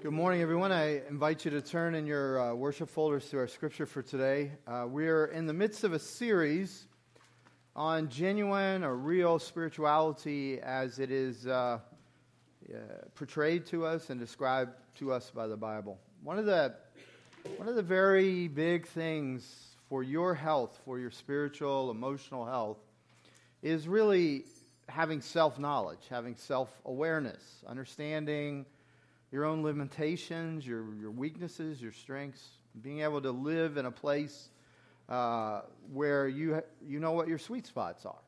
Good 0.00 0.12
morning, 0.12 0.42
everyone. 0.42 0.70
I 0.70 1.02
invite 1.08 1.44
you 1.44 1.50
to 1.50 1.60
turn 1.60 1.96
in 1.96 2.06
your 2.06 2.40
uh, 2.40 2.54
worship 2.54 2.88
folders 2.88 3.28
to 3.30 3.38
our 3.38 3.48
scripture 3.48 3.84
for 3.84 4.00
today. 4.00 4.52
Uh, 4.64 4.86
we're 4.88 5.24
in 5.24 5.48
the 5.48 5.52
midst 5.52 5.82
of 5.82 5.92
a 5.92 5.98
series 5.98 6.86
on 7.74 8.08
genuine 8.08 8.84
or 8.84 8.94
real 8.94 9.40
spirituality 9.40 10.60
as 10.60 11.00
it 11.00 11.10
is 11.10 11.48
uh, 11.48 11.80
portrayed 13.16 13.66
to 13.66 13.84
us 13.86 14.10
and 14.10 14.20
described 14.20 14.70
to 14.98 15.12
us 15.12 15.32
by 15.34 15.48
the 15.48 15.56
Bible. 15.56 15.98
One 16.22 16.38
of 16.38 16.46
the 16.46 16.76
one 17.56 17.66
of 17.66 17.74
the 17.74 17.82
very 17.82 18.46
big 18.46 18.86
things 18.86 19.74
for 19.88 20.04
your 20.04 20.32
health, 20.32 20.78
for 20.84 21.00
your 21.00 21.10
spiritual, 21.10 21.90
emotional 21.90 22.46
health, 22.46 22.78
is 23.64 23.88
really 23.88 24.44
having 24.88 25.20
self 25.20 25.58
knowledge, 25.58 26.06
having 26.08 26.36
self 26.36 26.70
awareness, 26.84 27.64
understanding 27.66 28.64
your 29.30 29.44
own 29.44 29.62
limitations, 29.62 30.66
your, 30.66 30.94
your 30.94 31.10
weaknesses, 31.10 31.80
your 31.80 31.92
strengths, 31.92 32.46
being 32.82 33.00
able 33.00 33.20
to 33.20 33.30
live 33.30 33.76
in 33.76 33.86
a 33.86 33.90
place 33.90 34.48
uh, 35.08 35.62
where 35.92 36.28
you, 36.28 36.62
you 36.86 37.00
know 37.00 37.12
what 37.12 37.28
your 37.28 37.38
sweet 37.38 37.66
spots 37.66 38.06
are. 38.06 38.20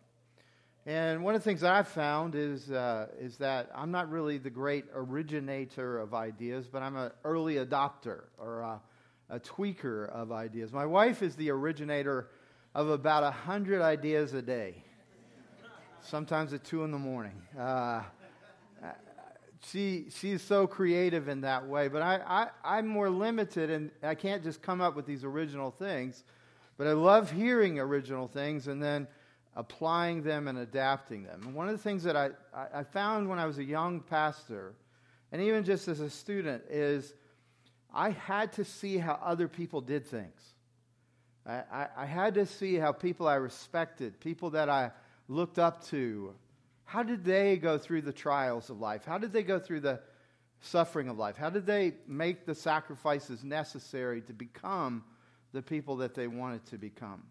And 0.86 1.22
one 1.22 1.34
of 1.34 1.42
the 1.42 1.44
things 1.44 1.60
that 1.60 1.72
I've 1.72 1.88
found 1.88 2.34
is, 2.34 2.70
uh, 2.70 3.08
is 3.18 3.36
that 3.36 3.70
I'm 3.74 3.90
not 3.90 4.10
really 4.10 4.38
the 4.38 4.50
great 4.50 4.86
originator 4.94 5.98
of 5.98 6.14
ideas, 6.14 6.66
but 6.66 6.82
I'm 6.82 6.96
an 6.96 7.10
early 7.22 7.56
adopter 7.56 8.22
or 8.38 8.60
a, 8.60 8.80
a 9.28 9.40
tweaker 9.40 10.08
of 10.08 10.32
ideas. 10.32 10.72
My 10.72 10.86
wife 10.86 11.22
is 11.22 11.36
the 11.36 11.50
originator 11.50 12.28
of 12.74 12.88
about 12.88 13.22
100 13.24 13.82
ideas 13.82 14.32
a 14.32 14.40
day, 14.40 14.82
sometimes 16.02 16.54
at 16.54 16.64
2 16.64 16.84
in 16.84 16.92
the 16.92 16.98
morning. 16.98 17.42
Uh, 17.58 18.02
she 19.68 20.06
she's 20.16 20.42
so 20.42 20.66
creative 20.66 21.28
in 21.28 21.42
that 21.42 21.66
way. 21.66 21.88
But 21.88 22.02
I, 22.02 22.20
I 22.26 22.76
I'm 22.78 22.86
more 22.86 23.10
limited, 23.10 23.70
and 23.70 23.90
I 24.02 24.14
can't 24.14 24.42
just 24.42 24.62
come 24.62 24.80
up 24.80 24.96
with 24.96 25.06
these 25.06 25.24
original 25.24 25.70
things. 25.70 26.24
But 26.76 26.86
I 26.86 26.92
love 26.92 27.30
hearing 27.30 27.78
original 27.78 28.26
things 28.26 28.66
and 28.66 28.82
then 28.82 29.06
applying 29.54 30.22
them 30.22 30.48
and 30.48 30.58
adapting 30.58 31.24
them. 31.24 31.42
And 31.44 31.54
one 31.54 31.68
of 31.68 31.76
the 31.76 31.82
things 31.82 32.02
that 32.04 32.16
I, 32.16 32.30
I 32.72 32.84
found 32.84 33.28
when 33.28 33.38
I 33.38 33.44
was 33.44 33.58
a 33.58 33.64
young 33.64 34.00
pastor, 34.00 34.74
and 35.30 35.42
even 35.42 35.64
just 35.64 35.88
as 35.88 36.00
a 36.00 36.08
student, 36.08 36.62
is 36.70 37.12
I 37.92 38.10
had 38.10 38.54
to 38.54 38.64
see 38.64 38.96
how 38.96 39.18
other 39.22 39.48
people 39.48 39.82
did 39.82 40.06
things. 40.06 40.40
I, 41.44 41.62
I, 41.70 41.86
I 41.98 42.06
had 42.06 42.34
to 42.34 42.46
see 42.46 42.76
how 42.76 42.92
people 42.92 43.28
I 43.28 43.34
respected, 43.34 44.18
people 44.20 44.50
that 44.50 44.68
I 44.68 44.92
looked 45.28 45.58
up 45.58 45.84
to, 45.88 46.34
how 46.90 47.04
did 47.04 47.24
they 47.24 47.56
go 47.56 47.78
through 47.78 48.02
the 48.02 48.12
trials 48.12 48.68
of 48.68 48.80
life? 48.80 49.04
How 49.04 49.16
did 49.16 49.32
they 49.32 49.44
go 49.44 49.60
through 49.60 49.78
the 49.78 50.00
suffering 50.60 51.08
of 51.08 51.16
life? 51.16 51.36
How 51.36 51.48
did 51.48 51.64
they 51.64 51.92
make 52.08 52.46
the 52.46 52.54
sacrifices 52.54 53.44
necessary 53.44 54.22
to 54.22 54.32
become 54.32 55.04
the 55.52 55.62
people 55.62 55.98
that 55.98 56.16
they 56.16 56.26
wanted 56.26 56.66
to 56.66 56.78
become? 56.78 57.22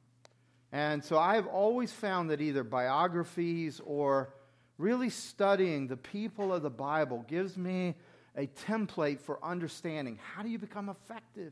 And 0.72 1.04
so 1.04 1.18
I've 1.18 1.46
always 1.46 1.92
found 1.92 2.30
that 2.30 2.40
either 2.40 2.64
biographies 2.64 3.82
or 3.84 4.34
really 4.78 5.10
studying 5.10 5.88
the 5.88 5.98
people 5.98 6.54
of 6.54 6.62
the 6.62 6.70
Bible 6.70 7.26
gives 7.28 7.58
me 7.58 7.96
a 8.38 8.48
template 8.66 9.20
for 9.20 9.44
understanding 9.44 10.18
how 10.36 10.42
do 10.42 10.48
you 10.48 10.58
become 10.58 10.88
effective? 10.88 11.52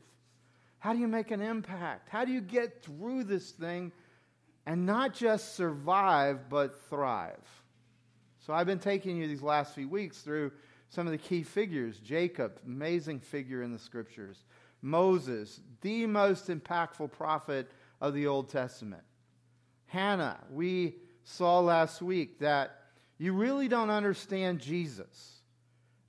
How 0.78 0.94
do 0.94 0.98
you 0.98 1.08
make 1.08 1.30
an 1.30 1.42
impact? 1.42 2.08
How 2.08 2.24
do 2.24 2.32
you 2.32 2.40
get 2.40 2.82
through 2.82 3.24
this 3.24 3.50
thing 3.50 3.92
and 4.64 4.86
not 4.86 5.12
just 5.12 5.56
survive, 5.56 6.48
but 6.48 6.80
thrive? 6.88 7.36
So 8.48 8.54
I've 8.54 8.66
been 8.66 8.78
taking 8.78 9.18
you 9.18 9.28
these 9.28 9.42
last 9.42 9.74
few 9.74 9.90
weeks 9.90 10.22
through 10.22 10.52
some 10.88 11.06
of 11.06 11.10
the 11.10 11.18
key 11.18 11.42
figures. 11.42 11.98
Jacob, 11.98 12.58
amazing 12.64 13.20
figure 13.20 13.62
in 13.62 13.74
the 13.74 13.78
scriptures. 13.78 14.42
Moses, 14.80 15.60
the 15.82 16.06
most 16.06 16.48
impactful 16.48 17.12
prophet 17.12 17.70
of 18.00 18.14
the 18.14 18.26
Old 18.26 18.48
Testament. 18.48 19.02
Hannah, 19.84 20.38
we 20.50 20.94
saw 21.24 21.60
last 21.60 22.00
week 22.00 22.38
that 22.38 22.84
you 23.18 23.34
really 23.34 23.68
don't 23.68 23.90
understand 23.90 24.60
Jesus 24.60 25.42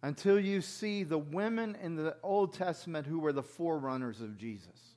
until 0.02 0.40
you 0.40 0.62
see 0.62 1.04
the 1.04 1.18
women 1.18 1.76
in 1.84 1.98
the 1.98 2.16
Old 2.24 2.54
Testament 2.54 3.06
who 3.06 3.20
were 3.20 3.34
the 3.34 3.44
forerunners 3.44 4.22
of 4.22 4.38
Jesus. 4.38 4.96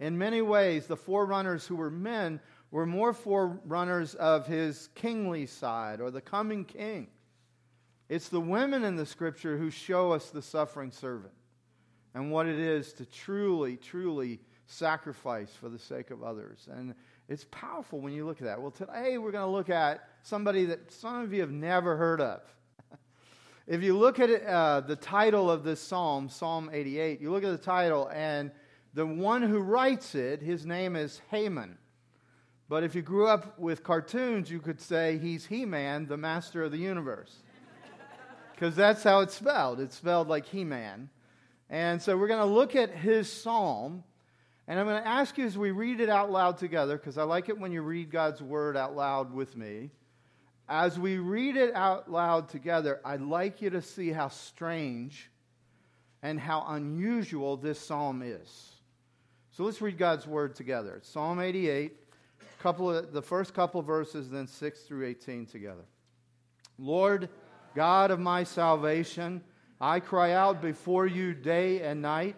In 0.00 0.16
many 0.16 0.40
ways, 0.40 0.86
the 0.86 0.96
forerunners 0.96 1.66
who 1.66 1.76
were 1.76 1.90
men 1.90 2.40
were 2.74 2.86
more 2.86 3.12
forerunners 3.12 4.16
of 4.16 4.48
his 4.48 4.88
kingly 4.96 5.46
side 5.46 6.00
or 6.00 6.10
the 6.10 6.20
coming 6.20 6.64
king. 6.64 7.06
It's 8.08 8.28
the 8.28 8.40
women 8.40 8.82
in 8.82 8.96
the 8.96 9.06
scripture 9.06 9.56
who 9.56 9.70
show 9.70 10.10
us 10.10 10.30
the 10.30 10.42
suffering 10.42 10.90
servant 10.90 11.34
and 12.14 12.32
what 12.32 12.48
it 12.48 12.58
is 12.58 12.92
to 12.94 13.06
truly, 13.06 13.76
truly 13.76 14.40
sacrifice 14.66 15.52
for 15.54 15.68
the 15.68 15.78
sake 15.78 16.10
of 16.10 16.24
others. 16.24 16.66
And 16.68 16.96
it's 17.28 17.46
powerful 17.52 18.00
when 18.00 18.12
you 18.12 18.26
look 18.26 18.38
at 18.38 18.46
that. 18.46 18.60
Well, 18.60 18.72
today 18.72 19.18
we're 19.18 19.30
going 19.30 19.46
to 19.46 19.52
look 19.52 19.70
at 19.70 20.08
somebody 20.24 20.64
that 20.64 20.90
some 20.90 21.22
of 21.22 21.32
you 21.32 21.42
have 21.42 21.52
never 21.52 21.96
heard 21.96 22.20
of. 22.20 22.40
if 23.68 23.84
you 23.84 23.96
look 23.96 24.18
at 24.18 24.44
uh, 24.44 24.80
the 24.80 24.96
title 24.96 25.48
of 25.48 25.62
this 25.62 25.80
psalm, 25.80 26.28
Psalm 26.28 26.70
88, 26.72 27.20
you 27.20 27.30
look 27.30 27.44
at 27.44 27.52
the 27.52 27.56
title, 27.56 28.10
and 28.12 28.50
the 28.94 29.06
one 29.06 29.42
who 29.42 29.60
writes 29.60 30.16
it, 30.16 30.42
his 30.42 30.66
name 30.66 30.96
is 30.96 31.22
Heman. 31.30 31.78
But 32.68 32.82
if 32.82 32.94
you 32.94 33.02
grew 33.02 33.26
up 33.26 33.58
with 33.58 33.82
cartoons, 33.82 34.50
you 34.50 34.60
could 34.60 34.80
say 34.80 35.18
he's 35.18 35.46
He 35.46 35.64
Man, 35.64 36.06
the 36.06 36.16
master 36.16 36.62
of 36.62 36.72
the 36.72 36.78
universe. 36.78 37.36
Because 38.52 38.74
that's 38.76 39.02
how 39.02 39.20
it's 39.20 39.34
spelled. 39.34 39.80
It's 39.80 39.96
spelled 39.96 40.28
like 40.28 40.46
He 40.46 40.64
Man. 40.64 41.10
And 41.68 42.00
so 42.00 42.16
we're 42.16 42.28
going 42.28 42.40
to 42.40 42.46
look 42.46 42.76
at 42.76 42.90
his 42.90 43.30
psalm. 43.30 44.04
And 44.66 44.78
I'm 44.78 44.86
going 44.86 45.02
to 45.02 45.08
ask 45.08 45.36
you 45.36 45.44
as 45.44 45.58
we 45.58 45.72
read 45.72 46.00
it 46.00 46.08
out 46.08 46.30
loud 46.30 46.56
together, 46.56 46.96
because 46.96 47.18
I 47.18 47.24
like 47.24 47.48
it 47.48 47.58
when 47.58 47.72
you 47.72 47.82
read 47.82 48.10
God's 48.10 48.40
word 48.40 48.76
out 48.76 48.96
loud 48.96 49.32
with 49.34 49.56
me. 49.56 49.90
As 50.68 50.98
we 50.98 51.18
read 51.18 51.56
it 51.56 51.74
out 51.74 52.10
loud 52.10 52.48
together, 52.48 53.00
I'd 53.04 53.20
like 53.20 53.60
you 53.60 53.70
to 53.70 53.82
see 53.82 54.10
how 54.10 54.28
strange 54.28 55.30
and 56.22 56.40
how 56.40 56.64
unusual 56.68 57.58
this 57.58 57.78
psalm 57.78 58.22
is. 58.22 58.70
So 59.50 59.64
let's 59.64 59.82
read 59.82 59.98
God's 59.98 60.26
word 60.26 60.54
together. 60.54 61.00
Psalm 61.02 61.40
88 61.40 62.03
couple 62.64 62.90
of, 62.90 63.12
the 63.12 63.20
first 63.20 63.52
couple 63.52 63.82
verses, 63.82 64.30
then 64.30 64.46
6 64.46 64.80
through 64.84 65.06
18 65.06 65.44
together. 65.44 65.84
Lord, 66.78 67.28
God 67.74 68.10
of 68.10 68.18
my 68.18 68.42
salvation, 68.42 69.42
I 69.82 70.00
cry 70.00 70.32
out 70.32 70.62
before 70.62 71.06
you 71.06 71.34
day 71.34 71.82
and 71.82 72.00
night. 72.00 72.36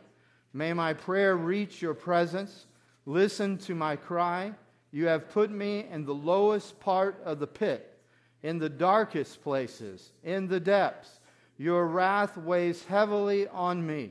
May 0.52 0.72
my 0.72 0.94
prayer 0.94 1.36
reach 1.36 1.80
your 1.80 1.94
presence. 1.94 2.66
Listen 3.04 3.56
to 3.58 3.76
my 3.76 3.94
cry. 3.94 4.52
You 4.90 5.06
have 5.06 5.30
put 5.30 5.52
me 5.52 5.86
in 5.92 6.04
the 6.04 6.14
lowest 6.14 6.80
part 6.80 7.22
of 7.24 7.38
the 7.38 7.46
pit, 7.46 7.96
in 8.42 8.58
the 8.58 8.68
darkest 8.68 9.44
places, 9.44 10.10
in 10.24 10.48
the 10.48 10.58
depths. 10.58 11.20
Your 11.56 11.86
wrath 11.86 12.36
weighs 12.36 12.84
heavily 12.84 13.46
on 13.46 13.86
me. 13.86 14.10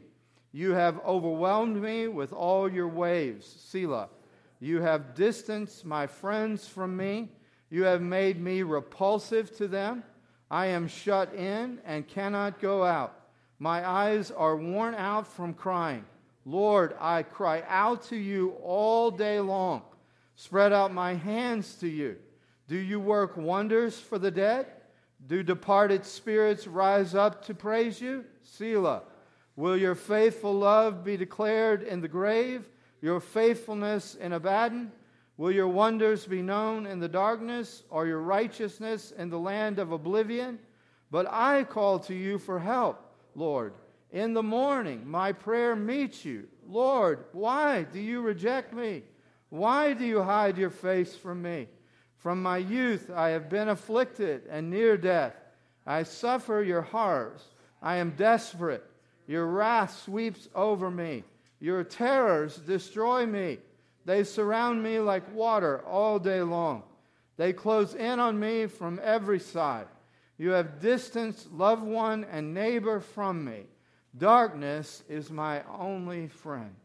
You 0.53 0.71
have 0.71 0.97
overwhelmed 1.05 1.81
me 1.81 2.07
with 2.07 2.31
all 2.31 2.71
your 2.71 2.87
waves. 2.87 3.45
Selah. 3.45 4.07
You 4.59 4.81
have 4.81 5.15
distanced 5.15 5.85
my 5.85 6.07
friends 6.07 6.67
from 6.67 6.95
me. 6.95 7.29
You 7.69 7.83
have 7.83 8.01
made 8.01 8.41
me 8.41 8.63
repulsive 8.63 9.55
to 9.57 9.67
them. 9.67 10.03
I 10.49 10.67
am 10.67 10.87
shut 10.87 11.33
in 11.33 11.79
and 11.85 12.07
cannot 12.07 12.61
go 12.61 12.83
out. 12.83 13.19
My 13.59 13.87
eyes 13.87 14.31
are 14.31 14.55
worn 14.55 14.95
out 14.95 15.27
from 15.27 15.53
crying. 15.53 16.05
Lord, 16.45 16.95
I 16.99 17.23
cry 17.23 17.63
out 17.67 18.03
to 18.09 18.15
you 18.15 18.51
all 18.63 19.09
day 19.11 19.39
long. 19.39 19.81
Spread 20.35 20.73
out 20.73 20.93
my 20.93 21.13
hands 21.13 21.75
to 21.75 21.87
you. 21.87 22.17
Do 22.67 22.75
you 22.75 22.99
work 22.99 23.37
wonders 23.37 23.99
for 23.99 24.19
the 24.19 24.31
dead? 24.31 24.67
Do 25.27 25.41
departed 25.41 26.05
spirits 26.05 26.67
rise 26.67 27.15
up 27.15 27.45
to 27.45 27.53
praise 27.53 27.99
you? 27.99 28.25
Selah. 28.43 29.03
Will 29.55 29.77
your 29.77 29.95
faithful 29.95 30.53
love 30.53 31.03
be 31.03 31.17
declared 31.17 31.81
in 31.81 32.01
the 32.01 32.07
grave? 32.07 32.67
Your 33.05 33.19
faithfulness 33.19 34.15
in 34.15 34.33
Abaddon? 34.33 34.91
Will 35.37 35.51
your 35.51 35.67
wonders 35.67 36.25
be 36.25 36.41
known 36.41 36.87
in 36.87 36.99
the 36.99 37.07
darkness, 37.07 37.83
or 37.91 38.07
your 38.07 38.19
righteousness 38.19 39.13
in 39.15 39.29
the 39.29 39.37
land 39.37 39.77
of 39.77 39.91
oblivion? 39.91 40.57
But 41.11 41.27
I 41.29 41.65
call 41.65 41.99
to 41.99 42.15
you 42.15 42.39
for 42.39 42.57
help, 42.57 42.99
Lord. 43.35 43.75
In 44.09 44.33
the 44.33 44.41
morning, 44.41 45.07
my 45.07 45.33
prayer 45.33 45.75
meets 45.75 46.25
you. 46.25 46.47
Lord, 46.67 47.25
why 47.31 47.83
do 47.83 47.99
you 47.99 48.21
reject 48.21 48.73
me? 48.73 49.03
Why 49.49 49.93
do 49.93 50.03
you 50.03 50.23
hide 50.23 50.57
your 50.57 50.71
face 50.71 51.15
from 51.15 51.43
me? 51.43 51.67
From 52.17 52.41
my 52.41 52.57
youth, 52.57 53.11
I 53.15 53.29
have 53.29 53.51
been 53.51 53.69
afflicted 53.69 54.47
and 54.49 54.71
near 54.71 54.97
death. 54.97 55.35
I 55.85 56.01
suffer 56.01 56.63
your 56.63 56.81
horrors. 56.81 57.43
I 57.83 57.97
am 57.97 58.15
desperate. 58.17 58.83
Your 59.27 59.45
wrath 59.45 59.95
sweeps 60.05 60.49
over 60.55 60.89
me. 60.89 61.23
Your 61.59 61.83
terrors 61.83 62.57
destroy 62.57 63.25
me. 63.25 63.59
They 64.05 64.23
surround 64.23 64.83
me 64.83 64.99
like 64.99 65.33
water 65.33 65.81
all 65.81 66.19
day 66.19 66.41
long. 66.41 66.83
They 67.37 67.53
close 67.53 67.95
in 67.95 68.19
on 68.19 68.39
me 68.39 68.67
from 68.67 68.99
every 69.03 69.39
side. 69.39 69.87
You 70.37 70.51
have 70.51 70.79
distanced 70.79 71.51
loved 71.51 71.83
one 71.83 72.25
and 72.25 72.53
neighbor 72.53 72.99
from 72.99 73.43
me. 73.43 73.63
Darkness 74.17 75.03
is 75.09 75.29
my 75.29 75.63
only 75.79 76.27
friend. 76.27 76.75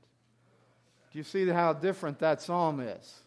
Do 1.12 1.18
you 1.18 1.24
see 1.24 1.46
how 1.46 1.72
different 1.72 2.18
that 2.20 2.40
psalm 2.40 2.80
is? 2.80 3.20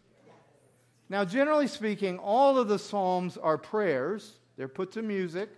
Now, 1.10 1.25
generally 1.25 1.68
speaking, 1.68 2.18
all 2.18 2.57
of 2.57 2.68
the 2.68 2.80
psalms 2.80 3.38
are 3.38 3.57
prayers. 3.57 4.39
They're 4.57 4.68
put 4.68 4.94
to 4.94 5.01
music. 5.01 5.50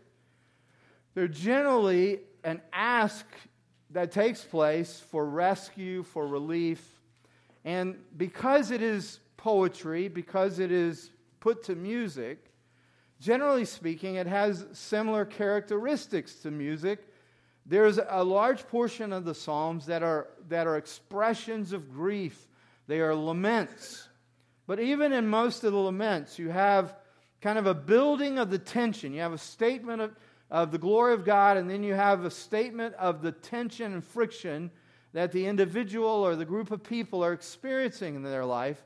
They're 1.13 1.27
generally 1.27 2.19
an 2.43 2.61
ask 2.73 3.25
that 3.95 4.11
takes 4.11 4.43
place 4.43 4.99
for 5.09 5.25
rescue, 5.25 6.03
for 6.03 6.27
relief. 6.27 6.85
And 7.63 7.95
because 8.17 8.69
it 8.69 8.81
is 8.81 9.21
poetry, 9.37 10.09
because 10.09 10.59
it 10.59 10.69
is 10.69 11.11
put 11.39 11.63
to 11.63 11.75
music, 11.75 12.51
generally 13.21 13.63
speaking, 13.63 14.15
it 14.15 14.27
has 14.27 14.65
similar 14.73 15.23
characteristics 15.23 16.35
to 16.41 16.51
music. 16.51 17.07
There's 17.65 17.97
a 17.97 18.21
large 18.21 18.67
portion 18.67 19.13
of 19.13 19.23
the 19.23 19.33
Psalms 19.33 19.85
that 19.85 20.03
are, 20.03 20.27
that 20.49 20.67
are 20.67 20.75
expressions 20.75 21.71
of 21.71 21.93
grief, 21.93 22.49
they 22.87 22.99
are 22.99 23.15
laments. 23.15 24.09
But 24.67 24.81
even 24.81 25.13
in 25.13 25.25
most 25.25 25.63
of 25.63 25.71
the 25.71 25.79
laments, 25.79 26.37
you 26.37 26.49
have 26.49 26.97
kind 27.39 27.57
of 27.57 27.65
a 27.65 27.73
building 27.73 28.39
of 28.39 28.49
the 28.49 28.59
tension. 28.59 29.13
You 29.13 29.21
have 29.21 29.31
a 29.31 29.37
statement 29.37 30.01
of, 30.01 30.15
of 30.51 30.71
the 30.71 30.77
glory 30.77 31.13
of 31.13 31.25
God, 31.25 31.57
and 31.57 31.69
then 31.69 31.83
you 31.83 31.93
have 31.93 32.23
a 32.23 32.31
statement 32.31 32.95
of 32.95 33.21
the 33.21 33.31
tension 33.31 33.93
and 33.93 34.03
friction 34.03 34.71
that 35.13 35.31
the 35.31 35.45
individual 35.45 36.07
or 36.07 36.35
the 36.35 36.45
group 36.45 36.71
of 36.71 36.83
people 36.83 37.23
are 37.23 37.33
experiencing 37.33 38.15
in 38.15 38.23
their 38.23 38.45
life. 38.45 38.83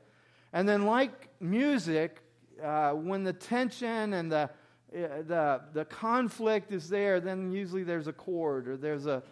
And 0.52 0.68
then, 0.68 0.86
like 0.86 1.28
music, 1.40 2.22
uh, 2.62 2.92
when 2.92 3.24
the 3.24 3.32
tension 3.32 4.12
and 4.14 4.30
the, 4.30 4.50
uh, 4.96 5.22
the, 5.26 5.60
the 5.72 5.84
conflict 5.84 6.72
is 6.72 6.88
there, 6.88 7.20
then 7.20 7.52
usually 7.52 7.82
there's 7.82 8.06
a 8.06 8.12
chord 8.12 8.68
or 8.68 8.76
there's 8.76 9.06
a, 9.06 9.22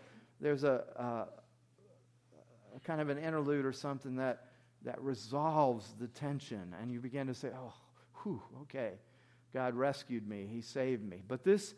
there's 0.40 0.64
a, 0.64 0.84
uh, 0.96 1.24
a 2.76 2.80
kind 2.84 3.00
of 3.00 3.08
an 3.08 3.18
interlude 3.18 3.64
or 3.64 3.72
something 3.72 4.16
that, 4.16 4.46
that 4.84 5.00
resolves 5.00 5.94
the 6.00 6.08
tension. 6.08 6.74
And 6.80 6.92
you 6.92 7.00
begin 7.00 7.26
to 7.26 7.34
say, 7.34 7.50
oh, 7.56 7.74
whew, 8.22 8.42
okay, 8.62 8.92
God 9.52 9.74
rescued 9.74 10.28
me, 10.28 10.48
He 10.50 10.60
saved 10.60 11.08
me. 11.08 11.22
But 11.26 11.44
this, 11.44 11.74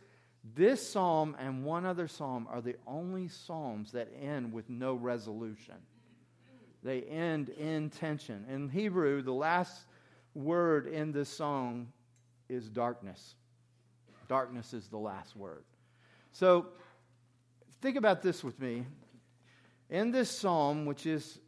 this 0.55 0.87
psalm 0.87 1.37
and 1.39 1.65
one 1.65 1.85
other 1.85 2.09
psalm 2.09 2.49
are 2.51 2.61
the 2.61 2.77
only 2.87 3.29
psalms 3.29 3.93
that 3.93 4.09
end 4.21 4.53
with 4.53 4.71
no 4.71 4.95
resolution. 4.95 5.75
They 6.83 7.03
end 7.03 7.51
in 7.51 7.91
tension. 7.91 8.47
In 8.49 8.69
Hebrew, 8.69 9.23
the 9.23 9.33
last 9.33 9.85
word 10.35 10.87
in 10.87 11.13
this 11.13 11.29
song 11.29 11.93
is 12.49 12.69
darkness. 12.69 13.35
Darkness 14.29 14.73
is 14.73 14.89
the 14.89 14.99
last 14.99 15.37
word. 15.37 15.65
So 16.33 16.69
think 17.83 17.97
about 17.97 18.23
this 18.23 18.43
with 18.43 18.59
me. 18.59 18.87
In 19.91 20.11
this 20.11 20.31
psalm, 20.31 20.87
which 20.87 21.05
is 21.05 21.39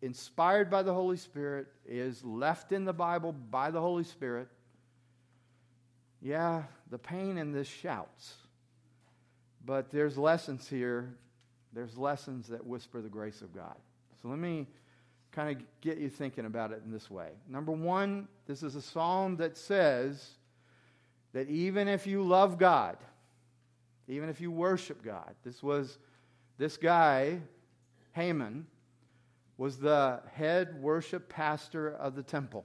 inspired 0.00 0.68
by 0.68 0.82
the 0.82 0.92
Holy 0.92 1.16
Spirit, 1.16 1.68
is 1.86 2.24
left 2.24 2.72
in 2.72 2.84
the 2.84 2.92
Bible 2.92 3.32
by 3.32 3.70
the 3.70 3.80
Holy 3.80 4.04
Spirit, 4.04 4.48
yeah, 6.22 6.62
the 6.90 6.98
pain 6.98 7.36
in 7.36 7.52
this 7.52 7.68
shouts. 7.68 8.34
But 9.64 9.90
there's 9.90 10.16
lessons 10.16 10.68
here. 10.68 11.14
There's 11.72 11.96
lessons 11.96 12.48
that 12.48 12.64
whisper 12.66 13.00
the 13.00 13.08
grace 13.08 13.42
of 13.42 13.54
God. 13.54 13.76
So 14.20 14.28
let 14.28 14.38
me 14.38 14.66
kind 15.32 15.56
of 15.56 15.62
get 15.80 15.98
you 15.98 16.08
thinking 16.08 16.44
about 16.44 16.72
it 16.72 16.82
in 16.84 16.92
this 16.92 17.10
way. 17.10 17.30
Number 17.48 17.72
one, 17.72 18.28
this 18.46 18.62
is 18.62 18.76
a 18.76 18.82
psalm 18.82 19.36
that 19.36 19.56
says 19.56 20.32
that 21.32 21.48
even 21.48 21.88
if 21.88 22.06
you 22.06 22.22
love 22.22 22.58
God, 22.58 22.98
even 24.08 24.28
if 24.28 24.40
you 24.40 24.50
worship 24.50 25.02
God, 25.02 25.34
this 25.44 25.62
was 25.62 25.98
this 26.58 26.76
guy, 26.76 27.38
Heman, 28.14 28.66
was 29.56 29.78
the 29.78 30.20
head 30.34 30.80
worship 30.82 31.28
pastor 31.28 31.94
of 31.94 32.14
the 32.14 32.22
temple. 32.22 32.64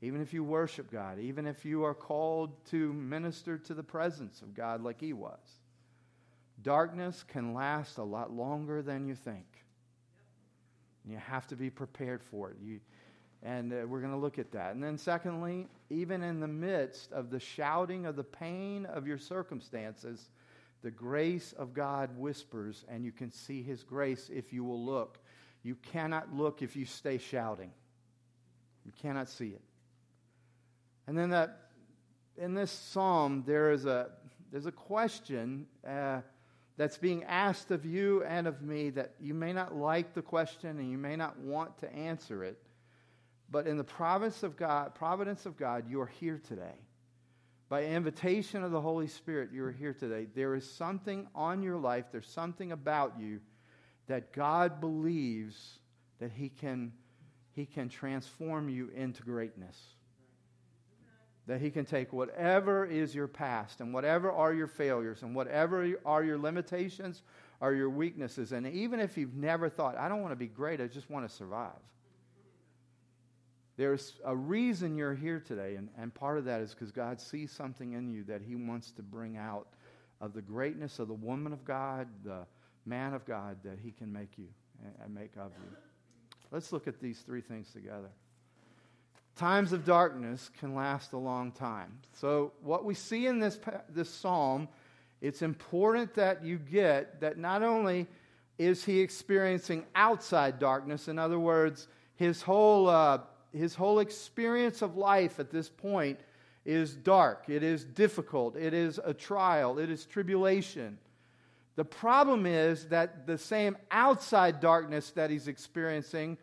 Even 0.00 0.20
if 0.20 0.32
you 0.32 0.44
worship 0.44 0.90
God, 0.90 1.18
even 1.18 1.46
if 1.46 1.64
you 1.64 1.84
are 1.84 1.94
called 1.94 2.64
to 2.66 2.92
minister 2.92 3.58
to 3.58 3.74
the 3.74 3.82
presence 3.82 4.42
of 4.42 4.54
God 4.54 4.82
like 4.82 5.00
he 5.00 5.12
was, 5.12 5.38
darkness 6.62 7.24
can 7.26 7.52
last 7.52 7.98
a 7.98 8.04
lot 8.04 8.32
longer 8.32 8.80
than 8.80 9.06
you 9.06 9.16
think. 9.16 9.46
And 11.02 11.12
you 11.12 11.18
have 11.18 11.48
to 11.48 11.56
be 11.56 11.68
prepared 11.68 12.22
for 12.22 12.50
it. 12.50 12.58
You, 12.62 12.80
and 13.42 13.72
uh, 13.72 13.86
we're 13.88 14.00
going 14.00 14.12
to 14.12 14.18
look 14.18 14.38
at 14.38 14.52
that. 14.52 14.74
And 14.74 14.82
then, 14.82 14.98
secondly, 14.98 15.66
even 15.90 16.22
in 16.22 16.38
the 16.38 16.48
midst 16.48 17.12
of 17.12 17.30
the 17.30 17.40
shouting 17.40 18.06
of 18.06 18.14
the 18.14 18.24
pain 18.24 18.86
of 18.86 19.06
your 19.06 19.18
circumstances, 19.18 20.30
the 20.82 20.90
grace 20.90 21.52
of 21.58 21.74
God 21.74 22.10
whispers, 22.16 22.84
and 22.88 23.04
you 23.04 23.12
can 23.12 23.32
see 23.32 23.62
His 23.62 23.82
grace 23.82 24.30
if 24.32 24.52
you 24.52 24.62
will 24.62 24.84
look. 24.84 25.18
You 25.62 25.74
cannot 25.74 26.32
look 26.32 26.62
if 26.62 26.76
you 26.76 26.84
stay 26.84 27.18
shouting, 27.18 27.72
you 28.84 28.92
cannot 29.02 29.28
see 29.28 29.48
it. 29.48 29.62
And 31.08 31.18
then, 31.18 31.30
that, 31.30 31.70
in 32.36 32.54
this 32.54 32.70
psalm, 32.70 33.42
there 33.44 33.72
is 33.72 33.86
a, 33.86 34.10
there's 34.52 34.66
a 34.66 34.72
question. 34.72 35.66
Uh, 35.84 36.20
that's 36.78 36.96
being 36.96 37.24
asked 37.24 37.72
of 37.72 37.84
you 37.84 38.22
and 38.22 38.46
of 38.46 38.62
me 38.62 38.90
that 38.90 39.12
you 39.20 39.34
may 39.34 39.52
not 39.52 39.74
like 39.74 40.14
the 40.14 40.22
question 40.22 40.78
and 40.78 40.88
you 40.90 40.96
may 40.96 41.16
not 41.16 41.36
want 41.40 41.76
to 41.78 41.92
answer 41.92 42.44
it. 42.44 42.56
But 43.50 43.66
in 43.66 43.76
the 43.76 43.84
providence 43.84 44.44
of 44.44 44.56
God, 44.56 44.94
providence 44.94 45.44
of 45.44 45.56
God, 45.56 45.90
you 45.90 46.00
are 46.00 46.06
here 46.06 46.40
today. 46.46 46.76
By 47.68 47.84
invitation 47.84 48.62
of 48.62 48.70
the 48.70 48.80
Holy 48.80 49.08
Spirit, 49.08 49.50
you 49.52 49.64
are 49.64 49.72
here 49.72 49.92
today. 49.92 50.28
There 50.34 50.54
is 50.54 50.70
something 50.70 51.26
on 51.34 51.62
your 51.62 51.76
life, 51.76 52.06
there's 52.12 52.28
something 52.28 52.70
about 52.70 53.18
you 53.18 53.40
that 54.06 54.32
God 54.32 54.80
believes 54.80 55.80
that 56.20 56.30
He 56.30 56.48
can, 56.48 56.92
he 57.52 57.66
can 57.66 57.88
transform 57.88 58.68
you 58.68 58.90
into 58.94 59.22
greatness 59.22 59.76
that 61.48 61.62
He 61.62 61.70
can 61.70 61.86
take 61.86 62.12
whatever 62.12 62.84
is 62.84 63.14
your 63.14 63.26
past 63.26 63.80
and 63.80 63.92
whatever 63.92 64.30
are 64.30 64.52
your 64.52 64.66
failures 64.66 65.22
and 65.22 65.34
whatever 65.34 65.90
are 66.04 66.22
your 66.22 66.38
limitations 66.38 67.22
or 67.60 67.72
your 67.72 67.88
weaknesses. 67.88 68.52
And 68.52 68.66
even 68.66 69.00
if 69.00 69.16
you've 69.16 69.34
never 69.34 69.70
thought, 69.70 69.96
I 69.96 70.10
don't 70.10 70.20
want 70.20 70.32
to 70.32 70.36
be 70.36 70.46
great, 70.46 70.78
I 70.80 70.86
just 70.86 71.10
want 71.10 71.26
to 71.26 71.34
survive. 71.34 71.72
There's 73.78 74.20
a 74.26 74.36
reason 74.36 74.94
you're 74.94 75.14
here 75.14 75.40
today, 75.40 75.76
and, 75.76 75.88
and 75.96 76.12
part 76.12 76.36
of 76.36 76.44
that 76.44 76.60
is 76.60 76.74
because 76.74 76.90
God 76.90 77.18
sees 77.18 77.50
something 77.50 77.92
in 77.92 78.10
you 78.12 78.24
that 78.24 78.42
He 78.42 78.54
wants 78.54 78.90
to 78.92 79.02
bring 79.02 79.38
out 79.38 79.68
of 80.20 80.34
the 80.34 80.42
greatness 80.42 80.98
of 80.98 81.08
the 81.08 81.14
woman 81.14 81.54
of 81.54 81.64
God, 81.64 82.08
the 82.24 82.44
man 82.84 83.14
of 83.14 83.24
God 83.24 83.56
that 83.64 83.78
He 83.82 83.90
can 83.90 84.12
make 84.12 84.36
you 84.36 84.48
and 85.02 85.14
make 85.14 85.32
of 85.38 85.52
you. 85.62 85.76
Let's 86.50 86.72
look 86.72 86.86
at 86.86 87.00
these 87.00 87.20
three 87.20 87.40
things 87.40 87.70
together 87.70 88.10
times 89.38 89.72
of 89.72 89.84
darkness 89.84 90.50
can 90.58 90.74
last 90.74 91.12
a 91.12 91.16
long 91.16 91.52
time. 91.52 91.92
So, 92.12 92.52
what 92.62 92.84
we 92.84 92.94
see 92.94 93.26
in 93.26 93.38
this, 93.38 93.58
this 93.88 94.10
psalm, 94.10 94.68
it's 95.20 95.42
important 95.42 96.14
that 96.14 96.44
you 96.44 96.58
get 96.58 97.20
that 97.20 97.38
not 97.38 97.62
only 97.62 98.08
is 98.58 98.84
he 98.84 99.00
experiencing 99.00 99.84
outside 99.94 100.58
darkness, 100.58 101.06
in 101.06 101.18
other 101.18 101.38
words, 101.38 101.86
his 102.16 102.42
whole, 102.42 102.88
uh, 102.88 103.20
his 103.52 103.76
whole 103.76 104.00
experience 104.00 104.82
of 104.82 104.96
life 104.96 105.38
at 105.38 105.50
this 105.50 105.68
point 105.68 106.18
is 106.64 106.96
dark, 106.96 107.44
it 107.48 107.62
is 107.62 107.84
difficult, 107.84 108.56
it 108.56 108.74
is 108.74 109.00
a 109.04 109.14
trial, 109.14 109.78
it 109.78 109.88
is 109.88 110.04
tribulation. 110.04 110.98
The 111.76 111.84
problem 111.84 112.44
is 112.44 112.86
that 112.86 113.28
the 113.28 113.38
same 113.38 113.76
outside 113.92 114.58
darkness 114.58 115.12
that 115.12 115.30
he's 115.30 115.46
experiencing 115.46 116.36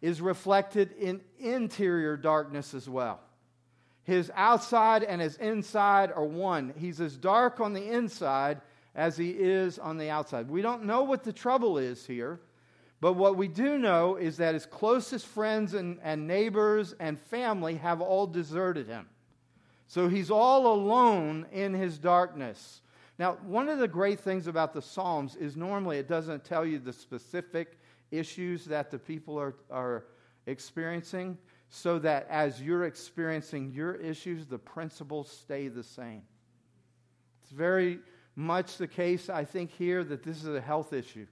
is 0.00 0.20
reflected 0.20 0.92
in 0.92 1.20
interior 1.38 2.16
darkness 2.16 2.74
as 2.74 2.88
well. 2.88 3.20
His 4.04 4.30
outside 4.34 5.02
and 5.02 5.20
his 5.20 5.36
inside 5.36 6.12
are 6.12 6.24
one. 6.24 6.72
He's 6.78 7.00
as 7.00 7.16
dark 7.16 7.60
on 7.60 7.72
the 7.72 7.88
inside 7.88 8.60
as 8.94 9.16
he 9.16 9.30
is 9.30 9.78
on 9.78 9.98
the 9.98 10.10
outside. 10.10 10.48
We 10.48 10.62
don't 10.62 10.84
know 10.84 11.02
what 11.02 11.24
the 11.24 11.32
trouble 11.32 11.76
is 11.76 12.06
here, 12.06 12.40
but 13.00 13.14
what 13.14 13.36
we 13.36 13.48
do 13.48 13.78
know 13.78 14.16
is 14.16 14.36
that 14.38 14.54
his 14.54 14.64
closest 14.64 15.26
friends 15.26 15.74
and, 15.74 15.98
and 16.02 16.26
neighbors 16.26 16.94
and 17.00 17.18
family 17.18 17.74
have 17.76 18.00
all 18.00 18.26
deserted 18.26 18.86
him. 18.86 19.08
So 19.88 20.08
he's 20.08 20.30
all 20.30 20.72
alone 20.72 21.46
in 21.52 21.74
his 21.74 21.98
darkness. 21.98 22.80
Now, 23.18 23.34
one 23.44 23.68
of 23.68 23.78
the 23.78 23.88
great 23.88 24.20
things 24.20 24.46
about 24.46 24.72
the 24.72 24.82
Psalms 24.82 25.36
is 25.36 25.56
normally 25.56 25.98
it 25.98 26.08
doesn't 26.08 26.44
tell 26.44 26.66
you 26.66 26.78
the 26.78 26.92
specific 26.92 27.78
issues 28.10 28.64
that 28.66 28.90
the 28.90 28.98
people 28.98 29.38
are, 29.38 29.54
are 29.70 30.04
experiencing 30.46 31.38
so 31.68 31.98
that 31.98 32.26
as 32.30 32.62
you're 32.62 32.84
experiencing 32.84 33.72
your 33.72 33.94
issues, 33.94 34.46
the 34.46 34.58
principles 34.58 35.30
stay 35.30 35.68
the 35.68 35.82
same. 35.82 36.22
It's 37.42 37.50
very 37.50 37.98
much 38.34 38.76
the 38.76 38.86
case, 38.86 39.28
I 39.28 39.44
think, 39.44 39.70
here 39.70 40.04
that 40.04 40.22
this 40.22 40.44
is 40.44 40.54
a 40.54 40.60
health 40.60 40.92
issue. 40.92 41.26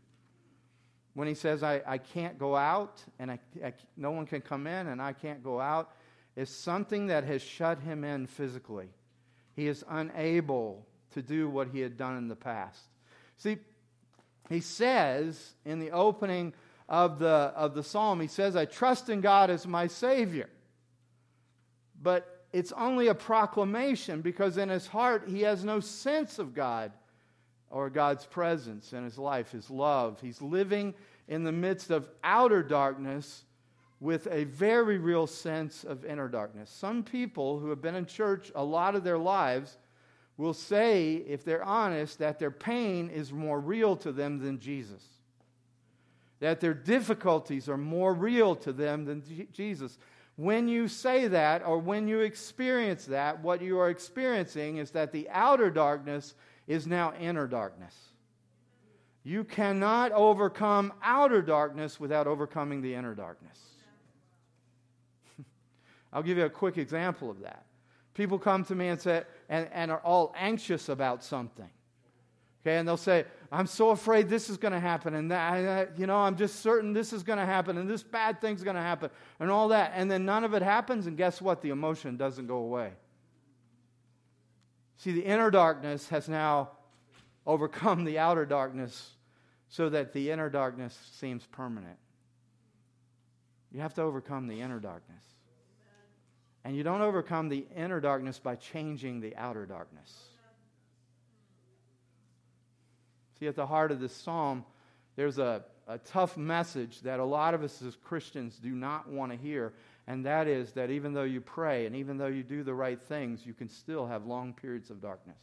When 1.14 1.28
he 1.28 1.34
says, 1.34 1.62
I, 1.62 1.80
I 1.86 1.98
can't 1.98 2.38
go 2.38 2.56
out 2.56 3.02
and 3.18 3.30
I, 3.30 3.38
I, 3.64 3.72
no 3.96 4.10
one 4.10 4.26
can 4.26 4.40
come 4.40 4.66
in 4.66 4.88
and 4.88 5.00
I 5.00 5.12
can't 5.12 5.44
go 5.44 5.60
out, 5.60 5.92
is 6.34 6.50
something 6.50 7.06
that 7.06 7.22
has 7.24 7.40
shut 7.40 7.78
him 7.78 8.02
in 8.02 8.26
physically. 8.26 8.88
He 9.54 9.68
is 9.68 9.84
unable 9.88 10.84
to 11.12 11.22
do 11.22 11.48
what 11.48 11.68
he 11.68 11.78
had 11.78 11.96
done 11.96 12.16
in 12.16 12.26
the 12.26 12.34
past. 12.34 12.80
See, 13.36 13.58
he 14.48 14.60
says 14.60 15.54
in 15.64 15.78
the 15.78 15.90
opening 15.90 16.52
of 16.88 17.18
the, 17.18 17.26
of 17.26 17.74
the 17.74 17.82
psalm, 17.82 18.20
he 18.20 18.26
says, 18.26 18.56
I 18.56 18.64
trust 18.64 19.08
in 19.08 19.20
God 19.20 19.50
as 19.50 19.66
my 19.66 19.86
Savior. 19.86 20.48
But 22.00 22.46
it's 22.52 22.72
only 22.72 23.08
a 23.08 23.14
proclamation 23.14 24.20
because 24.20 24.58
in 24.58 24.68
his 24.68 24.86
heart 24.86 25.24
he 25.26 25.42
has 25.42 25.64
no 25.64 25.80
sense 25.80 26.38
of 26.38 26.54
God 26.54 26.92
or 27.70 27.90
God's 27.90 28.26
presence 28.26 28.92
in 28.92 29.02
his 29.02 29.18
life, 29.18 29.50
his 29.50 29.70
love. 29.70 30.20
He's 30.20 30.40
living 30.40 30.94
in 31.26 31.42
the 31.42 31.52
midst 31.52 31.90
of 31.90 32.08
outer 32.22 32.62
darkness 32.62 33.44
with 33.98 34.28
a 34.30 34.44
very 34.44 34.98
real 34.98 35.26
sense 35.26 35.82
of 35.82 36.04
inner 36.04 36.28
darkness. 36.28 36.70
Some 36.70 37.02
people 37.02 37.58
who 37.58 37.70
have 37.70 37.80
been 37.80 37.94
in 37.94 38.06
church 38.06 38.52
a 38.54 38.62
lot 38.62 38.94
of 38.94 39.02
their 39.02 39.18
lives 39.18 39.78
will 40.36 40.54
say, 40.54 41.14
if 41.14 41.44
they're 41.44 41.62
honest, 41.64 42.18
that 42.18 42.38
their 42.38 42.50
pain 42.50 43.08
is 43.08 43.32
more 43.32 43.60
real 43.60 43.96
to 43.96 44.12
them 44.12 44.38
than 44.38 44.58
Jesus. 44.58 45.02
That 46.40 46.60
their 46.60 46.74
difficulties 46.74 47.68
are 47.68 47.76
more 47.76 48.12
real 48.12 48.56
to 48.56 48.72
them 48.72 49.04
than 49.04 49.22
Jesus. 49.52 49.98
When 50.36 50.66
you 50.66 50.88
say 50.88 51.28
that 51.28 51.64
or 51.64 51.78
when 51.78 52.08
you 52.08 52.20
experience 52.20 53.06
that, 53.06 53.40
what 53.40 53.62
you 53.62 53.78
are 53.78 53.90
experiencing 53.90 54.78
is 54.78 54.90
that 54.90 55.12
the 55.12 55.28
outer 55.30 55.70
darkness 55.70 56.34
is 56.66 56.86
now 56.86 57.14
inner 57.20 57.46
darkness. 57.46 57.94
You 59.22 59.44
cannot 59.44 60.12
overcome 60.12 60.92
outer 61.02 61.40
darkness 61.40 62.00
without 62.00 62.26
overcoming 62.26 62.82
the 62.82 62.94
inner 62.94 63.14
darkness. 63.14 63.58
I'll 66.12 66.22
give 66.22 66.36
you 66.36 66.44
a 66.44 66.50
quick 66.50 66.76
example 66.76 67.30
of 67.30 67.40
that. 67.40 67.64
People 68.14 68.38
come 68.38 68.64
to 68.64 68.74
me 68.74 68.88
and 68.88 69.00
say, 69.00 69.24
and, 69.48 69.68
and 69.72 69.90
are 69.90 70.00
all 70.00 70.32
anxious 70.36 70.88
about 70.88 71.22
something. 71.22 71.68
Okay, 72.62 72.78
and 72.78 72.88
they'll 72.88 72.96
say, 72.96 73.26
I'm 73.52 73.66
so 73.66 73.90
afraid 73.90 74.28
this 74.28 74.48
is 74.48 74.56
going 74.56 74.72
to 74.72 74.80
happen, 74.80 75.14
and 75.14 75.30
that, 75.30 75.98
you 75.98 76.06
know, 76.06 76.16
I'm 76.16 76.36
just 76.36 76.60
certain 76.60 76.94
this 76.94 77.12
is 77.12 77.22
going 77.22 77.38
to 77.38 77.44
happen, 77.44 77.76
and 77.76 77.90
this 77.90 78.02
bad 78.02 78.40
thing's 78.40 78.62
going 78.62 78.76
to 78.76 78.82
happen, 78.82 79.10
and 79.38 79.50
all 79.50 79.68
that. 79.68 79.92
And 79.94 80.10
then 80.10 80.24
none 80.24 80.44
of 80.44 80.54
it 80.54 80.62
happens, 80.62 81.06
and 81.06 81.16
guess 81.16 81.42
what? 81.42 81.60
The 81.60 81.68
emotion 81.68 82.16
doesn't 82.16 82.46
go 82.46 82.56
away. 82.56 82.92
See, 84.96 85.12
the 85.12 85.24
inner 85.24 85.50
darkness 85.50 86.08
has 86.08 86.28
now 86.28 86.70
overcome 87.46 88.04
the 88.04 88.18
outer 88.18 88.46
darkness 88.46 89.10
so 89.68 89.90
that 89.90 90.12
the 90.14 90.30
inner 90.30 90.48
darkness 90.48 90.96
seems 91.12 91.44
permanent. 91.46 91.98
You 93.72 93.80
have 93.80 93.92
to 93.94 94.02
overcome 94.02 94.46
the 94.46 94.60
inner 94.60 94.78
darkness. 94.78 95.22
And 96.64 96.74
you 96.74 96.82
don't 96.82 97.02
overcome 97.02 97.48
the 97.50 97.66
inner 97.76 98.00
darkness 98.00 98.38
by 98.38 98.56
changing 98.56 99.20
the 99.20 99.36
outer 99.36 99.66
darkness. 99.66 100.10
See, 103.38 103.46
at 103.46 103.56
the 103.56 103.66
heart 103.66 103.92
of 103.92 104.00
this 104.00 104.14
psalm, 104.14 104.64
there's 105.16 105.38
a, 105.38 105.64
a 105.86 105.98
tough 105.98 106.36
message 106.36 107.02
that 107.02 107.20
a 107.20 107.24
lot 107.24 107.52
of 107.52 107.62
us 107.62 107.82
as 107.82 107.96
Christians 107.96 108.56
do 108.56 108.70
not 108.70 109.08
want 109.08 109.32
to 109.32 109.38
hear, 109.38 109.74
and 110.06 110.24
that 110.24 110.46
is 110.46 110.72
that 110.72 110.90
even 110.90 111.12
though 111.12 111.24
you 111.24 111.40
pray 111.40 111.84
and 111.86 111.96
even 111.96 112.16
though 112.16 112.28
you 112.28 112.42
do 112.42 112.62
the 112.62 112.74
right 112.74 113.00
things, 113.00 113.44
you 113.44 113.52
can 113.52 113.68
still 113.68 114.06
have 114.06 114.24
long 114.24 114.54
periods 114.54 114.90
of 114.90 115.02
darkness. 115.02 115.36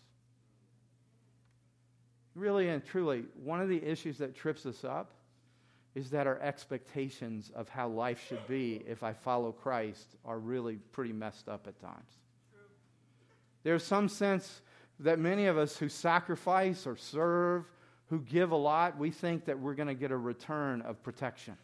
Really 2.34 2.70
and 2.70 2.84
truly, 2.84 3.26
one 3.44 3.62
of 3.62 3.70
the 3.70 3.84
issues 3.84 4.18
that 4.20 4.36
trips 4.36 4.66
us 4.66 4.84
up 4.84 5.12
is 5.94 6.12
that 6.12 6.26
our 6.26 6.40
expectations 6.40 7.52
of 7.54 7.68
how 7.68 7.88
life 7.88 8.26
should 8.28 8.46
be 8.48 8.82
if 8.88 9.04
I 9.04 9.14
follow 9.14 9.52
Christ 9.52 10.16
are 10.24 10.40
really 10.40 10.78
pretty 10.92 11.12
messed 11.12 11.50
up 11.50 11.68
at 11.68 11.80
times. 11.82 12.12
There's 13.64 13.84
some 13.84 14.08
sense 14.08 14.62
that 15.00 15.20
many 15.20 15.48
of 15.48 15.58
us 15.58 15.78
who 15.78 15.90
sacrifice 15.90 16.88
or 16.88 16.96
serve, 16.96 17.66
who 18.10 18.20
give 18.20 18.52
a 18.52 18.56
lot, 18.56 18.98
we 18.98 19.12
think 19.12 19.46
that 19.46 19.60
we're 19.60 19.74
going 19.74 19.88
to 19.88 19.94
get 19.94 20.12
a 20.12 20.18
return 20.18 20.82
of 20.82 21.04
protection. 21.04 21.58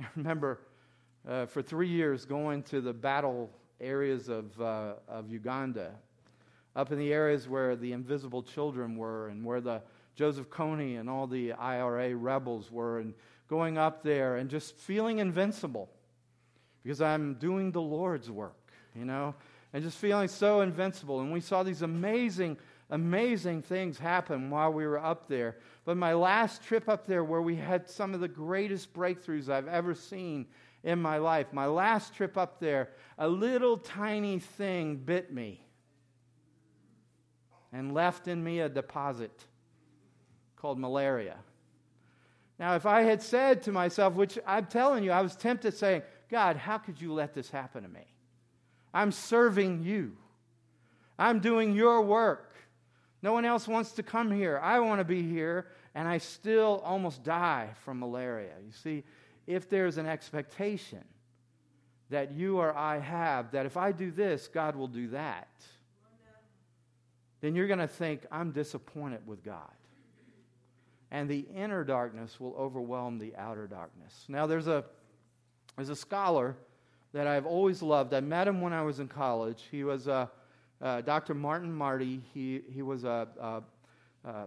I 0.00 0.06
remember 0.16 0.60
uh, 1.28 1.46
for 1.46 1.62
three 1.62 1.88
years 1.88 2.24
going 2.24 2.62
to 2.64 2.80
the 2.80 2.92
battle 2.92 3.50
areas 3.80 4.28
of, 4.28 4.58
uh, 4.60 4.94
of 5.08 5.30
Uganda, 5.30 5.92
up 6.74 6.92
in 6.92 6.98
the 6.98 7.12
areas 7.12 7.48
where 7.48 7.76
the 7.76 7.92
invisible 7.92 8.42
children 8.42 8.96
were 8.96 9.28
and 9.28 9.44
where 9.44 9.60
the 9.60 9.82
Joseph 10.16 10.48
Kony 10.48 10.98
and 10.98 11.08
all 11.08 11.26
the 11.26 11.50
LRA 11.50 12.16
rebels 12.18 12.72
were, 12.72 12.98
and 12.98 13.14
going 13.48 13.78
up 13.78 14.02
there 14.02 14.36
and 14.36 14.50
just 14.50 14.76
feeling 14.76 15.18
invincible 15.18 15.88
because 16.82 17.00
I'm 17.00 17.34
doing 17.34 17.70
the 17.70 17.82
Lord's 17.82 18.30
work, 18.30 18.72
you 18.94 19.04
know, 19.04 19.34
and 19.72 19.82
just 19.84 19.98
feeling 19.98 20.28
so 20.28 20.62
invincible. 20.62 21.20
And 21.20 21.32
we 21.32 21.40
saw 21.40 21.62
these 21.62 21.82
amazing, 21.82 22.56
amazing 22.90 23.62
things 23.62 23.98
happen 23.98 24.50
while 24.50 24.72
we 24.72 24.86
were 24.86 24.98
up 24.98 25.28
there. 25.28 25.58
But 25.84 25.96
my 25.96 26.14
last 26.14 26.62
trip 26.62 26.88
up 26.88 27.06
there, 27.06 27.22
where 27.22 27.42
we 27.42 27.56
had 27.56 27.88
some 27.88 28.14
of 28.14 28.20
the 28.20 28.28
greatest 28.28 28.94
breakthroughs 28.94 29.48
I've 29.48 29.68
ever 29.68 29.94
seen 29.94 30.46
in 30.82 31.00
my 31.02 31.18
life, 31.18 31.52
my 31.52 31.66
last 31.66 32.14
trip 32.14 32.38
up 32.38 32.58
there, 32.58 32.90
a 33.18 33.28
little 33.28 33.76
tiny 33.76 34.38
thing 34.38 34.96
bit 34.96 35.32
me 35.32 35.60
and 37.72 37.92
left 37.92 38.28
in 38.28 38.42
me 38.42 38.60
a 38.60 38.68
deposit 38.68 39.44
called 40.56 40.78
malaria. 40.78 41.36
Now, 42.58 42.74
if 42.74 42.86
I 42.86 43.02
had 43.02 43.22
said 43.22 43.62
to 43.64 43.72
myself, 43.72 44.14
which 44.14 44.38
I'm 44.46 44.66
telling 44.66 45.04
you, 45.04 45.12
I 45.12 45.20
was 45.20 45.36
tempted 45.36 45.74
saying, 45.74 46.02
God, 46.30 46.56
how 46.56 46.78
could 46.78 47.00
you 47.00 47.12
let 47.12 47.34
this 47.34 47.50
happen 47.50 47.82
to 47.82 47.88
me? 47.88 48.06
I'm 48.94 49.12
serving 49.12 49.82
you. 49.82 50.16
I'm 51.18 51.40
doing 51.40 51.74
your 51.74 52.02
work. 52.02 52.54
No 53.22 53.32
one 53.32 53.44
else 53.44 53.68
wants 53.68 53.92
to 53.92 54.02
come 54.02 54.30
here. 54.30 54.58
I 54.62 54.80
want 54.80 55.00
to 55.00 55.04
be 55.04 55.22
here, 55.22 55.66
and 55.94 56.08
I 56.08 56.18
still 56.18 56.80
almost 56.84 57.22
die 57.22 57.70
from 57.84 58.00
malaria. 58.00 58.54
You 58.64 58.72
see, 58.72 59.04
if 59.46 59.68
there's 59.68 59.98
an 59.98 60.06
expectation 60.06 61.04
that 62.08 62.32
you 62.32 62.58
or 62.58 62.74
I 62.76 62.98
have 62.98 63.50
that 63.52 63.66
if 63.66 63.76
I 63.76 63.92
do 63.92 64.10
this, 64.10 64.48
God 64.48 64.76
will 64.76 64.88
do 64.88 65.08
that, 65.08 65.48
then 67.40 67.54
you're 67.54 67.66
going 67.66 67.80
to 67.80 67.88
think, 67.88 68.24
I'm 68.30 68.52
disappointed 68.52 69.26
with 69.26 69.44
God 69.44 69.75
and 71.10 71.28
the 71.28 71.46
inner 71.54 71.84
darkness 71.84 72.40
will 72.40 72.54
overwhelm 72.54 73.18
the 73.18 73.34
outer 73.36 73.66
darkness. 73.66 74.24
Now, 74.28 74.46
there's 74.46 74.66
a, 74.66 74.84
there's 75.76 75.88
a 75.88 75.96
scholar 75.96 76.56
that 77.12 77.26
I've 77.26 77.46
always 77.46 77.82
loved. 77.82 78.12
I 78.12 78.20
met 78.20 78.48
him 78.48 78.60
when 78.60 78.72
I 78.72 78.82
was 78.82 79.00
in 79.00 79.08
college. 79.08 79.64
He 79.70 79.84
was 79.84 80.08
uh, 80.08 80.26
uh, 80.82 81.00
Dr. 81.02 81.34
Martin 81.34 81.72
Marty. 81.72 82.20
He, 82.34 82.62
he 82.70 82.82
was 82.82 83.04
a, 83.04 83.28
a, 83.40 84.28
a, 84.28 84.46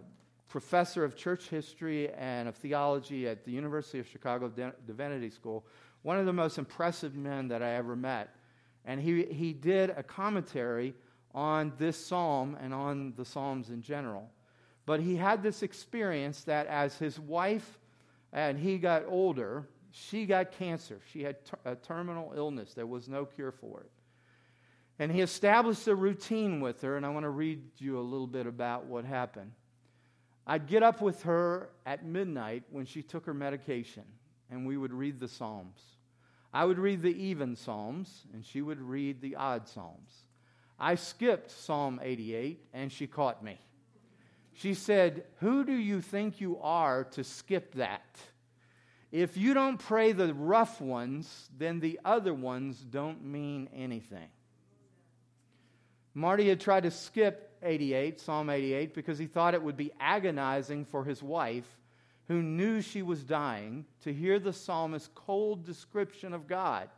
professor 0.50 1.04
of 1.04 1.16
church 1.16 1.48
history 1.48 2.10
and 2.14 2.50
of 2.50 2.56
theology 2.56 3.28
at 3.28 3.46
the 3.46 3.52
University 3.52 4.00
of 4.00 4.08
Chicago 4.08 4.52
Divinity 4.88 5.30
School. 5.30 5.64
One 6.02 6.18
of 6.18 6.26
the 6.26 6.34
most 6.34 6.58
impressive 6.58 7.16
men 7.16 7.50
that 7.50 7.62
I 7.62 7.76
ever 7.76 7.96
met. 7.96 8.36
And 8.84 9.00
he, 9.00 9.26
he 9.26 9.54
did 9.54 9.92
a 9.92 10.02
commentary 10.02 10.96
on 11.36 11.74
this 11.78 12.04
psalm 12.04 12.58
and 12.60 12.74
on 12.74 13.14
the 13.16 13.26
psalms 13.26 13.70
in 13.70 13.84
general. 13.84 14.28
But 14.86 15.02
he 15.02 15.16
had 15.16 15.44
this 15.44 15.62
experience 15.62 16.44
that 16.46 16.68
as 16.68 16.98
his 16.98 17.20
wife 17.20 17.80
and 18.34 18.58
he 18.58 18.78
got 18.78 19.04
older, 19.08 19.68
she 19.92 20.26
got 20.26 20.52
cancer. 20.52 21.00
She 21.12 21.24
had 21.24 21.46
ter- 21.46 21.60
a 21.66 21.76
terminal 21.76 22.34
illness. 22.36 22.74
There 22.74 22.88
was 22.88 23.08
no 23.08 23.26
cure 23.26 23.52
for 23.52 23.82
it. 23.82 23.92
And 25.00 25.12
he 25.12 25.22
established 25.22 25.88
a 25.88 25.96
routine 25.96 26.60
with 26.60 26.82
her, 26.82 26.98
and 26.98 27.06
I 27.06 27.10
want 27.10 27.24
to 27.24 27.30
read 27.30 27.62
you 27.78 27.98
a 28.00 28.02
little 28.02 28.28
bit 28.28 28.46
about 28.46 28.86
what 28.86 29.06
happened. 29.06 29.52
I'd 30.46 30.68
get 30.68 30.84
up 30.84 31.02
with 31.02 31.24
her 31.24 31.70
at 31.86 32.06
midnight 32.06 32.64
when 32.70 32.86
she 32.86 33.02
took 33.02 33.26
her 33.26 33.34
medication, 33.34 34.04
and 34.50 34.68
we 34.68 34.78
would 34.78 34.92
read 34.92 35.20
the 35.20 35.28
Psalms. 35.28 35.80
I 36.52 36.66
would 36.66 36.80
read 36.80 37.02
the 37.02 37.16
even 37.16 37.56
Psalms, 37.56 38.26
and 38.34 38.44
she 38.44 38.62
would 38.62 38.82
read 38.82 39.22
the 39.22 39.36
odd 39.36 39.68
Psalms. 39.68 40.24
I 40.78 40.96
skipped 40.96 41.52
Psalm 41.52 42.00
88, 42.02 42.66
and 42.74 42.92
she 42.92 43.08
caught 43.08 43.44
me. 43.44 43.58
She 44.54 44.74
said, 44.74 45.24
Who 45.40 45.64
do 45.64 45.74
you 45.74 46.02
think 46.02 46.42
you 46.42 46.60
are 46.60 47.06
to 47.06 47.24
skip 47.24 47.76
that? 47.76 48.20
If 49.12 49.38
you 49.38 49.54
don't 49.54 49.78
pray 49.78 50.12
the 50.12 50.34
rough 50.34 50.82
ones, 50.82 51.50
then 51.58 51.80
the 51.80 52.00
other 52.06 52.34
ones 52.34 52.78
don't 52.80 53.24
mean 53.24 53.70
anything. 53.74 54.30
Marty 56.14 56.50
had 56.50 56.60
tried 56.60 56.84
to 56.84 56.92
skip 56.92 57.58
88, 57.64 58.20
Psalm 58.20 58.50
88, 58.50 58.94
because 58.94 59.18
he 59.18 59.26
thought 59.26 59.54
it 59.54 59.64
would 59.64 59.78
be 59.78 59.92
agonizing 60.00 60.86
for 60.86 61.04
his 61.04 61.24
wife, 61.24 61.68
who 62.28 62.44
knew 62.44 62.82
she 62.82 63.02
was 63.02 63.24
dying, 63.24 63.86
to 64.04 64.14
hear 64.14 64.38
the 64.38 64.54
psalmist's 64.54 65.10
cold 65.16 65.66
description 65.66 66.34
of 66.34 66.48
God 66.48 66.90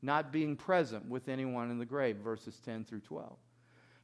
not 0.00 0.32
being 0.32 0.56
present 0.56 1.08
with 1.08 1.28
anyone 1.28 1.70
in 1.70 1.78
the 1.78 1.84
grave, 1.84 2.16
verses 2.16 2.58
10 2.64 2.84
through 2.84 3.00
12. 3.00 3.36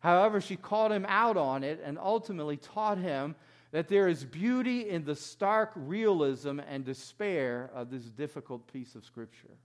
However, 0.04 0.38
she 0.38 0.56
called 0.56 0.92
him 0.92 1.06
out 1.08 1.38
on 1.38 1.64
it 1.64 1.80
and 1.82 1.98
ultimately 1.98 2.58
taught 2.58 2.98
him 2.98 3.34
that 3.70 3.88
there 3.88 4.06
is 4.06 4.22
beauty 4.22 4.90
in 4.90 5.02
the 5.02 5.16
stark 5.16 5.72
realism 5.74 6.60
and 6.60 6.84
despair 6.84 7.70
of 7.74 7.90
this 7.90 8.04
difficult 8.04 8.70
piece 8.70 8.94
of 8.94 9.06
Scripture. 9.06 9.56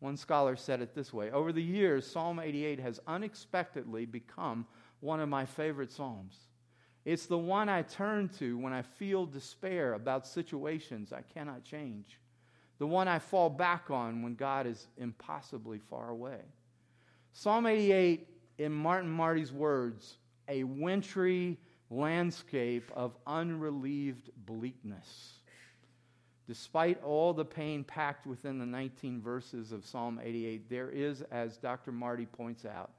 One 0.00 0.16
scholar 0.16 0.56
said 0.56 0.82
it 0.82 0.96
this 0.96 1.12
way 1.12 1.30
Over 1.30 1.52
the 1.52 1.62
years, 1.62 2.04
Psalm 2.04 2.40
88 2.40 2.80
has 2.80 2.98
unexpectedly 3.06 4.04
become 4.04 4.66
one 4.98 5.20
of 5.20 5.28
my 5.28 5.46
favorite 5.46 5.92
Psalms. 5.92 6.36
It's 7.04 7.26
the 7.26 7.38
one 7.38 7.68
I 7.68 7.82
turn 7.82 8.28
to 8.40 8.58
when 8.58 8.72
I 8.72 8.82
feel 8.82 9.26
despair 9.26 9.92
about 9.92 10.26
situations 10.26 11.12
I 11.12 11.22
cannot 11.22 11.62
change. 11.62 12.18
The 12.78 12.86
one 12.88 13.06
I 13.06 13.20
fall 13.20 13.48
back 13.48 13.92
on 13.92 14.22
when 14.22 14.34
God 14.34 14.66
is 14.66 14.88
impossibly 14.98 15.78
far 15.78 16.10
away. 16.10 16.40
Psalm 17.32 17.66
88, 17.66 18.35
in 18.58 18.72
Martin 18.72 19.10
Marty's 19.10 19.52
words, 19.52 20.18
a 20.48 20.64
wintry 20.64 21.58
landscape 21.90 22.90
of 22.94 23.16
unrelieved 23.26 24.30
bleakness. 24.46 25.34
Despite 26.46 27.02
all 27.02 27.34
the 27.34 27.44
pain 27.44 27.82
packed 27.82 28.26
within 28.26 28.58
the 28.58 28.66
19 28.66 29.20
verses 29.20 29.72
of 29.72 29.84
Psalm 29.84 30.20
88, 30.22 30.70
there 30.70 30.90
is, 30.90 31.22
as 31.32 31.56
Dr. 31.56 31.90
Marty 31.90 32.26
points 32.26 32.64
out, 32.64 32.92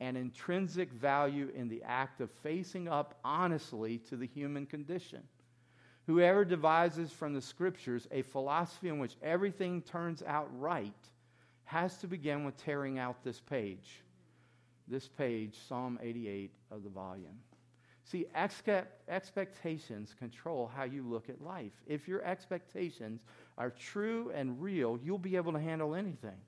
an 0.00 0.16
intrinsic 0.16 0.90
value 0.92 1.50
in 1.54 1.68
the 1.68 1.82
act 1.82 2.20
of 2.20 2.30
facing 2.42 2.88
up 2.88 3.18
honestly 3.24 3.98
to 3.98 4.16
the 4.16 4.26
human 4.26 4.66
condition. 4.66 5.22
Whoever 6.06 6.44
devises 6.44 7.12
from 7.12 7.34
the 7.34 7.40
scriptures 7.40 8.06
a 8.10 8.22
philosophy 8.22 8.88
in 8.88 8.98
which 8.98 9.16
everything 9.22 9.82
turns 9.82 10.22
out 10.22 10.48
right 10.58 10.92
has 11.64 11.96
to 11.98 12.06
begin 12.06 12.44
with 12.44 12.56
tearing 12.56 12.98
out 12.98 13.24
this 13.24 13.40
page. 13.40 14.02
This 14.88 15.08
page, 15.08 15.56
Psalm 15.68 15.98
88 16.02 16.52
of 16.70 16.84
the 16.84 16.90
volume. 16.90 17.38
See, 18.04 18.26
expectations 18.34 20.14
control 20.16 20.70
how 20.72 20.84
you 20.84 21.02
look 21.02 21.28
at 21.28 21.42
life. 21.42 21.72
If 21.88 22.06
your 22.06 22.22
expectations 22.22 23.20
are 23.58 23.70
true 23.70 24.30
and 24.32 24.62
real, 24.62 24.98
you'll 25.02 25.18
be 25.18 25.34
able 25.34 25.52
to 25.54 25.60
handle 25.60 25.94
anything. 25.96 26.38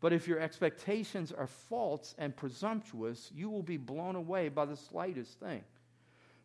But 0.00 0.14
if 0.14 0.26
your 0.26 0.40
expectations 0.40 1.32
are 1.32 1.46
false 1.46 2.14
and 2.16 2.34
presumptuous, 2.34 3.30
you 3.34 3.50
will 3.50 3.62
be 3.62 3.76
blown 3.76 4.16
away 4.16 4.48
by 4.48 4.64
the 4.64 4.76
slightest 4.76 5.38
thing. 5.38 5.62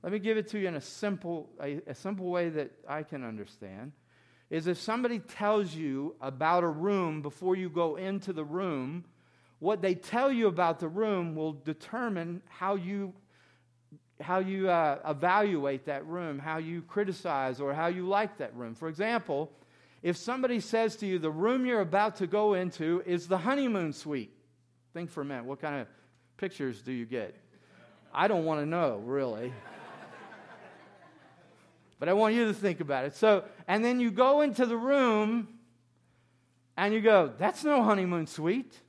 Let 0.04 0.12
me 0.12 0.20
give 0.20 0.38
it 0.38 0.50
to 0.50 0.60
you 0.60 0.68
in 0.68 0.76
a 0.76 0.82
simple, 0.82 1.50
a, 1.62 1.82
a, 1.88 1.96
simple 1.96 2.28
way 2.28 2.50
that 2.50 2.72
I 2.88 3.04
can 3.04 3.24
understand. 3.24 3.94
Is 4.50 4.68
if 4.68 4.78
somebody 4.78 5.20
tells 5.20 5.74
you 5.74 6.16
about 6.22 6.64
a 6.64 6.68
room 6.68 7.22
before 7.22 7.56
you 7.56 7.70
go 7.70 7.96
into 7.96 8.34
the 8.34 8.44
room, 8.44 9.06
what 9.60 9.82
they 9.82 9.96
tell 9.96 10.32
you 10.32 10.48
about 10.48 10.80
the 10.80 10.88
room 10.88 11.36
will 11.36 11.54
determine 11.54 12.42
how 12.48 12.76
you 12.76 13.14
how 14.22 14.40
you 14.40 14.70
uh, 14.70 15.00
evaluate 15.06 15.86
that 15.86 16.06
room, 16.06 16.40
how 16.40 16.58
you 16.58 16.82
criticize, 16.84 17.60
or 17.60 17.74
how 17.74 17.88
you 17.88 18.08
like 18.08 18.38
that 18.38 18.56
room. 18.56 18.74
For 18.74 18.88
example, 18.88 19.52
if 20.02 20.16
somebody 20.16 20.62
says 20.62 20.96
to 20.98 21.06
you, 21.06 21.20
the 21.20 21.32
room 21.32 21.66
you're 21.66 21.82
about 21.82 22.16
to 22.18 22.28
go 22.28 22.54
into 22.54 23.04
is 23.06 23.28
the 23.28 23.38
honeymoon 23.38 23.92
suite, 23.92 24.32
think 24.94 25.10
for 25.10 25.22
a 25.22 25.26
minute, 25.26 25.44
what 25.44 25.60
kind 25.60 25.82
of 25.82 25.88
pictures 26.38 26.82
do 26.82 26.94
you 26.94 27.06
get? 27.06 27.36
I 28.14 28.30
don't 28.30 28.46
want 28.46 28.62
to 28.62 28.66
know, 28.66 29.02
really. 29.04 29.52
but 32.00 32.08
I 32.08 32.14
want 32.14 32.36
you 32.36 32.46
to 32.46 32.54
think 32.54 32.80
about 32.80 33.04
it. 33.04 33.16
So, 33.16 33.44
and 33.68 33.84
then 33.84 34.00
you 34.00 34.12
go 34.12 34.42
into 34.42 34.66
the 34.66 34.78
room 34.78 35.50
and 36.78 36.94
you 36.94 37.02
go, 37.02 37.34
that's 37.38 37.66
no 37.66 37.84
honeymoon 37.84 38.28
suite. 38.28 38.80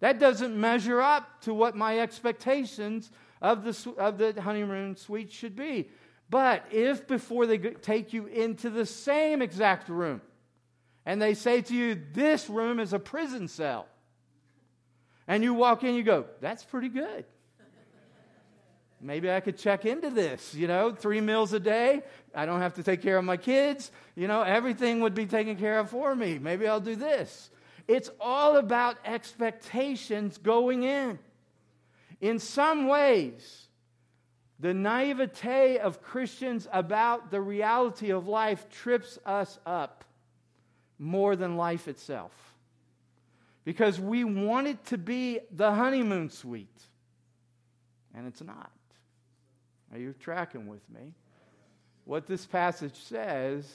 That 0.00 0.18
doesn't 0.18 0.58
measure 0.58 1.00
up 1.00 1.42
to 1.42 1.54
what 1.54 1.74
my 1.74 2.00
expectations 2.00 3.10
of 3.40 3.64
the, 3.64 3.94
of 3.98 4.18
the 4.18 4.40
honeymoon 4.40 4.96
suite 4.96 5.32
should 5.32 5.56
be. 5.56 5.88
But 6.28 6.64
if 6.70 7.06
before 7.06 7.46
they 7.46 7.58
take 7.58 8.12
you 8.12 8.26
into 8.26 8.68
the 8.68 8.84
same 8.84 9.42
exact 9.42 9.88
room 9.88 10.20
and 11.04 11.22
they 11.22 11.34
say 11.34 11.62
to 11.62 11.74
you, 11.74 12.00
This 12.12 12.50
room 12.50 12.80
is 12.80 12.92
a 12.92 12.98
prison 12.98 13.48
cell, 13.48 13.86
and 15.28 15.42
you 15.42 15.54
walk 15.54 15.84
in, 15.84 15.94
you 15.94 16.02
go, 16.02 16.26
That's 16.40 16.64
pretty 16.64 16.88
good. 16.88 17.24
Maybe 19.00 19.30
I 19.30 19.40
could 19.40 19.58
check 19.58 19.84
into 19.84 20.08
this, 20.08 20.54
you 20.54 20.66
know, 20.66 20.90
three 20.90 21.20
meals 21.20 21.52
a 21.52 21.60
day. 21.60 22.02
I 22.34 22.46
don't 22.46 22.60
have 22.60 22.74
to 22.74 22.82
take 22.82 23.02
care 23.02 23.18
of 23.18 23.24
my 23.24 23.36
kids. 23.36 23.90
You 24.14 24.26
know, 24.26 24.40
everything 24.42 25.00
would 25.00 25.14
be 25.14 25.26
taken 25.26 25.56
care 25.56 25.78
of 25.78 25.90
for 25.90 26.14
me. 26.14 26.38
Maybe 26.38 26.66
I'll 26.66 26.80
do 26.80 26.96
this. 26.96 27.50
It's 27.88 28.10
all 28.20 28.56
about 28.56 28.96
expectations 29.04 30.38
going 30.38 30.82
in. 30.82 31.18
In 32.20 32.38
some 32.38 32.88
ways, 32.88 33.68
the 34.58 34.74
naivete 34.74 35.78
of 35.78 36.02
Christians 36.02 36.66
about 36.72 37.30
the 37.30 37.40
reality 37.40 38.10
of 38.10 38.26
life 38.26 38.68
trips 38.70 39.18
us 39.24 39.58
up 39.66 40.04
more 40.98 41.36
than 41.36 41.56
life 41.56 41.88
itself. 41.88 42.32
Because 43.64 44.00
we 44.00 44.24
want 44.24 44.66
it 44.66 44.84
to 44.86 44.98
be 44.98 45.40
the 45.50 45.72
honeymoon 45.72 46.30
suite, 46.30 46.80
and 48.14 48.26
it's 48.26 48.42
not. 48.42 48.70
Are 49.92 49.98
you 49.98 50.14
tracking 50.18 50.66
with 50.66 50.88
me? 50.88 51.12
What 52.04 52.26
this 52.26 52.46
passage 52.46 52.96
says, 52.96 53.70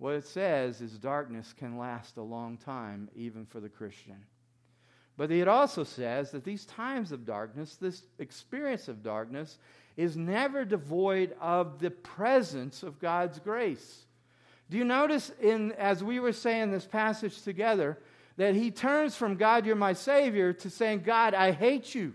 what 0.00 0.14
it 0.14 0.26
says 0.26 0.80
is 0.80 0.98
darkness 0.98 1.52
can 1.56 1.76
last 1.76 2.16
a 2.16 2.22
long 2.22 2.56
time, 2.56 3.10
even 3.14 3.44
for 3.44 3.60
the 3.60 3.68
Christian. 3.68 4.16
But 5.18 5.30
it 5.30 5.46
also 5.46 5.84
says 5.84 6.30
that 6.30 6.42
these 6.42 6.64
times 6.64 7.12
of 7.12 7.26
darkness, 7.26 7.76
this 7.76 8.04
experience 8.18 8.88
of 8.88 9.02
darkness, 9.02 9.58
is 9.98 10.16
never 10.16 10.64
devoid 10.64 11.36
of 11.38 11.80
the 11.80 11.90
presence 11.90 12.82
of 12.82 12.98
God's 12.98 13.38
grace. 13.40 14.06
Do 14.70 14.78
you 14.78 14.84
notice 14.84 15.32
in 15.38 15.72
as 15.72 16.02
we 16.02 16.18
were 16.18 16.32
saying 16.32 16.70
this 16.70 16.86
passage 16.86 17.42
together 17.42 17.98
that 18.38 18.54
he 18.54 18.70
turns 18.70 19.14
from 19.14 19.36
God 19.36 19.66
you're 19.66 19.76
my 19.76 19.92
savior 19.92 20.54
to 20.54 20.70
saying 20.70 21.02
God 21.02 21.34
I 21.34 21.52
hate 21.52 21.94
you. 21.94 22.14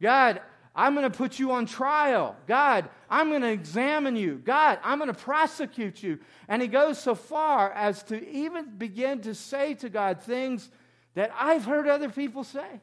God, 0.00 0.40
I'm 0.80 0.94
going 0.94 1.04
to 1.04 1.14
put 1.14 1.38
you 1.38 1.52
on 1.52 1.66
trial. 1.66 2.34
God, 2.46 2.88
I'm 3.10 3.28
going 3.28 3.42
to 3.42 3.50
examine 3.50 4.16
you. 4.16 4.40
God, 4.42 4.78
I'm 4.82 4.96
going 4.98 5.12
to 5.12 5.20
prosecute 5.20 6.02
you. 6.02 6.18
And 6.48 6.62
he 6.62 6.68
goes 6.68 6.98
so 6.98 7.14
far 7.14 7.70
as 7.72 8.02
to 8.04 8.26
even 8.26 8.78
begin 8.78 9.20
to 9.20 9.34
say 9.34 9.74
to 9.74 9.90
God 9.90 10.22
things 10.22 10.70
that 11.12 11.32
I've 11.38 11.66
heard 11.66 11.86
other 11.86 12.08
people 12.08 12.44
say. 12.44 12.80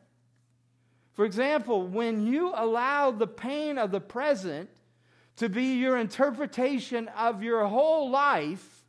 For 1.14 1.26
example, 1.26 1.88
when 1.88 2.28
you 2.28 2.52
allow 2.54 3.10
the 3.10 3.26
pain 3.26 3.80
of 3.80 3.90
the 3.90 4.00
present 4.00 4.70
to 5.38 5.50
be 5.50 5.80
your 5.80 5.98
interpretation 5.98 7.08
of 7.18 7.42
your 7.42 7.66
whole 7.66 8.12
life, 8.12 8.84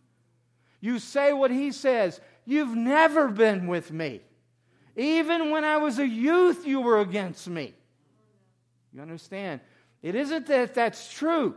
you 0.83 0.99
say 0.99 1.33
what 1.33 1.51
he 1.51 1.73
says 1.73 2.21
You've 2.45 2.77
never 2.77 3.29
been 3.29 3.69
with 3.69 3.91
me. 3.91 4.21
Even 4.97 5.51
when 5.51 5.65
I 5.65 5.79
was 5.79 5.99
a 5.99 6.07
youth, 6.07 6.67
you 6.67 6.83
were 6.83 7.01
against 7.01 7.49
me. 7.49 7.73
You 8.93 9.03
understand? 9.03 9.61
It 10.03 10.15
isn't 10.15 10.47
that 10.47 10.75
that's 10.75 11.13
true. 11.13 11.55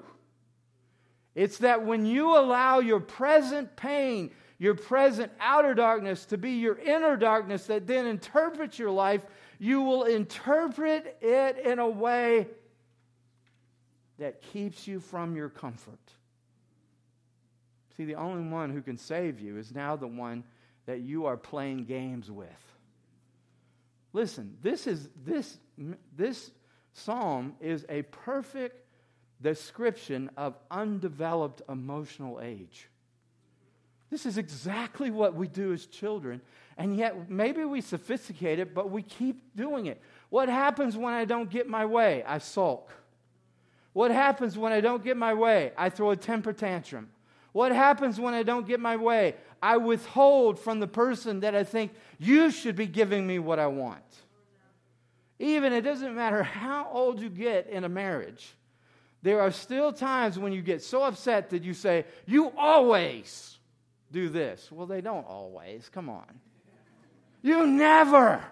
It's 1.35 1.59
that 1.59 1.85
when 1.85 2.05
you 2.05 2.37
allow 2.37 2.79
your 2.79 2.99
present 2.99 3.75
pain, 3.75 4.31
your 4.57 4.75
present 4.75 5.31
outer 5.39 5.73
darkness 5.73 6.25
to 6.25 6.37
be 6.37 6.51
your 6.51 6.77
inner 6.77 7.15
darkness 7.15 7.67
that 7.67 7.87
then 7.87 8.05
interprets 8.05 8.77
your 8.77 8.91
life, 8.91 9.25
you 9.59 9.81
will 9.81 10.03
interpret 10.03 11.17
it 11.21 11.57
in 11.59 11.79
a 11.79 11.89
way 11.89 12.47
that 14.19 14.41
keeps 14.41 14.87
you 14.87 14.99
from 14.99 15.35
your 15.35 15.49
comfort. 15.49 15.99
See, 17.97 18.05
the 18.05 18.15
only 18.15 18.47
one 18.47 18.69
who 18.69 18.81
can 18.81 18.97
save 18.97 19.39
you 19.39 19.57
is 19.57 19.73
now 19.73 19.95
the 19.95 20.07
one 20.07 20.43
that 20.85 21.01
you 21.01 21.25
are 21.25 21.37
playing 21.37 21.85
games 21.85 22.29
with. 22.29 22.47
Listen, 24.13 24.57
this 24.61 24.87
is 24.87 25.09
this 25.25 25.57
this 26.15 26.51
psalm 26.93 27.55
is 27.59 27.85
a 27.89 28.01
perfect 28.03 28.85
description 29.41 30.29
of 30.37 30.55
undeveloped 30.69 31.61
emotional 31.69 32.39
age. 32.41 32.87
This 34.09 34.25
is 34.25 34.37
exactly 34.37 35.09
what 35.09 35.35
we 35.35 35.47
do 35.47 35.73
as 35.73 35.85
children 35.85 36.41
and 36.81 36.97
yet, 36.97 37.29
maybe 37.29 37.63
we 37.63 37.79
sophisticate 37.79 38.57
it, 38.57 38.73
but 38.73 38.89
we 38.89 39.03
keep 39.03 39.55
doing 39.55 39.85
it. 39.85 40.01
What 40.29 40.49
happens 40.49 40.97
when 40.97 41.13
I 41.13 41.25
don't 41.25 41.47
get 41.47 41.67
my 41.67 41.85
way? 41.85 42.23
I 42.25 42.39
sulk. 42.39 42.91
What 43.93 44.09
happens 44.09 44.57
when 44.57 44.71
I 44.71 44.81
don't 44.81 45.03
get 45.03 45.15
my 45.15 45.33
way? 45.33 45.73
I 45.77 45.89
throw 45.89 46.09
a 46.09 46.15
temper 46.15 46.53
tantrum. 46.53 47.09
What 47.51 47.71
happens 47.73 48.19
when 48.19 48.33
I 48.33 48.41
don't 48.41 48.65
get 48.65 48.79
my 48.79 48.95
way? 48.95 49.35
I 49.61 49.77
withhold 49.77 50.57
from 50.57 50.79
the 50.79 50.87
person 50.87 51.41
that 51.41 51.53
I 51.53 51.63
think 51.63 51.93
you 52.17 52.49
should 52.49 52.75
be 52.75 52.87
giving 52.87 53.27
me 53.27 53.37
what 53.37 53.59
I 53.59 53.67
want. 53.67 54.01
Even 55.41 55.73
it 55.73 55.81
doesn't 55.81 56.13
matter 56.13 56.43
how 56.43 56.87
old 56.91 57.19
you 57.19 57.27
get 57.27 57.67
in 57.67 57.83
a 57.83 57.89
marriage, 57.89 58.53
there 59.23 59.41
are 59.41 59.49
still 59.49 59.91
times 59.91 60.37
when 60.37 60.53
you 60.53 60.61
get 60.61 60.83
so 60.83 61.01
upset 61.03 61.49
that 61.49 61.63
you 61.63 61.73
say, 61.73 62.05
You 62.27 62.51
always 62.55 63.57
do 64.11 64.29
this. 64.29 64.71
Well, 64.71 64.85
they 64.85 65.01
don't 65.01 65.25
always. 65.25 65.89
Come 65.89 66.09
on. 66.09 66.39
You 67.41 67.65
never 67.65 68.43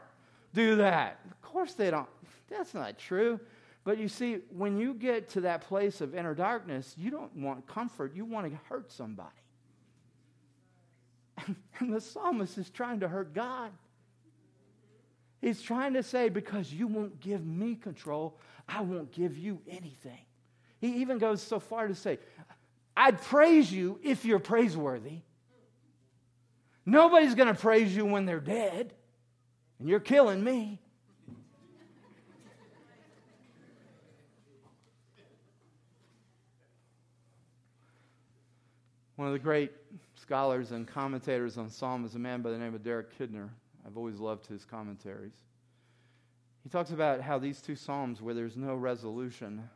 do 0.56 0.78
that. 0.78 1.20
Of 1.30 1.42
course 1.44 1.74
they 1.74 1.92
don't. 1.92 2.10
That's 2.50 2.74
not 2.74 2.98
true. 2.98 3.40
But 3.84 4.00
you 4.00 4.08
see, 4.08 4.40
when 4.50 4.80
you 4.80 4.96
get 4.96 5.30
to 5.30 5.42
that 5.42 5.62
place 5.62 6.02
of 6.02 6.16
inner 6.16 6.34
darkness, 6.34 6.96
you 6.98 7.12
don't 7.12 7.36
want 7.36 7.68
comfort, 7.68 8.16
you 8.16 8.26
want 8.26 8.52
to 8.52 8.60
hurt 8.68 8.92
somebody. 8.92 9.30
And 11.80 11.94
the 11.94 12.02
psalmist 12.02 12.58
is 12.58 12.70
trying 12.70 13.00
to 13.00 13.08
hurt 13.08 13.34
God. 13.34 13.72
He's 15.42 15.62
trying 15.62 15.94
to 15.94 16.04
say, 16.04 16.30
because 16.30 16.74
you 16.74 16.88
won't 16.88 17.20
give 17.20 17.46
me 17.46 17.76
control, 17.76 18.38
I 18.68 18.82
won't 18.82 19.12
give 19.12 19.38
you 19.38 19.62
anything. 19.70 20.20
He 20.80 21.02
even 21.02 21.18
goes 21.18 21.42
so 21.42 21.60
far 21.60 21.88
to 21.88 21.96
say, 21.96 22.20
I'd 22.96 23.22
praise 23.22 23.72
you 23.72 24.00
if 24.04 24.26
you're 24.26 24.40
praiseworthy. 24.40 25.20
Nobody's 26.86 27.36
going 27.36 27.48
to 27.48 27.60
praise 27.60 27.96
you 27.96 28.06
when 28.06 28.26
they're 28.26 28.40
dead, 28.40 28.94
and 29.80 29.88
you're 29.88 30.00
killing 30.00 30.44
me. 30.44 30.80
One 39.16 39.28
of 39.28 39.34
the 39.34 39.40
great 39.40 39.74
scholars 40.16 40.72
and 40.72 40.88
commentators 40.88 41.58
on 41.58 41.70
Psalm 41.70 42.06
is 42.06 42.16
a 42.16 42.20
man 42.20 42.42
by 42.42 42.52
the 42.52 42.58
name 42.58 42.74
of 42.74 42.84
Derek 42.84 43.18
Kidner. 43.18 43.50
I've 43.90 43.98
always 43.98 44.20
loved 44.20 44.46
his 44.46 44.66
commentaries. 44.66 45.34
He 46.64 46.70
talks 46.70 46.92
about 46.92 47.22
how 47.22 47.40
these 47.40 47.60
two 47.60 47.76
Psalms, 47.76 48.22
where 48.22 48.36
there's 48.36 48.56
no 48.56 48.76
resolution, 48.76 49.68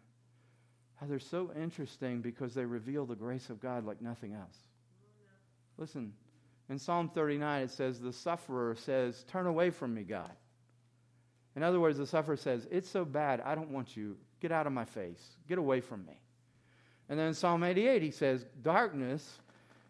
how 0.97 1.08
they're 1.08 1.17
so 1.17 1.52
interesting 1.60 2.21
because 2.21 2.54
they 2.54 2.63
reveal 2.63 3.08
the 3.08 3.15
grace 3.15 3.49
of 3.49 3.60
God 3.60 3.86
like 3.86 4.02
nothing 4.02 4.34
else. 4.34 4.58
Listen, 5.80 6.13
in 6.69 6.78
Psalm 6.78 7.10
39, 7.10 7.63
it 7.63 7.71
says, 7.71 7.99
The 7.99 8.13
sufferer 8.13 8.76
says, 8.76 9.26
Turn 9.28 9.47
away 9.47 9.71
from 9.71 9.95
me, 9.95 10.04
God. 10.04 10.32
In 11.56 11.63
other 11.63 11.80
words, 11.80 11.97
the 11.97 12.06
sufferer 12.06 12.38
says, 12.38 12.67
It's 12.69 12.89
so 12.89 13.06
bad, 13.06 13.41
I 13.41 13.56
don't 13.56 13.71
want 13.71 13.97
you. 13.97 14.15
Get 14.41 14.52
out 14.52 14.67
of 14.67 14.73
my 14.73 14.86
face. 14.86 15.38
Get 15.49 15.58
away 15.58 15.82
from 15.82 16.06
me. 16.06 16.21
And 17.10 17.17
then 17.17 17.30
in 17.30 17.34
Psalm 17.34 17.63
88, 17.63 18.04
he 18.04 18.12
says, 18.12 18.45
Darkness 18.62 19.39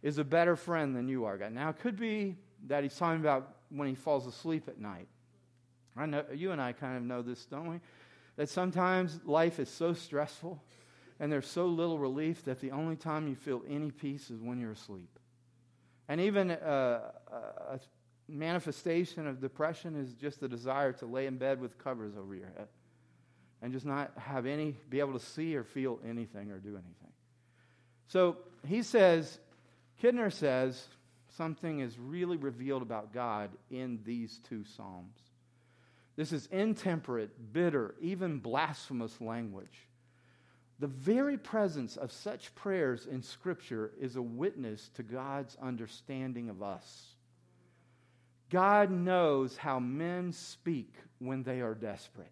is 0.01 0.17
a 0.17 0.23
better 0.23 0.55
friend 0.55 0.95
than 0.95 1.09
you 1.09 1.25
are, 1.25 1.37
God. 1.37 1.51
Now, 1.51 1.69
it 1.69 1.79
could 1.79 1.99
be 1.99 2.37
that 2.67 2.83
he's 2.83 2.95
talking 2.95 3.19
about 3.19 3.55
when 3.73 3.87
he 3.87 3.95
falls 3.95 4.27
asleep 4.27 4.67
at 4.67 4.79
night. 4.79 5.07
I 5.95 6.05
know 6.05 6.23
you 6.33 6.51
and 6.51 6.61
I 6.61 6.73
kind 6.73 6.97
of 6.97 7.03
know 7.03 7.21
this, 7.21 7.45
don't 7.45 7.67
we? 7.67 7.79
That 8.35 8.49
sometimes 8.49 9.19
life 9.25 9.59
is 9.59 9.69
so 9.69 9.93
stressful 9.93 10.61
and 11.19 11.31
there's 11.31 11.47
so 11.47 11.67
little 11.67 11.99
relief 11.99 12.45
that 12.45 12.59
the 12.59 12.71
only 12.71 12.95
time 12.95 13.27
you 13.27 13.35
feel 13.35 13.61
any 13.69 13.91
peace 13.91 14.29
is 14.31 14.41
when 14.41 14.59
you're 14.59 14.71
asleep. 14.71 15.19
And 16.07 16.19
even 16.19 16.51
uh, 16.51 17.11
a 17.31 17.79
manifestation 18.27 19.27
of 19.27 19.39
depression 19.39 19.95
is 19.95 20.13
just 20.13 20.39
the 20.39 20.47
desire 20.47 20.91
to 20.93 21.05
lay 21.05 21.27
in 21.27 21.37
bed 21.37 21.61
with 21.61 21.77
covers 21.77 22.13
over 22.17 22.35
your 22.35 22.51
head 22.57 22.67
and 23.61 23.71
just 23.71 23.85
not 23.85 24.11
have 24.17 24.45
any, 24.45 24.75
be 24.89 24.99
able 24.99 25.13
to 25.13 25.25
see 25.25 25.55
or 25.55 25.63
feel 25.63 25.99
anything 26.07 26.51
or 26.51 26.57
do 26.57 26.71
anything. 26.71 27.13
So 28.07 28.37
he 28.67 28.83
says, 28.83 29.39
Kidner 30.01 30.31
says, 30.31 30.85
something 31.37 31.79
is 31.79 31.97
really 31.97 32.37
revealed 32.37 32.81
about 32.81 33.13
God 33.13 33.49
in 33.71 33.99
these 34.05 34.39
two 34.47 34.63
Psalms. 34.63 35.17
This 36.15 36.31
is 36.31 36.47
intemperate, 36.51 37.53
bitter, 37.53 37.95
even 37.99 38.39
blasphemous 38.39 39.19
language. 39.19 39.87
The 40.79 40.87
very 40.87 41.37
presence 41.37 41.97
of 41.97 42.11
such 42.11 42.53
prayers 42.55 43.07
in 43.09 43.23
Scripture 43.23 43.91
is 43.99 44.15
a 44.15 44.21
witness 44.21 44.89
to 44.95 45.03
God's 45.03 45.57
understanding 45.61 46.49
of 46.49 46.61
us. 46.61 47.15
God 48.49 48.91
knows 48.91 49.57
how 49.57 49.79
men 49.79 50.31
speak 50.33 50.93
when 51.19 51.41
they 51.43 51.61
are 51.61 51.73
desperate. 51.73 52.27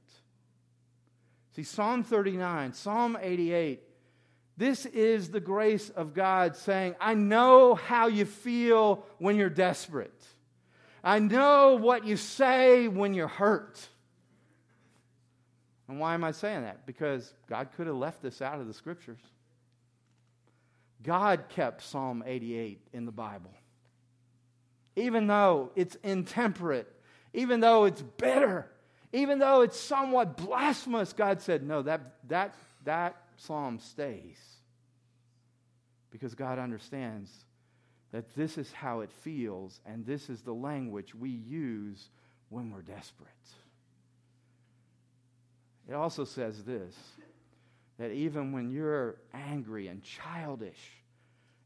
See, 1.56 1.64
Psalm 1.64 2.04
39, 2.04 2.74
Psalm 2.74 3.18
88, 3.20 3.82
this 4.58 4.86
is 4.86 5.30
the 5.30 5.40
grace 5.40 5.90
of 5.90 6.14
God 6.14 6.56
saying, 6.56 6.96
I 7.00 7.14
know 7.14 7.76
how 7.76 8.08
you 8.08 8.26
feel 8.26 9.06
when 9.18 9.36
you're 9.38 9.50
desperate. 9.50 10.14
I 11.04 11.20
know 11.20 11.76
what 11.76 12.06
you 12.06 12.18
say 12.18 12.88
when 12.88 13.14
you're 13.14 13.28
hurt. 13.28 13.80
And 15.88 16.00
why 16.00 16.14
am 16.14 16.24
I 16.24 16.32
saying 16.32 16.62
that? 16.62 16.86
Because 16.86 17.34
God 17.48 17.70
could 17.76 17.88
have 17.88 17.96
left 17.96 18.22
this 18.22 18.42
out 18.42 18.60
of 18.60 18.68
the 18.68 18.74
scriptures. 18.74 19.20
God 21.04 21.46
kept 21.50 21.82
Psalm 21.84 22.24
88 22.26 22.80
in 22.94 23.06
the 23.06 23.12
Bible. 23.12 23.52
Even 24.96 25.28
though 25.28 25.72
it's 25.76 25.96
intemperate, 26.04 26.88
even 27.34 27.60
though 27.60 27.86
it's 27.86 28.02
bitter, 28.02 28.70
even 29.14 29.40
though 29.40 29.62
it's 29.62 29.80
somewhat 29.80 30.38
blasphemous, 30.38 31.14
God 31.14 31.42
said, 31.42 31.64
no, 31.64 31.82
that, 31.82 32.02
that, 32.28 32.54
that 32.84 33.21
psalm 33.42 33.80
stays. 33.80 34.40
Because 36.12 36.36
God 36.36 36.60
understands 36.60 37.30
that 38.12 38.36
this 38.36 38.58
is 38.58 38.72
how 38.72 39.00
it 39.00 39.12
feels, 39.12 39.80
and 39.86 40.06
this 40.06 40.30
is 40.30 40.42
the 40.42 40.54
language 40.54 41.16
we 41.16 41.30
use 41.30 42.10
when 42.50 42.72
we're 42.72 42.82
desperate. 42.82 43.30
It 45.90 45.94
also 45.94 46.26
says 46.26 46.64
this 46.64 46.96
that 47.98 48.12
even 48.12 48.52
when 48.52 48.72
you're 48.72 49.18
angry 49.34 49.88
and 49.88 50.02
childish 50.02 50.80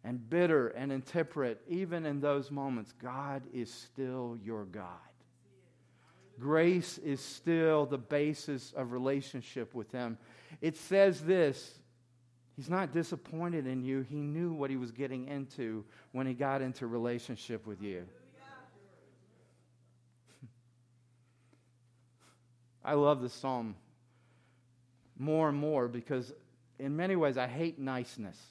and 0.03 0.29
bitter 0.29 0.67
and 0.67 0.91
intemperate, 0.91 1.61
even 1.67 2.05
in 2.05 2.19
those 2.19 2.51
moments, 2.51 2.91
God 3.01 3.43
is 3.53 3.73
still 3.73 4.38
your 4.43 4.65
God. 4.65 4.89
Grace 6.39 6.98
is 6.98 7.21
still 7.21 7.86
the 7.86 7.98
basis 7.98 8.74
of 8.76 8.91
relationship 8.91 9.74
with 9.74 9.91
Him. 9.91 10.17
It 10.62 10.78
says 10.78 11.21
this 11.21 11.80
He's 12.56 12.69
not 12.69 12.93
disappointed 12.93 13.67
in 13.67 13.84
you. 13.84 14.02
He 14.02 14.15
knew 14.21 14.54
what 14.54 14.69
he 14.69 14.78
was 14.78 14.91
getting 14.91 15.28
into 15.28 15.84
when 16.13 16.26
he 16.26 16.34
got 16.34 16.62
into 16.62 16.88
relationship 16.88 17.67
with 17.67 17.82
you. 17.82 18.06
I 22.86 22.93
love 22.93 23.21
this 23.21 23.34
psalm 23.34 23.76
more 25.17 25.50
and 25.50 25.58
more 25.58 25.89
because, 25.89 26.32
in 26.80 26.95
many 26.95 27.17
ways, 27.17 27.38
I 27.38 27.48
hate 27.48 27.78
niceness. 27.78 28.41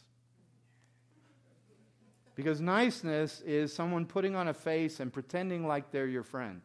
Because 2.35 2.61
niceness 2.61 3.40
is 3.40 3.73
someone 3.73 4.05
putting 4.05 4.37
on 4.37 4.49
a 4.49 4.55
face 4.55 5.01
and 5.01 5.11
pretending 5.11 5.66
like 5.66 5.92
they're 5.92 6.07
your 6.07 6.25
friend 6.25 6.61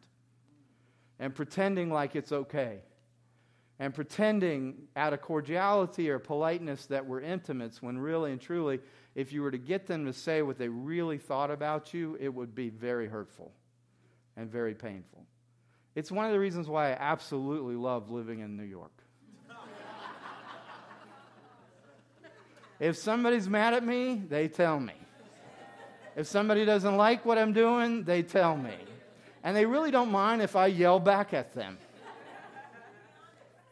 and 1.20 1.32
pretending 1.34 1.92
like 1.92 2.16
it's 2.16 2.32
okay 2.32 2.80
and 3.80 3.94
pretending 3.94 4.74
out 4.94 5.14
of 5.14 5.22
cordiality 5.22 6.10
or 6.10 6.18
politeness 6.18 6.84
that 6.86 7.06
we're 7.06 7.22
intimates 7.22 7.82
when 7.82 7.96
really 7.96 8.30
and 8.30 8.40
truly, 8.40 8.78
if 9.14 9.32
you 9.32 9.40
were 9.40 9.50
to 9.50 9.58
get 9.58 9.86
them 9.86 10.04
to 10.04 10.12
say 10.12 10.42
what 10.42 10.58
they 10.58 10.68
really 10.68 11.16
thought 11.16 11.50
about 11.50 11.94
you, 11.94 12.16
it 12.20 12.28
would 12.28 12.54
be 12.54 12.68
very 12.68 13.08
hurtful 13.08 13.52
and 14.36 14.50
very 14.50 14.74
painful. 14.74 15.24
It's 15.94 16.12
one 16.12 16.26
of 16.26 16.32
the 16.32 16.38
reasons 16.38 16.68
why 16.68 16.90
I 16.90 16.96
absolutely 17.00 17.74
love 17.74 18.10
living 18.10 18.40
in 18.40 18.54
New 18.54 18.64
York. 18.64 18.92
if 22.80 22.98
somebody's 22.98 23.48
mad 23.48 23.72
at 23.72 23.84
me, 23.84 24.22
they 24.28 24.46
tell 24.46 24.78
me. 24.78 24.94
If 26.16 26.26
somebody 26.26 26.66
doesn't 26.66 26.96
like 26.98 27.24
what 27.24 27.38
I'm 27.38 27.54
doing, 27.54 28.04
they 28.04 28.22
tell 28.22 28.58
me. 28.58 28.74
And 29.42 29.56
they 29.56 29.64
really 29.64 29.90
don't 29.90 30.10
mind 30.10 30.42
if 30.42 30.54
I 30.56 30.66
yell 30.66 31.00
back 31.00 31.32
at 31.32 31.54
them. 31.54 31.78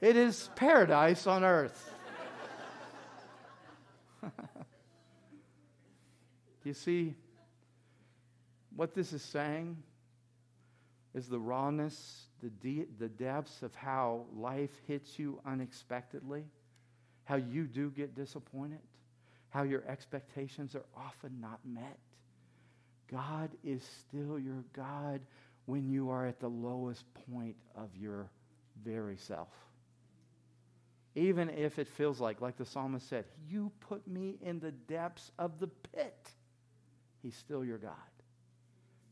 It 0.01 0.17
is 0.17 0.49
paradise 0.55 1.27
on 1.27 1.45
earth. 1.45 1.93
you 6.65 6.73
see, 6.73 7.15
what 8.77 8.95
this 8.95 9.13
is 9.13 9.23
saying 9.23 9.77
is 11.15 11.27
the 11.27 11.39
rawness, 11.39 12.27
the, 12.41 12.49
de- 12.49 12.87
the 12.99 13.09
depths 13.09 13.63
of 13.63 13.75
how 13.75 14.27
life 14.37 14.71
hits 14.87 15.19
you 15.19 15.41
unexpectedly, 15.45 16.45
how 17.25 17.37
you 17.37 17.65
do 17.65 17.91
get 17.91 18.15
disappointed, 18.15 18.79
how 19.51 19.65
your 19.65 19.83
expectations 19.89 20.77
are 20.77 20.85
often 20.97 21.41
not 21.41 21.59
met. 21.65 21.99
God 23.11 23.51
is 23.65 23.83
still 24.07 24.39
your 24.39 24.63
God 24.73 25.21
when 25.69 25.89
you 25.89 26.11
are 26.11 26.27
at 26.27 26.41
the 26.41 26.49
lowest 26.49 27.05
point 27.31 27.57
of 27.77 27.89
your 27.97 28.31
very 28.83 29.17
self 29.17 29.49
even 31.19 31.51
if 31.51 31.81
it 31.81 31.89
feels 31.89 32.21
like, 32.21 32.41
like 32.41 32.57
the 32.57 32.65
psalmist 32.65 33.09
said, 33.09 33.25
You 33.49 33.73
put 33.81 34.07
me 34.07 34.37
in 34.41 34.61
the 34.61 34.71
depths 34.71 35.33
of 35.39 35.59
the 35.59 35.67
pit. 35.67 36.31
He's 37.23 37.35
still 37.35 37.65
your 37.65 37.79
God. 37.79 37.93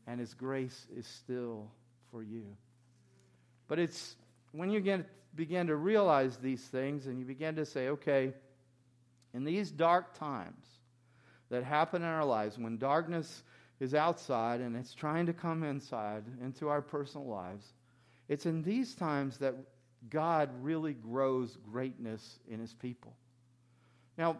And 0.07 0.19
His 0.19 0.33
grace 0.33 0.87
is 0.95 1.05
still 1.05 1.69
for 2.09 2.23
you. 2.23 2.45
But 3.67 3.79
it's 3.79 4.15
when 4.53 4.69
you 4.69 4.79
get, 4.79 5.05
begin 5.35 5.67
to 5.67 5.75
realize 5.75 6.37
these 6.37 6.61
things 6.61 7.07
and 7.07 7.19
you 7.19 7.25
begin 7.25 7.57
to 7.57 7.65
say, 7.65 7.89
okay, 7.89 8.33
in 9.33 9.43
these 9.43 9.69
dark 9.69 10.17
times 10.17 10.65
that 11.49 11.65
happen 11.65 12.03
in 12.03 12.07
our 12.07 12.25
lives, 12.25 12.57
when 12.57 12.77
darkness 12.77 13.43
is 13.79 13.93
outside 13.93 14.59
and 14.61 14.75
it's 14.75 14.93
trying 14.93 15.25
to 15.25 15.33
come 15.33 15.63
inside 15.63 16.23
into 16.41 16.67
our 16.67 16.81
personal 16.81 17.27
lives, 17.27 17.73
it's 18.27 18.45
in 18.45 18.63
these 18.63 18.95
times 18.95 19.37
that 19.37 19.55
God 20.09 20.49
really 20.61 20.93
grows 20.93 21.57
greatness 21.71 22.39
in 22.49 22.59
his 22.59 22.73
people. 22.73 23.13
Now, 24.17 24.37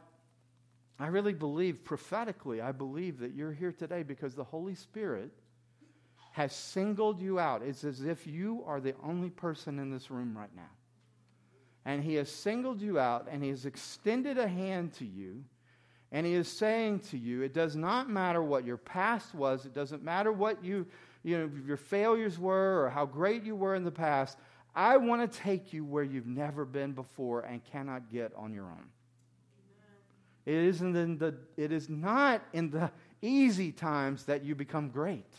I 1.00 1.08
really 1.08 1.34
believe 1.34 1.84
prophetically, 1.84 2.62
I 2.62 2.72
believe 2.72 3.20
that 3.20 3.34
you're 3.34 3.54
here 3.54 3.72
today 3.72 4.04
because 4.04 4.34
the 4.34 4.44
Holy 4.44 4.74
Spirit 4.76 5.32
has 6.32 6.56
singled 6.56 7.22
you 7.22 7.40
out. 7.40 7.62
It's 7.62 7.84
as 7.84 8.02
if 8.02 8.26
you 8.28 8.64
are 8.66 8.80
the 8.80 8.96
only 9.04 9.30
person 9.30 9.80
in 9.80 9.92
this 9.92 10.10
room 10.12 10.38
right 10.38 10.56
now. 10.56 10.70
and 11.88 12.04
he 12.04 12.16
has 12.16 12.30
singled 12.30 12.82
you 12.82 13.00
out 13.00 13.28
and 13.32 13.42
he 13.42 13.50
has 13.50 13.66
extended 13.66 14.38
a 14.38 14.48
hand 14.48 14.94
to 14.94 15.06
you 15.06 15.42
and 16.12 16.26
he 16.26 16.34
is 16.34 16.48
saying 16.48 17.00
to 17.00 17.18
you 17.18 17.42
it 17.42 17.54
does 17.54 17.76
not 17.76 18.10
matter 18.10 18.42
what 18.42 18.66
your 18.66 18.78
past 18.78 19.34
was. 19.36 19.66
It 19.66 19.74
doesn't 19.74 20.04
matter 20.04 20.32
what 20.32 20.64
you 20.64 20.86
you 21.24 21.38
know 21.38 21.50
your 21.66 21.78
failures 21.78 22.40
were 22.40 22.86
or 22.86 22.90
how 22.90 23.06
great 23.06 23.44
you 23.44 23.56
were 23.56 23.76
in 23.76 23.84
the 23.84 23.92
past. 23.92 24.38
I 24.74 24.98
want 24.98 25.30
to 25.30 25.40
take 25.40 25.74
you 25.74 25.84
where 25.84 26.04
you've 26.04 26.28
never 26.28 26.64
been 26.64 26.94
before 26.94 27.42
and 27.42 27.64
cannot 27.72 28.12
get 28.12 28.32
on 28.36 28.54
your 28.54 28.66
own. 28.66 28.86
It 30.46 30.56
isn't 30.56 30.96
in 30.96 31.18
the 31.18 31.36
it 31.58 31.72
is 31.72 31.90
not 31.90 32.42
in 32.54 32.70
the 32.70 32.92
easy 33.22 33.72
times 33.72 34.24
that 34.26 34.44
you 34.44 34.56
become 34.56 34.90
great. 34.90 35.34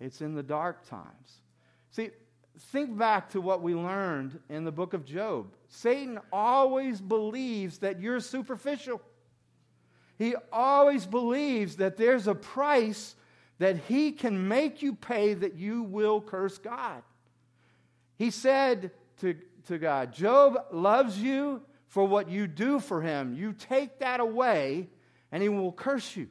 It's 0.00 0.20
in 0.20 0.34
the 0.34 0.42
dark 0.42 0.88
times. 0.88 1.40
See 1.90 2.10
think 2.58 2.96
back 2.96 3.30
to 3.30 3.40
what 3.40 3.62
we 3.62 3.74
learned 3.74 4.38
in 4.48 4.64
the 4.64 4.72
book 4.72 4.94
of 4.94 5.04
Job. 5.04 5.52
Satan 5.68 6.18
always 6.32 7.00
believes 7.00 7.78
that 7.78 8.00
you're 8.00 8.20
superficial. 8.20 9.00
He 10.16 10.34
always 10.52 11.06
believes 11.06 11.76
that 11.76 11.96
there's 11.96 12.26
a 12.26 12.34
price 12.34 13.14
that 13.58 13.76
he 13.88 14.12
can 14.12 14.48
make 14.48 14.82
you 14.82 14.94
pay 14.94 15.34
that 15.34 15.54
you 15.54 15.82
will 15.82 16.20
curse 16.20 16.58
God. 16.58 17.02
He 18.16 18.30
said 18.30 18.92
to, 19.20 19.34
to 19.66 19.78
God, 19.78 20.12
Job 20.12 20.66
loves 20.72 21.18
you 21.18 21.62
for 21.88 22.06
what 22.06 22.28
you 22.28 22.46
do 22.46 22.80
for 22.80 23.02
him. 23.02 23.34
You 23.34 23.52
take 23.52 24.00
that 24.00 24.20
away, 24.20 24.88
and 25.30 25.42
he 25.42 25.48
will 25.48 25.72
curse 25.72 26.16
you. 26.16 26.28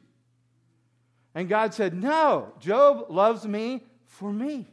And 1.34 1.48
God 1.48 1.74
said, 1.74 1.94
No, 1.94 2.52
Job 2.60 3.06
loves 3.08 3.46
me 3.46 3.82
for 4.06 4.32
me. 4.32 4.68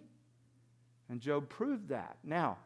And 1.10 1.20
Job 1.20 1.50
proved 1.50 1.90
that. 1.90 2.18
Now, 2.24 2.58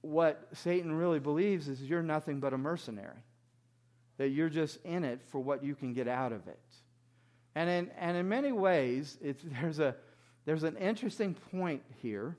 what 0.00 0.48
Satan 0.52 0.92
really 0.92 1.18
believes 1.18 1.68
is 1.68 1.82
you're 1.82 2.02
nothing 2.02 2.40
but 2.40 2.52
a 2.52 2.58
mercenary, 2.58 3.22
that 4.22 4.28
you're 4.28 4.48
just 4.48 4.78
in 4.84 5.02
it 5.02 5.20
for 5.20 5.40
what 5.40 5.64
you 5.64 5.74
can 5.74 5.92
get 5.92 6.06
out 6.06 6.30
of 6.30 6.46
it. 6.46 6.60
And 7.56 7.68
in, 7.68 7.90
and 7.98 8.16
in 8.16 8.28
many 8.28 8.52
ways, 8.52 9.18
there's, 9.60 9.80
a, 9.80 9.96
there's 10.44 10.62
an 10.62 10.76
interesting 10.76 11.34
point 11.34 11.82
here 12.00 12.36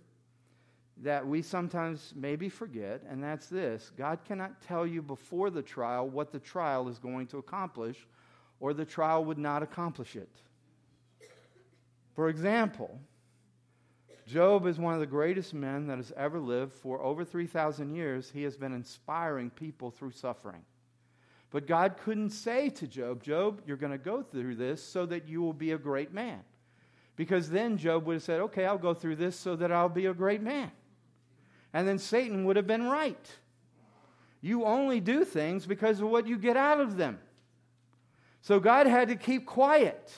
that 1.02 1.28
we 1.28 1.42
sometimes 1.42 2.14
maybe 2.16 2.48
forget, 2.48 3.02
and 3.10 3.22
that's 3.22 3.48
this 3.48 3.92
God 3.98 4.20
cannot 4.26 4.62
tell 4.62 4.88
you 4.88 5.02
before 5.02 5.50
the 5.50 5.62
trial 5.62 6.08
what 6.08 6.32
the 6.32 6.40
trial 6.40 6.88
is 6.88 7.00
going 7.00 7.28
to 7.28 7.38
accomplish, 7.38 7.98
or 8.62 8.74
the 8.74 8.86
trial 8.86 9.26
would 9.26 9.38
not 9.38 9.62
accomplish 9.62 10.16
it. 10.16 10.30
For 12.16 12.30
example, 12.30 12.98
Job 14.26 14.68
is 14.68 14.80
one 14.80 14.94
of 14.94 15.02
the 15.02 15.06
greatest 15.06 15.54
men 15.54 15.88
that 15.88 15.98
has 15.98 16.14
ever 16.16 16.40
lived. 16.40 16.72
For 16.72 17.02
over 17.02 17.26
3,000 17.26 17.94
years, 17.94 18.32
he 18.34 18.44
has 18.44 18.56
been 18.56 18.72
inspiring 18.72 19.50
people 19.50 19.92
through 19.92 20.12
suffering. 20.12 20.64
But 21.54 21.68
God 21.68 21.98
couldn't 22.04 22.32
say 22.32 22.70
to 22.70 22.88
Job, 22.88 23.22
Job, 23.22 23.62
you're 23.68 23.78
going 23.78 23.92
to 23.92 24.00
go 24.00 24.24
through 24.24 24.56
this 24.56 24.84
so 24.84 25.06
that 25.06 25.28
you 25.28 25.40
will 25.44 25.54
be 25.54 25.72
a 25.74 25.78
great 25.78 26.12
man. 26.12 26.40
Because 27.16 27.48
then 27.48 27.78
Job 27.78 28.08
would 28.08 28.16
have 28.16 28.24
said, 28.24 28.42
okay, 28.42 28.66
I'll 28.66 28.80
go 28.80 28.96
through 28.96 29.18
this 29.18 29.36
so 29.36 29.56
that 29.58 29.72
I'll 29.72 29.88
be 29.88 30.08
a 30.08 30.16
great 30.16 30.42
man. 30.42 30.72
And 31.72 31.88
then 31.88 32.00
Satan 32.00 32.46
would 32.46 32.56
have 32.56 32.66
been 32.66 32.86
right. 32.86 33.30
You 34.42 34.66
only 34.66 35.00
do 35.00 35.24
things 35.24 35.68
because 35.68 36.00
of 36.00 36.08
what 36.10 36.26
you 36.26 36.40
get 36.40 36.58
out 36.58 36.82
of 36.82 36.98
them. 36.98 37.20
So 38.42 38.60
God 38.60 38.88
had 38.88 39.10
to 39.10 39.16
keep 39.16 39.46
quiet 39.46 40.12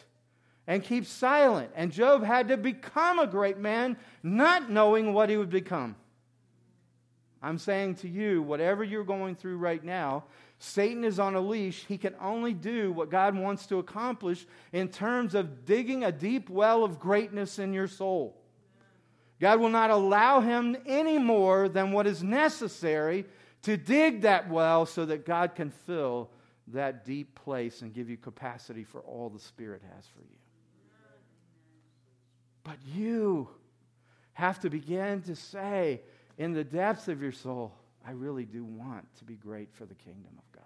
and 0.67 0.81
keep 0.81 1.05
silent. 1.05 1.69
And 1.75 1.91
Job 1.91 2.23
had 2.23 2.47
to 2.47 2.55
become 2.55 3.19
a 3.19 3.27
great 3.27 3.57
man, 3.57 3.97
not 4.23 4.71
knowing 4.71 5.13
what 5.13 5.29
he 5.29 5.35
would 5.35 5.49
become. 5.49 5.97
I'm 7.45 7.59
saying 7.59 7.95
to 7.97 8.09
you, 8.09 8.41
whatever 8.41 8.83
you're 8.83 9.03
going 9.03 9.35
through 9.35 9.57
right 9.57 9.83
now, 9.83 10.23
Satan 10.57 11.03
is 11.03 11.19
on 11.19 11.35
a 11.35 11.39
leash. 11.39 11.85
He 11.87 11.95
can 11.95 12.15
only 12.19 12.53
do 12.55 12.91
what 12.91 13.11
God 13.11 13.37
wants 13.37 13.67
to 13.67 13.77
accomplish 13.77 14.47
in 14.73 14.87
terms 14.87 15.35
of 15.35 15.63
digging 15.63 16.03
a 16.03 16.11
deep 16.11 16.49
well 16.49 16.83
of 16.83 16.99
greatness 16.99 17.59
in 17.59 17.71
your 17.71 17.87
soul. 17.87 18.35
God 19.39 19.59
will 19.59 19.69
not 19.69 19.91
allow 19.91 20.39
him 20.41 20.75
any 20.87 21.19
more 21.19 21.69
than 21.69 21.91
what 21.91 22.07
is 22.07 22.23
necessary 22.23 23.25
to 23.61 23.77
dig 23.77 24.21
that 24.21 24.49
well 24.49 24.87
so 24.87 25.05
that 25.05 25.23
God 25.23 25.53
can 25.53 25.69
fill 25.69 26.31
that 26.69 27.05
deep 27.05 27.35
place 27.35 27.83
and 27.83 27.93
give 27.93 28.09
you 28.09 28.17
capacity 28.17 28.83
for 28.83 29.01
all 29.01 29.29
the 29.29 29.39
Spirit 29.39 29.83
has 29.95 30.07
for 30.07 30.21
you. 30.21 30.37
But 32.63 32.77
you 32.95 33.49
have 34.33 34.59
to 34.61 34.71
begin 34.71 35.21
to 35.21 35.35
say 35.35 36.01
in 36.37 36.53
the 36.53 36.63
depths 36.63 37.07
of 37.07 37.21
your 37.21 37.31
soul, 37.31 37.73
I 38.05 38.11
really 38.11 38.45
do 38.45 38.63
want 38.63 39.05
to 39.17 39.23
be 39.23 39.35
great 39.35 39.73
for 39.73 39.85
the 39.85 39.95
kingdom 39.95 40.31
of 40.37 40.51
God. 40.51 40.63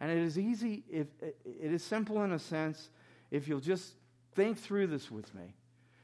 And 0.00 0.10
it 0.10 0.18
is 0.18 0.38
easy, 0.38 0.84
if, 0.88 1.08
it 1.20 1.72
is 1.72 1.82
simple 1.82 2.22
in 2.22 2.32
a 2.32 2.38
sense, 2.38 2.90
if 3.30 3.48
you'll 3.48 3.60
just 3.60 3.94
think 4.34 4.58
through 4.58 4.86
this 4.86 5.10
with 5.10 5.34
me. 5.34 5.54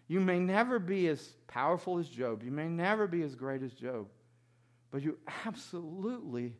You 0.08 0.20
may 0.20 0.38
never 0.38 0.78
be 0.78 1.08
as 1.08 1.34
powerful 1.46 1.98
as 1.98 2.08
Job. 2.08 2.42
You 2.42 2.50
may 2.50 2.68
never 2.68 3.06
be 3.06 3.22
as 3.22 3.34
great 3.34 3.62
as 3.62 3.72
Job. 3.72 4.08
But 4.90 5.02
you 5.02 5.16
absolutely, 5.46 6.54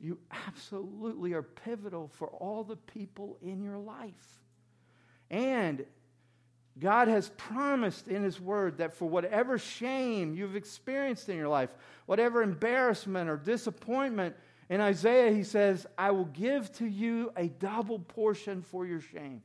you 0.00 0.18
absolutely 0.48 1.32
are 1.34 1.42
pivotal 1.42 2.08
for 2.08 2.28
all 2.28 2.64
the 2.64 2.76
people 2.76 3.38
in 3.40 3.62
your 3.62 3.78
life. 3.78 4.40
And 5.30 5.84
God 6.78 7.08
has 7.08 7.28
promised 7.36 8.08
in 8.08 8.22
His 8.22 8.40
Word 8.40 8.78
that 8.78 8.94
for 8.94 9.08
whatever 9.08 9.58
shame 9.58 10.34
you've 10.34 10.56
experienced 10.56 11.28
in 11.28 11.36
your 11.36 11.48
life, 11.48 11.70
whatever 12.06 12.42
embarrassment 12.42 13.28
or 13.28 13.36
disappointment, 13.36 14.34
in 14.70 14.80
Isaiah 14.80 15.32
He 15.32 15.44
says, 15.44 15.86
I 15.98 16.12
will 16.12 16.24
give 16.24 16.72
to 16.78 16.86
you 16.86 17.32
a 17.36 17.48
double 17.48 17.98
portion 17.98 18.62
for 18.62 18.86
your 18.86 19.00
shame. 19.00 19.42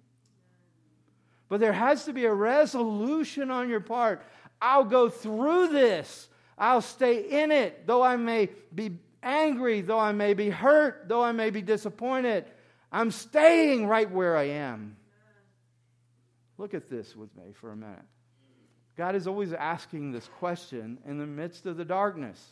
But 1.49 1.59
there 1.59 1.73
has 1.73 2.05
to 2.05 2.13
be 2.13 2.25
a 2.25 2.33
resolution 2.33 3.51
on 3.51 3.69
your 3.69 3.79
part. 3.79 4.21
I'll 4.61 4.83
go 4.83 5.09
through 5.09 5.69
this. 5.69 6.29
I'll 6.57 6.81
stay 6.81 7.43
in 7.43 7.51
it, 7.51 7.85
though 7.85 8.03
I 8.03 8.15
may 8.15 8.49
be 8.73 8.97
angry, 9.21 9.81
though 9.81 9.99
I 9.99 10.11
may 10.11 10.33
be 10.33 10.49
hurt, 10.49 11.05
though 11.07 11.23
I 11.23 11.31
may 11.31 11.49
be 11.49 11.61
disappointed. 11.61 12.45
I'm 12.91 13.11
staying 13.11 13.87
right 13.87 14.09
where 14.09 14.35
I 14.37 14.43
am. 14.43 14.95
Look 16.57 16.73
at 16.73 16.89
this 16.89 17.15
with 17.15 17.35
me 17.35 17.53
for 17.53 17.71
a 17.71 17.75
minute. 17.75 18.05
God 18.97 19.15
is 19.15 19.27
always 19.27 19.53
asking 19.53 20.11
this 20.11 20.27
question 20.39 20.97
in 21.05 21.19
the 21.19 21.27
midst 21.27 21.65
of 21.65 21.77
the 21.77 21.85
darkness 21.85 22.43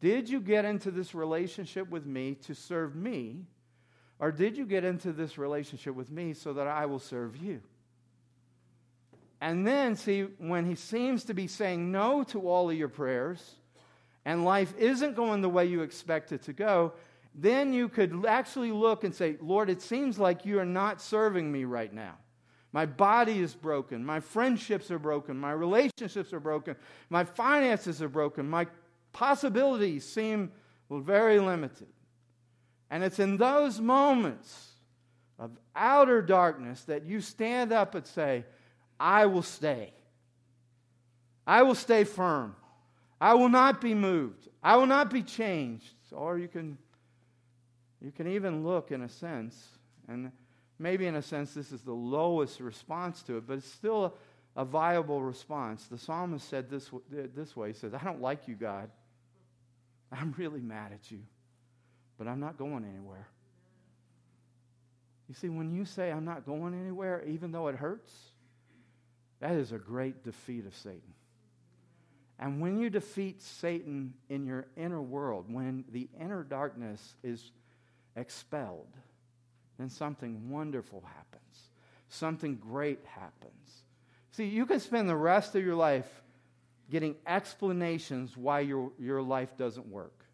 Did 0.00 0.28
you 0.28 0.40
get 0.40 0.64
into 0.64 0.90
this 0.90 1.14
relationship 1.14 1.88
with 1.88 2.06
me 2.06 2.34
to 2.46 2.54
serve 2.54 2.94
me? 2.94 3.46
Or 4.20 4.30
did 4.30 4.56
you 4.56 4.64
get 4.64 4.84
into 4.84 5.12
this 5.12 5.38
relationship 5.38 5.94
with 5.94 6.10
me 6.10 6.34
so 6.34 6.52
that 6.52 6.68
I 6.68 6.86
will 6.86 7.00
serve 7.00 7.36
you? 7.36 7.60
And 9.40 9.66
then, 9.66 9.96
see, 9.96 10.22
when 10.38 10.64
he 10.64 10.76
seems 10.76 11.24
to 11.24 11.34
be 11.34 11.48
saying 11.48 11.90
no 11.90 12.22
to 12.24 12.48
all 12.48 12.70
of 12.70 12.76
your 12.76 12.88
prayers 12.88 13.56
and 14.24 14.44
life 14.44 14.72
isn't 14.78 15.16
going 15.16 15.42
the 15.42 15.48
way 15.48 15.66
you 15.66 15.82
expect 15.82 16.32
it 16.32 16.42
to 16.44 16.52
go, 16.52 16.92
then 17.34 17.72
you 17.72 17.88
could 17.88 18.24
actually 18.26 18.70
look 18.70 19.04
and 19.04 19.14
say, 19.14 19.36
Lord, 19.40 19.68
it 19.68 19.82
seems 19.82 20.18
like 20.18 20.46
you 20.46 20.58
are 20.60 20.64
not 20.64 21.02
serving 21.02 21.50
me 21.50 21.64
right 21.64 21.92
now. 21.92 22.14
My 22.74 22.86
body 22.86 23.38
is 23.38 23.54
broken. 23.54 24.04
My 24.04 24.18
friendships 24.18 24.90
are 24.90 24.98
broken. 24.98 25.38
My 25.38 25.52
relationships 25.52 26.32
are 26.32 26.40
broken. 26.40 26.74
My 27.08 27.22
finances 27.22 28.02
are 28.02 28.08
broken. 28.08 28.50
My 28.50 28.66
possibilities 29.12 30.04
seem 30.04 30.50
very 30.90 31.38
limited. 31.38 31.86
And 32.90 33.04
it's 33.04 33.20
in 33.20 33.36
those 33.36 33.80
moments 33.80 34.72
of 35.38 35.52
outer 35.76 36.20
darkness 36.20 36.82
that 36.86 37.06
you 37.06 37.20
stand 37.20 37.72
up 37.72 37.94
and 37.94 38.04
say, 38.04 38.44
I 38.98 39.26
will 39.26 39.42
stay. 39.42 39.92
I 41.46 41.62
will 41.62 41.76
stay 41.76 42.02
firm. 42.02 42.56
I 43.20 43.34
will 43.34 43.50
not 43.50 43.80
be 43.80 43.94
moved. 43.94 44.48
I 44.64 44.74
will 44.74 44.86
not 44.86 45.12
be 45.12 45.22
changed. 45.22 45.94
Or 46.10 46.38
you 46.38 46.48
can, 46.48 46.76
you 48.00 48.10
can 48.10 48.26
even 48.26 48.64
look, 48.64 48.90
in 48.90 49.02
a 49.02 49.08
sense, 49.08 49.64
and 50.08 50.32
maybe 50.78 51.06
in 51.06 51.14
a 51.14 51.22
sense 51.22 51.54
this 51.54 51.72
is 51.72 51.82
the 51.82 51.92
lowest 51.92 52.60
response 52.60 53.22
to 53.24 53.36
it, 53.36 53.46
but 53.46 53.58
it's 53.58 53.70
still 53.70 54.14
a, 54.56 54.62
a 54.62 54.64
viable 54.64 55.22
response. 55.22 55.86
The 55.86 55.98
psalmist 55.98 56.48
said 56.48 56.70
this, 56.70 56.90
this 57.10 57.56
way 57.56 57.68
He 57.68 57.74
says, 57.74 57.94
I 57.94 58.02
don't 58.02 58.20
like 58.20 58.48
you, 58.48 58.54
God. 58.54 58.90
I'm 60.12 60.34
really 60.36 60.60
mad 60.60 60.92
at 60.92 61.10
you, 61.10 61.20
but 62.18 62.28
I'm 62.28 62.40
not 62.40 62.56
going 62.56 62.84
anywhere. 62.84 63.26
You 65.28 65.34
see, 65.34 65.48
when 65.48 65.72
you 65.72 65.84
say, 65.84 66.12
I'm 66.12 66.24
not 66.24 66.44
going 66.44 66.74
anywhere, 66.74 67.24
even 67.26 67.50
though 67.50 67.68
it 67.68 67.76
hurts, 67.76 68.12
that 69.40 69.52
is 69.52 69.72
a 69.72 69.78
great 69.78 70.22
defeat 70.22 70.66
of 70.66 70.76
Satan. 70.76 71.14
And 72.38 72.60
when 72.60 72.78
you 72.78 72.90
defeat 72.90 73.42
Satan 73.42 74.14
in 74.28 74.44
your 74.44 74.66
inner 74.76 75.00
world, 75.00 75.46
when 75.48 75.84
the 75.90 76.08
inner 76.20 76.42
darkness 76.42 77.14
is 77.22 77.52
expelled, 78.16 78.88
then 79.78 79.90
something 79.90 80.50
wonderful 80.50 81.02
happens. 81.14 81.70
Something 82.08 82.56
great 82.56 83.00
happens. 83.06 83.84
See, 84.30 84.46
you 84.46 84.66
can 84.66 84.80
spend 84.80 85.08
the 85.08 85.16
rest 85.16 85.54
of 85.54 85.64
your 85.64 85.74
life 85.74 86.22
getting 86.90 87.16
explanations 87.26 88.36
why 88.36 88.60
your, 88.60 88.92
your 88.98 89.22
life 89.22 89.56
doesn't 89.56 89.86
work. 89.86 90.24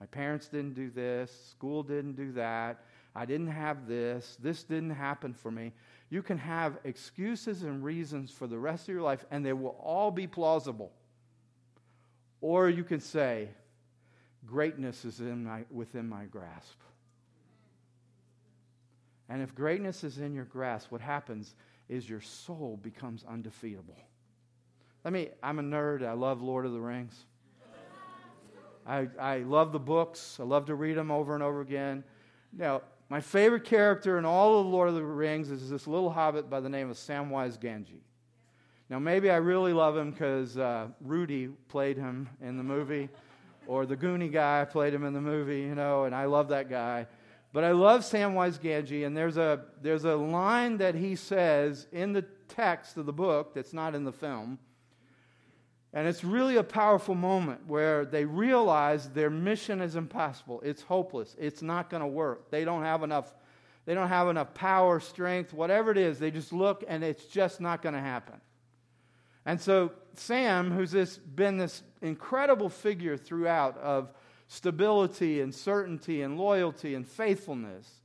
My 0.00 0.06
parents 0.06 0.48
didn't 0.48 0.74
do 0.74 0.90
this, 0.90 1.30
school 1.50 1.82
didn't 1.82 2.14
do 2.14 2.32
that, 2.32 2.84
I 3.14 3.24
didn't 3.24 3.48
have 3.48 3.88
this, 3.88 4.36
this 4.40 4.62
didn't 4.62 4.90
happen 4.90 5.34
for 5.34 5.50
me. 5.50 5.72
You 6.08 6.22
can 6.22 6.38
have 6.38 6.78
excuses 6.84 7.62
and 7.64 7.82
reasons 7.82 8.30
for 8.30 8.46
the 8.46 8.58
rest 8.58 8.88
of 8.88 8.94
your 8.94 9.02
life, 9.02 9.24
and 9.30 9.44
they 9.44 9.52
will 9.52 9.76
all 9.82 10.10
be 10.10 10.26
plausible. 10.26 10.92
Or 12.40 12.68
you 12.68 12.84
can 12.84 13.00
say, 13.00 13.48
Greatness 14.46 15.04
is 15.04 15.20
in 15.20 15.44
my, 15.44 15.64
within 15.70 16.08
my 16.08 16.24
grasp. 16.24 16.80
And 19.28 19.42
if 19.42 19.54
greatness 19.54 20.04
is 20.04 20.18
in 20.18 20.34
your 20.34 20.44
grasp, 20.44 20.90
what 20.90 21.00
happens 21.00 21.54
is 21.88 22.08
your 22.08 22.20
soul 22.20 22.78
becomes 22.82 23.24
undefeatable. 23.28 23.96
Let 25.04 25.12
me, 25.12 25.28
I'm 25.42 25.58
a 25.58 25.62
nerd. 25.62 26.06
I 26.06 26.12
love 26.12 26.42
Lord 26.42 26.66
of 26.66 26.72
the 26.72 26.80
Rings. 26.80 27.14
I, 28.86 29.08
I 29.20 29.38
love 29.38 29.72
the 29.72 29.78
books. 29.78 30.38
I 30.40 30.44
love 30.44 30.66
to 30.66 30.74
read 30.74 30.96
them 30.96 31.10
over 31.10 31.34
and 31.34 31.42
over 31.42 31.60
again. 31.60 32.04
Now, 32.56 32.82
my 33.10 33.20
favorite 33.20 33.64
character 33.64 34.18
in 34.18 34.24
all 34.24 34.60
of 34.60 34.66
Lord 34.66 34.88
of 34.88 34.94
the 34.94 35.02
Rings 35.02 35.50
is 35.50 35.68
this 35.68 35.86
little 35.86 36.10
hobbit 36.10 36.48
by 36.48 36.60
the 36.60 36.68
name 36.68 36.90
of 36.90 36.96
Samwise 36.96 37.58
Gamgee. 37.58 38.00
Now, 38.90 38.98
maybe 38.98 39.30
I 39.30 39.36
really 39.36 39.74
love 39.74 39.96
him 39.96 40.10
because 40.10 40.56
uh, 40.56 40.88
Rudy 41.02 41.48
played 41.68 41.98
him 41.98 42.28
in 42.40 42.56
the 42.56 42.62
movie, 42.62 43.10
or 43.66 43.84
the 43.84 43.96
Goonie 43.96 44.32
guy 44.32 44.64
played 44.64 44.94
him 44.94 45.04
in 45.04 45.12
the 45.12 45.20
movie, 45.20 45.60
you 45.60 45.74
know, 45.74 46.04
and 46.04 46.14
I 46.14 46.24
love 46.24 46.48
that 46.48 46.70
guy. 46.70 47.06
But 47.58 47.64
I 47.64 47.72
love 47.72 48.02
Samwise 48.02 48.60
Gamgee, 48.60 49.04
and 49.04 49.16
there's 49.16 49.36
a, 49.36 49.64
there's 49.82 50.04
a 50.04 50.14
line 50.14 50.76
that 50.76 50.94
he 50.94 51.16
says 51.16 51.88
in 51.90 52.12
the 52.12 52.22
text 52.46 52.96
of 52.96 53.04
the 53.04 53.12
book 53.12 53.52
that's 53.52 53.72
not 53.72 53.96
in 53.96 54.04
the 54.04 54.12
film. 54.12 54.60
And 55.92 56.06
it's 56.06 56.22
really 56.22 56.54
a 56.54 56.62
powerful 56.62 57.16
moment 57.16 57.66
where 57.66 58.04
they 58.04 58.24
realize 58.24 59.08
their 59.08 59.28
mission 59.28 59.80
is 59.80 59.96
impossible. 59.96 60.60
It's 60.64 60.82
hopeless. 60.82 61.34
It's 61.36 61.60
not 61.60 61.90
going 61.90 62.02
to 62.02 62.06
work. 62.06 62.48
They 62.52 62.64
don't 62.64 62.84
have 62.84 63.02
enough 63.02 63.34
they 63.86 63.94
don't 63.94 64.06
have 64.06 64.28
enough 64.28 64.54
power, 64.54 65.00
strength, 65.00 65.52
whatever 65.52 65.90
it 65.90 65.98
is. 65.98 66.20
They 66.20 66.30
just 66.30 66.52
look 66.52 66.84
and 66.86 67.02
it's 67.02 67.24
just 67.24 67.60
not 67.60 67.82
going 67.82 67.96
to 67.96 68.00
happen. 68.00 68.40
And 69.44 69.60
so 69.60 69.90
Sam, 70.14 70.70
who's 70.70 70.92
this, 70.92 71.18
been 71.18 71.58
this 71.58 71.82
incredible 72.02 72.68
figure 72.68 73.16
throughout 73.16 73.76
of 73.78 74.12
stability 74.48 75.40
and 75.40 75.54
certainty 75.54 76.22
and 76.22 76.36
loyalty 76.38 76.94
and 76.94 77.06
faithfulness, 77.06 78.00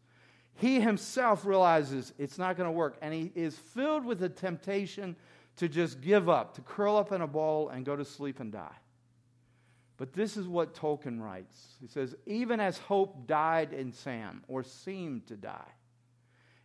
he 0.55 0.79
himself 0.79 1.45
realizes 1.45 2.13
it's 2.19 2.37
not 2.37 2.57
going 2.57 2.67
to 2.67 2.71
work. 2.71 2.97
And 3.01 3.13
he 3.13 3.31
is 3.33 3.57
filled 3.57 4.05
with 4.05 4.21
a 4.21 4.29
temptation 4.29 5.15
to 5.55 5.67
just 5.67 6.01
give 6.01 6.29
up, 6.29 6.55
to 6.55 6.61
curl 6.61 6.95
up 6.97 7.11
in 7.11 7.21
a 7.21 7.27
ball 7.27 7.69
and 7.69 7.85
go 7.85 7.95
to 7.95 8.05
sleep 8.05 8.39
and 8.39 8.51
die. 8.51 8.75
But 9.97 10.13
this 10.13 10.37
is 10.37 10.47
what 10.47 10.75
Tolkien 10.75 11.21
writes. 11.21 11.75
He 11.79 11.87
says, 11.87 12.15
even 12.25 12.59
as 12.59 12.77
hope 12.77 13.27
died 13.27 13.73
in 13.73 13.93
Sam, 13.93 14.43
or 14.47 14.63
seemed 14.63 15.27
to 15.27 15.37
die, 15.37 15.71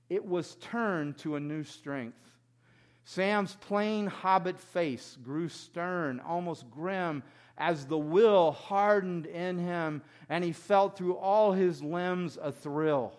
it 0.08 0.24
was 0.24 0.56
turned 0.56 1.18
to 1.18 1.36
a 1.36 1.40
new 1.40 1.62
strength. 1.62 2.18
Sam's 3.04 3.54
plain 3.60 4.06
hobbit 4.06 4.58
face 4.58 5.16
grew 5.22 5.48
stern, 5.48 6.20
almost 6.20 6.70
grim, 6.70 7.22
as 7.58 7.84
the 7.84 7.98
will 7.98 8.52
hardened 8.52 9.26
in 9.26 9.58
him, 9.58 10.02
and 10.28 10.42
he 10.42 10.52
felt 10.52 10.96
through 10.96 11.16
all 11.16 11.52
his 11.52 11.82
limbs 11.82 12.38
a 12.40 12.50
thrill 12.50 13.12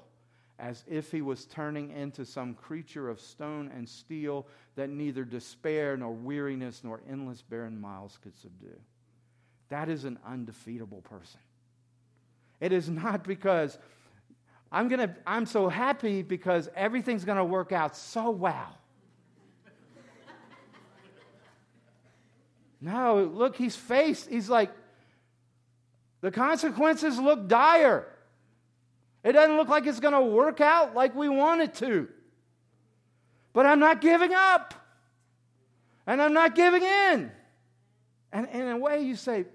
as 0.59 0.83
if 0.87 1.11
he 1.11 1.21
was 1.21 1.45
turning 1.45 1.91
into 1.91 2.25
some 2.25 2.53
creature 2.53 3.09
of 3.09 3.21
stone 3.21 3.71
and 3.73 3.87
steel 3.87 4.45
that 4.75 4.89
neither 4.89 5.23
despair 5.23 5.95
nor 5.95 6.11
weariness 6.11 6.81
nor 6.83 7.01
endless 7.09 7.41
barren 7.41 7.79
miles 7.79 8.19
could 8.21 8.37
subdue. 8.37 8.79
That 9.69 9.87
is 9.87 10.03
an 10.03 10.19
undefeatable 10.27 11.01
person. 11.01 11.39
It 12.59 12.73
is 12.73 12.89
not 12.89 13.23
because 13.23 13.77
I'm 14.71 14.89
to 14.89 15.15
I'm 15.25 15.45
so 15.45 15.69
happy 15.69 16.21
because 16.23 16.69
everything's 16.75 17.23
going 17.23 17.37
to 17.37 17.45
work 17.45 17.71
out 17.71 17.95
so 17.95 18.29
well. 18.29 18.78
No, 22.81 23.29
look, 23.33 23.55
he's 23.55 23.75
faced, 23.75 24.29
he's 24.29 24.49
like, 24.49 24.71
the 26.21 26.31
consequences 26.31 27.17
look 27.17 27.47
dire. 27.47 28.07
It 29.23 29.33
doesn't 29.33 29.57
look 29.57 29.67
like 29.67 29.85
it's 29.85 29.99
going 29.99 30.13
to 30.13 30.21
work 30.21 30.61
out 30.61 30.95
like 30.95 31.15
we 31.15 31.29
want 31.29 31.61
it 31.61 31.73
to. 31.75 32.07
But 33.53 33.65
I'm 33.65 33.79
not 33.79 34.01
giving 34.01 34.33
up. 34.33 34.73
And 36.07 36.21
I'm 36.21 36.33
not 36.33 36.55
giving 36.55 36.81
in. 36.81 37.31
And, 38.31 38.47
and 38.49 38.61
in 38.61 38.67
a 38.69 38.77
way, 38.77 39.01
you 39.01 39.15
say, 39.15 39.45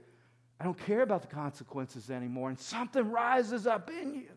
I 0.61 0.65
don't 0.65 0.79
care 0.87 1.03
about 1.03 1.23
the 1.23 1.29
consequences 1.29 2.11
anymore. 2.11 2.49
And 2.49 2.59
something 2.59 3.11
rises 3.11 3.67
up 3.67 3.91
in 3.91 4.15
you. 4.15 4.29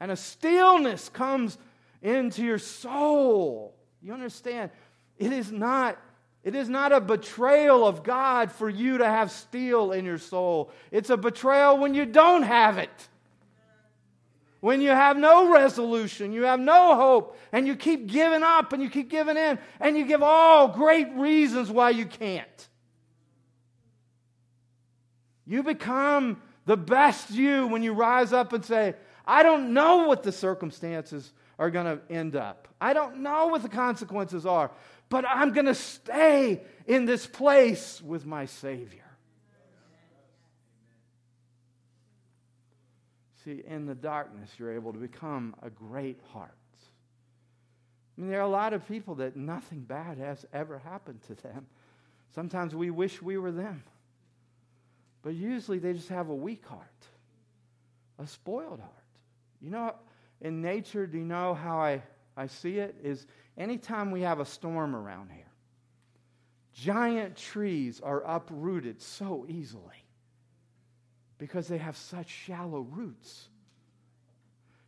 And 0.00 0.10
a 0.10 0.16
stillness 0.16 1.08
comes 1.08 1.58
into 2.02 2.42
your 2.42 2.58
soul. 2.58 3.74
You 4.02 4.12
understand? 4.12 4.70
It 5.16 5.32
is 5.32 5.52
not. 5.52 5.98
It 6.44 6.54
is 6.54 6.68
not 6.68 6.92
a 6.92 7.00
betrayal 7.00 7.86
of 7.86 8.04
God 8.04 8.52
for 8.52 8.68
you 8.68 8.98
to 8.98 9.06
have 9.06 9.30
steel 9.30 9.92
in 9.92 10.04
your 10.04 10.18
soul. 10.18 10.70
It's 10.90 11.10
a 11.10 11.16
betrayal 11.16 11.78
when 11.78 11.94
you 11.94 12.06
don't 12.06 12.42
have 12.42 12.78
it 12.78 13.08
when 14.64 14.80
you 14.80 14.88
have 14.88 15.18
no 15.18 15.52
resolution, 15.52 16.32
you 16.32 16.44
have 16.44 16.58
no 16.58 16.96
hope, 16.96 17.36
and 17.52 17.66
you 17.66 17.76
keep 17.76 18.06
giving 18.06 18.42
up 18.42 18.72
and 18.72 18.82
you 18.82 18.88
keep 18.88 19.10
giving 19.10 19.36
in, 19.36 19.58
and 19.78 19.94
you 19.94 20.06
give 20.06 20.22
all 20.22 20.68
great 20.68 21.12
reasons 21.16 21.70
why 21.70 21.90
you 21.90 22.06
can't. 22.06 22.68
You 25.44 25.62
become 25.62 26.40
the 26.64 26.78
best 26.78 27.30
you 27.30 27.66
when 27.66 27.82
you 27.82 27.92
rise 27.92 28.32
up 28.32 28.54
and 28.54 28.64
say, 28.64 28.94
I 29.26 29.42
don't 29.42 29.74
know 29.74 30.08
what 30.08 30.22
the 30.22 30.32
circumstances 30.32 31.34
are 31.58 31.70
going 31.70 31.84
to 31.84 32.00
end 32.10 32.34
up. 32.34 32.66
I 32.80 32.94
don't 32.94 33.18
know 33.18 33.48
what 33.48 33.62
the 33.62 33.68
consequences 33.68 34.46
are, 34.46 34.70
but 35.14 35.24
I'm 35.28 35.52
going 35.52 35.66
to 35.66 35.76
stay 35.76 36.60
in 36.88 37.04
this 37.04 37.24
place 37.24 38.02
with 38.02 38.26
my 38.26 38.46
Savior. 38.46 39.06
See, 43.44 43.62
in 43.64 43.86
the 43.86 43.94
darkness, 43.94 44.50
you're 44.58 44.74
able 44.74 44.92
to 44.92 44.98
become 44.98 45.54
a 45.62 45.70
great 45.70 46.18
heart. 46.32 46.50
I 48.18 48.20
mean, 48.20 48.28
there 48.28 48.40
are 48.40 48.42
a 48.42 48.48
lot 48.48 48.72
of 48.72 48.88
people 48.88 49.14
that 49.16 49.36
nothing 49.36 49.82
bad 49.82 50.18
has 50.18 50.44
ever 50.52 50.80
happened 50.80 51.22
to 51.28 51.36
them. 51.36 51.68
Sometimes 52.34 52.74
we 52.74 52.90
wish 52.90 53.22
we 53.22 53.38
were 53.38 53.52
them. 53.52 53.84
But 55.22 55.34
usually 55.34 55.78
they 55.78 55.92
just 55.92 56.08
have 56.08 56.28
a 56.28 56.34
weak 56.34 56.66
heart, 56.66 57.06
a 58.18 58.26
spoiled 58.26 58.80
heart. 58.80 58.92
You 59.60 59.70
know, 59.70 59.94
in 60.40 60.60
nature, 60.60 61.06
do 61.06 61.18
you 61.18 61.24
know 61.24 61.54
how 61.54 61.78
I, 61.78 62.02
I 62.36 62.46
see 62.46 62.78
it? 62.78 62.96
Is 63.02 63.26
anytime 63.56 64.10
we 64.10 64.22
have 64.22 64.40
a 64.40 64.44
storm 64.44 64.94
around 64.94 65.30
here, 65.30 65.50
giant 66.72 67.36
trees 67.36 68.00
are 68.00 68.22
uprooted 68.26 69.00
so 69.00 69.46
easily 69.48 70.04
because 71.38 71.68
they 71.68 71.78
have 71.78 71.96
such 71.96 72.28
shallow 72.28 72.80
roots. 72.80 73.48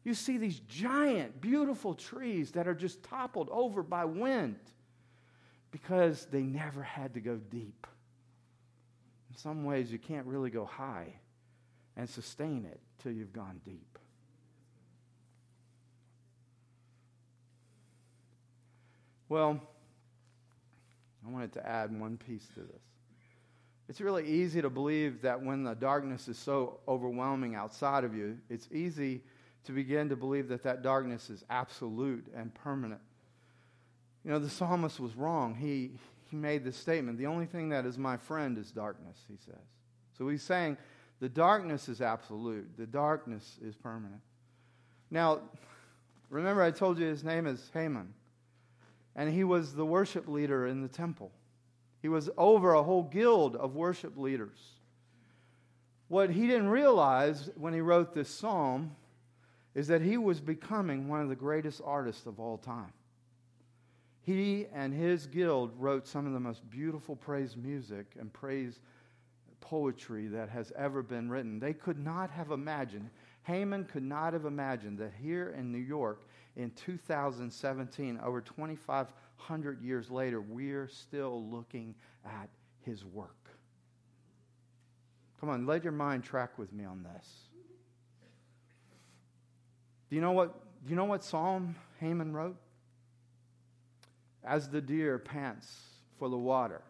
You 0.04 0.14
see 0.14 0.38
these 0.38 0.60
giant, 0.60 1.40
beautiful 1.40 1.94
trees 1.94 2.52
that 2.52 2.68
are 2.68 2.74
just 2.74 3.02
toppled 3.02 3.48
over 3.50 3.82
by 3.82 4.04
wind 4.04 4.56
because 5.70 6.26
they 6.26 6.42
never 6.42 6.82
had 6.82 7.14
to 7.14 7.20
go 7.20 7.36
deep. 7.36 7.86
In 9.30 9.36
some 9.36 9.64
ways, 9.64 9.90
you 9.90 9.98
can't 9.98 10.26
really 10.26 10.50
go 10.50 10.64
high 10.64 11.12
and 11.96 12.08
sustain 12.08 12.64
it 12.64 12.80
till 13.02 13.12
you've 13.12 13.32
gone 13.32 13.60
deep. 13.64 13.98
Well, 19.28 19.60
I 21.26 21.30
wanted 21.30 21.52
to 21.54 21.66
add 21.66 21.98
one 21.98 22.16
piece 22.16 22.46
to 22.54 22.60
this. 22.60 22.82
It's 23.88 24.00
really 24.00 24.26
easy 24.26 24.62
to 24.62 24.70
believe 24.70 25.22
that 25.22 25.40
when 25.40 25.62
the 25.62 25.74
darkness 25.74 26.28
is 26.28 26.38
so 26.38 26.80
overwhelming 26.88 27.54
outside 27.54 28.04
of 28.04 28.14
you, 28.14 28.38
it's 28.50 28.68
easy 28.72 29.22
to 29.64 29.72
begin 29.72 30.08
to 30.08 30.16
believe 30.16 30.48
that 30.48 30.62
that 30.64 30.82
darkness 30.82 31.30
is 31.30 31.44
absolute 31.50 32.26
and 32.34 32.54
permanent. 32.54 33.00
You 34.24 34.32
know, 34.32 34.38
the 34.38 34.50
psalmist 34.50 34.98
was 34.98 35.14
wrong. 35.14 35.54
He, 35.54 35.92
he 36.30 36.36
made 36.36 36.64
this 36.64 36.76
statement 36.76 37.18
the 37.18 37.26
only 37.26 37.46
thing 37.46 37.68
that 37.68 37.86
is 37.86 37.96
my 37.96 38.16
friend 38.16 38.58
is 38.58 38.70
darkness, 38.70 39.18
he 39.28 39.36
says. 39.44 39.62
So 40.18 40.28
he's 40.28 40.42
saying 40.42 40.76
the 41.20 41.28
darkness 41.28 41.88
is 41.88 42.00
absolute, 42.00 42.76
the 42.76 42.86
darkness 42.86 43.58
is 43.64 43.76
permanent. 43.76 44.20
Now, 45.10 45.40
remember, 46.28 46.62
I 46.62 46.72
told 46.72 46.98
you 46.98 47.06
his 47.06 47.22
name 47.22 47.46
is 47.46 47.70
Heman, 47.72 48.12
and 49.16 49.32
he 49.32 49.42
was 49.42 49.74
the 49.74 49.86
worship 49.86 50.28
leader 50.28 50.66
in 50.66 50.82
the 50.82 50.88
temple. 50.88 51.32
He 52.02 52.08
was 52.08 52.28
over 52.36 52.74
a 52.74 52.82
whole 52.82 53.02
guild 53.02 53.56
of 53.56 53.74
worship 53.74 54.16
leaders. 54.16 54.58
What 56.08 56.30
he 56.30 56.46
didn't 56.46 56.68
realize 56.68 57.50
when 57.56 57.72
he 57.72 57.80
wrote 57.80 58.14
this 58.14 58.28
psalm 58.28 58.94
is 59.74 59.88
that 59.88 60.02
he 60.02 60.18
was 60.18 60.40
becoming 60.40 61.08
one 61.08 61.20
of 61.20 61.28
the 61.28 61.34
greatest 61.34 61.80
artists 61.84 62.26
of 62.26 62.38
all 62.38 62.58
time. 62.58 62.92
He 64.20 64.66
and 64.72 64.92
his 64.92 65.26
guild 65.26 65.72
wrote 65.78 66.06
some 66.06 66.26
of 66.26 66.32
the 66.32 66.40
most 66.40 66.68
beautiful 66.68 67.16
praise 67.16 67.56
music 67.56 68.14
and 68.18 68.32
praise 68.32 68.78
poetry 69.60 70.28
that 70.28 70.48
has 70.50 70.72
ever 70.76 71.02
been 71.02 71.30
written. 71.30 71.58
They 71.58 71.72
could 71.72 71.98
not 71.98 72.30
have 72.30 72.50
imagined, 72.50 73.10
Heman 73.46 73.84
could 73.84 74.02
not 74.02 74.32
have 74.32 74.44
imagined 74.44 74.98
that 74.98 75.12
here 75.20 75.54
in 75.56 75.72
New 75.72 75.78
York 75.78 76.28
in 76.56 76.70
2017, 76.70 78.18
over 78.24 78.40
2,500 78.40 79.82
years 79.82 80.10
later, 80.10 80.40
we're 80.40 80.88
still 80.88 81.44
looking 81.50 81.94
at 82.24 82.48
his 82.80 83.04
work. 83.04 83.30
Come 85.40 85.50
on, 85.50 85.66
let 85.66 85.84
your 85.84 85.92
mind 85.92 86.24
track 86.24 86.58
with 86.58 86.72
me 86.72 86.84
on 86.84 87.02
this. 87.02 87.28
Do 90.08 90.16
you 90.16 90.22
know 90.22 90.32
what, 90.32 90.54
do 90.84 90.90
you 90.90 90.96
know 90.96 91.04
what 91.04 91.22
psalm 91.22 91.76
Heman 92.00 92.32
wrote? 92.32 92.56
As 94.42 94.68
the 94.68 94.80
deer 94.80 95.18
pants 95.18 95.70
for 96.18 96.28
the 96.28 96.38
water, 96.38 96.80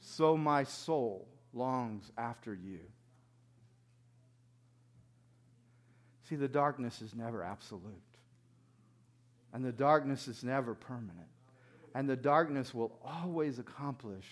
so 0.00 0.36
my 0.36 0.64
soul 0.64 1.28
longs 1.52 2.10
after 2.18 2.54
you. 2.54 2.80
See, 6.28 6.36
the 6.36 6.48
darkness 6.48 7.02
is 7.02 7.14
never 7.14 7.42
absolute, 7.42 7.92
and 9.54 9.64
the 9.64 9.72
darkness 9.72 10.26
is 10.26 10.42
never 10.42 10.74
permanent, 10.74 11.28
and 11.94 12.10
the 12.10 12.16
darkness 12.16 12.74
will 12.74 12.98
always 13.04 13.60
accomplish 13.60 14.26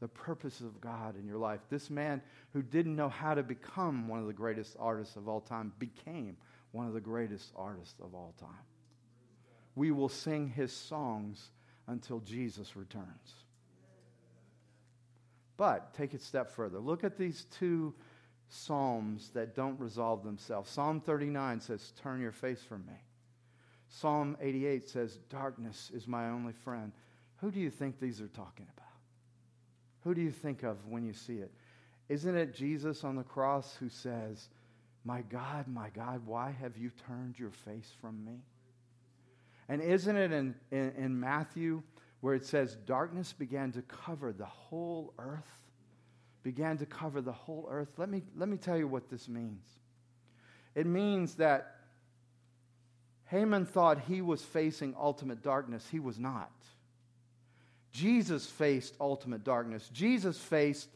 the 0.00 0.08
purposes 0.08 0.62
of 0.62 0.80
God 0.80 1.16
in 1.18 1.26
your 1.26 1.38
life. 1.38 1.60
This 1.68 1.90
man 1.90 2.22
who 2.52 2.62
didn't 2.62 2.94
know 2.94 3.08
how 3.08 3.34
to 3.34 3.42
become 3.42 4.06
one 4.06 4.20
of 4.20 4.26
the 4.26 4.32
greatest 4.32 4.76
artists 4.78 5.16
of 5.16 5.28
all 5.28 5.40
time 5.40 5.72
became 5.78 6.36
one 6.70 6.86
of 6.86 6.94
the 6.94 7.00
greatest 7.00 7.52
artists 7.56 7.96
of 8.00 8.14
all 8.14 8.32
time. 8.38 8.48
We 9.74 9.90
will 9.90 10.08
sing 10.08 10.48
his 10.48 10.72
songs 10.72 11.50
until 11.88 12.20
Jesus 12.20 12.76
returns. 12.76 13.34
But 15.56 15.94
take 15.94 16.14
it 16.14 16.20
a 16.20 16.24
step 16.24 16.50
further. 16.52 16.78
Look 16.78 17.02
at 17.02 17.18
these 17.18 17.46
two 17.58 17.94
psalms 18.48 19.30
that 19.30 19.56
don't 19.56 19.78
resolve 19.80 20.22
themselves. 20.22 20.70
Psalm 20.70 21.00
39 21.00 21.60
says, 21.60 21.92
Turn 22.02 22.20
your 22.20 22.32
face 22.32 22.62
from 22.62 22.86
me. 22.86 23.03
Psalm 23.88 24.36
88 24.40 24.88
says, 24.88 25.18
Darkness 25.28 25.90
is 25.94 26.08
my 26.08 26.28
only 26.28 26.52
friend. 26.52 26.92
Who 27.38 27.50
do 27.50 27.60
you 27.60 27.70
think 27.70 28.00
these 28.00 28.20
are 28.20 28.28
talking 28.28 28.66
about? 28.76 28.88
Who 30.02 30.14
do 30.14 30.20
you 30.20 30.30
think 30.30 30.62
of 30.62 30.76
when 30.86 31.04
you 31.04 31.12
see 31.12 31.38
it? 31.38 31.52
Isn't 32.08 32.36
it 32.36 32.54
Jesus 32.54 33.04
on 33.04 33.16
the 33.16 33.22
cross 33.22 33.76
who 33.76 33.88
says, 33.88 34.48
My 35.04 35.22
God, 35.22 35.66
my 35.68 35.88
God, 35.90 36.22
why 36.26 36.54
have 36.60 36.76
you 36.76 36.90
turned 37.06 37.38
your 37.38 37.50
face 37.50 37.90
from 38.00 38.24
me? 38.24 38.40
And 39.68 39.80
isn't 39.80 40.16
it 40.16 40.32
in, 40.32 40.54
in, 40.70 40.92
in 40.96 41.18
Matthew 41.18 41.82
where 42.20 42.34
it 42.34 42.44
says, 42.44 42.76
Darkness 42.86 43.32
began 43.32 43.72
to 43.72 43.82
cover 43.82 44.32
the 44.32 44.44
whole 44.44 45.14
earth? 45.18 45.62
Began 46.42 46.76
to 46.78 46.86
cover 46.86 47.22
the 47.22 47.32
whole 47.32 47.66
earth. 47.70 47.88
Let 47.96 48.10
me, 48.10 48.22
let 48.36 48.50
me 48.50 48.58
tell 48.58 48.76
you 48.76 48.86
what 48.86 49.08
this 49.08 49.28
means. 49.28 49.64
It 50.74 50.86
means 50.86 51.36
that 51.36 51.76
Heman 53.34 53.66
thought 53.66 54.00
he 54.00 54.22
was 54.22 54.42
facing 54.42 54.94
ultimate 54.98 55.42
darkness. 55.42 55.86
He 55.90 55.98
was 55.98 56.18
not. 56.18 56.52
Jesus 57.90 58.46
faced 58.46 58.94
ultimate 59.00 59.44
darkness. 59.44 59.88
Jesus 59.92 60.38
faced 60.38 60.88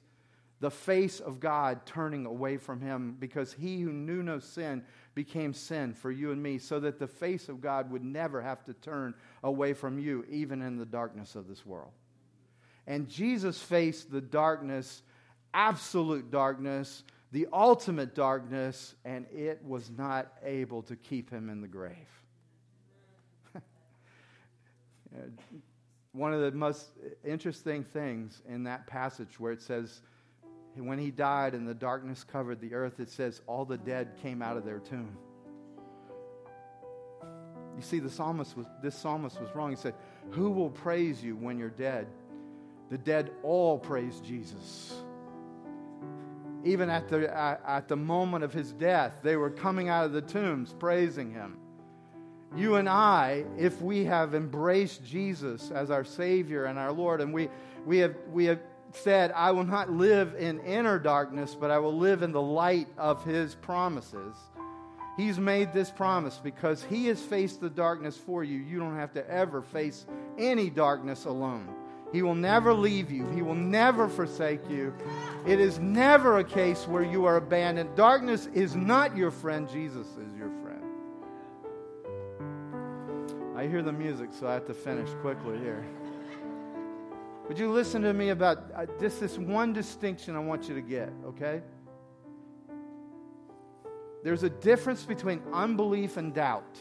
the 0.61 0.71
face 0.71 1.21
of 1.21 1.41
God 1.41 1.87
turning 1.87 2.27
away 2.27 2.57
from 2.57 2.81
him 2.81 3.17
because 3.19 3.53
he 3.53 3.81
who 3.81 3.93
knew 3.93 4.23
no 4.23 4.39
sin 4.39 4.85
became 5.15 5.53
sin 5.53 5.95
for 5.95 6.11
you 6.11 6.31
and 6.33 6.43
me, 6.43 6.59
so 6.59 6.79
that 6.81 6.99
the 6.99 7.07
face 7.07 7.49
of 7.49 7.61
God 7.61 7.91
would 7.91 8.05
never 8.05 8.41
have 8.41 8.65
to 8.65 8.73
turn 8.73 9.15
away 9.43 9.73
from 9.73 9.99
you, 9.99 10.25
even 10.29 10.63
in 10.63 10.77
the 10.77 10.87
darkness 10.87 11.35
of 11.35 11.49
this 11.49 11.67
world. 11.67 11.91
And 12.87 13.09
Jesus 13.09 13.61
faced 13.61 14.11
the 14.11 14.21
darkness, 14.21 15.03
absolute 15.55 16.31
darkness, 16.31 17.03
the 17.33 17.49
ultimate 17.53 18.15
darkness, 18.15 18.95
and 19.05 19.27
it 19.33 19.61
was 19.65 19.91
not 19.91 20.33
able 20.45 20.83
to 20.83 20.97
keep 20.97 21.31
him 21.31 21.51
in 21.51 21.61
the 21.61 21.69
grave. 21.69 22.18
One 26.13 26.33
of 26.33 26.41
the 26.41 26.53
most 26.53 26.91
interesting 27.25 27.85
things 27.85 28.43
in 28.49 28.65
that 28.65 28.87
passage 28.87 29.39
where 29.39 29.53
it 29.53 29.63
says, 29.63 30.01
when 30.77 30.99
he 30.99 31.11
died 31.11 31.55
and 31.55 31.67
the 31.67 31.75
darkness 31.75 32.25
covered 32.25 32.61
the 32.61 32.75
earth, 32.75 33.01
it 33.01 33.11
says 33.11 33.41
all 33.47 33.65
the 33.65 33.79
dead 33.79 34.17
came 34.23 34.43
out 34.43 34.57
of 34.57 34.65
their 34.65 34.79
tomb. 34.79 35.17
You 37.77 37.83
see, 37.83 38.01
the 38.01 38.11
psalmist 38.11 38.57
was, 38.57 38.67
this 38.83 38.97
psalmist 38.97 39.41
was 39.41 39.55
wrong. 39.55 39.71
He 39.71 39.77
said, 39.77 39.95
Who 40.31 40.51
will 40.51 40.71
praise 40.71 41.23
you 41.23 41.37
when 41.37 41.59
you're 41.59 41.69
dead? 41.71 42.09
The 42.91 42.99
dead 42.99 43.31
all 43.43 43.79
praise 43.79 44.21
Jesus. 44.21 44.95
Even 46.65 46.91
at 46.91 47.09
the, 47.09 47.33
at 47.37 47.87
the 47.87 47.97
moment 47.97 48.43
of 48.43 48.53
his 48.53 48.73
death, 48.73 49.21
they 49.23 49.37
were 49.37 49.51
coming 49.51 49.89
out 49.89 50.05
of 50.05 50.13
the 50.13 50.23
tombs 50.23 50.75
praising 50.79 51.31
him. 51.31 51.57
You 52.57 52.77
and 52.77 52.89
I, 52.89 53.45
if 53.59 53.81
we 53.83 54.05
have 54.05 54.35
embraced 54.35 55.05
Jesus 55.05 55.71
as 55.71 55.91
our 55.91 56.05
Savior 56.05 56.65
and 56.65 56.79
our 56.79 56.93
Lord, 56.93 57.21
and 57.21 57.33
we, 57.33 57.49
we, 57.85 57.99
have, 57.99 58.15
we 58.33 58.47
have 58.47 58.61
said, 58.93 59.33
I 59.33 59.51
will 59.51 59.65
not 59.65 59.91
live 59.91 60.35
in 60.39 60.61
inner 60.61 60.99
darkness, 60.99 61.55
but 61.59 61.71
I 61.71 61.79
will 61.79 61.97
live 61.97 62.23
in 62.23 62.33
the 62.33 62.41
light 62.41 62.89
of 62.97 63.25
his 63.25 63.55
promises. 63.55 64.37
He's 65.17 65.39
made 65.39 65.73
this 65.73 65.91
promise 65.91 66.41
because 66.43 66.83
he 66.85 67.07
has 67.07 67.21
faced 67.21 67.61
the 67.61 67.69
darkness 67.69 68.17
for 68.17 68.45
you. 68.45 68.59
You 68.59 68.79
don't 68.79 68.97
have 68.97 69.13
to 69.15 69.29
ever 69.29 69.63
face 69.63 70.07
any 70.39 70.71
darkness 70.71 71.25
alone. 71.25 71.69
He 72.13 72.23
will 72.23 72.37
never 72.37 72.73
leave 72.73 73.11
you, 73.11 73.29
he 73.31 73.43
will 73.43 73.55
never 73.55 74.09
forsake 74.09 74.71
you. 74.71 74.95
It 75.47 75.61
is 75.61 75.79
never 75.79 76.39
a 76.39 76.45
case 76.45 76.89
where 76.89 77.03
you 77.03 77.27
are 77.27 77.37
abandoned. 77.37 77.97
Darkness 77.97 78.49
is 78.55 78.75
not 78.75 79.17
your 79.17 79.31
friend, 79.31 79.69
Jesus 79.69 80.07
is 80.07 80.35
your 80.39 80.49
friend. 80.49 80.58
I 83.59 83.67
hear 83.67 83.83
the 83.83 83.93
music, 83.93 84.29
so 84.33 84.47
I 84.47 84.55
have 84.55 84.67
to 84.67 84.73
finish 84.73 85.11
quickly 85.21 85.59
here. 85.59 85.85
Would 87.49 87.59
you 87.59 87.73
listen 87.73 88.03
to 88.03 88.13
me 88.13 88.29
about 88.29 88.71
uh, 88.73 88.87
just 89.01 89.19
this 89.19 89.37
one 89.37 89.73
distinction 89.73 90.37
I 90.37 90.39
want 90.39 90.69
you 90.69 90.77
to 90.77 90.81
get, 90.81 91.13
okay? 91.27 91.63
There's 94.23 94.45
a 94.45 94.49
difference 94.49 95.03
between 95.05 95.43
unbelief 95.53 96.19
and 96.19 96.33
doubt. 96.33 96.79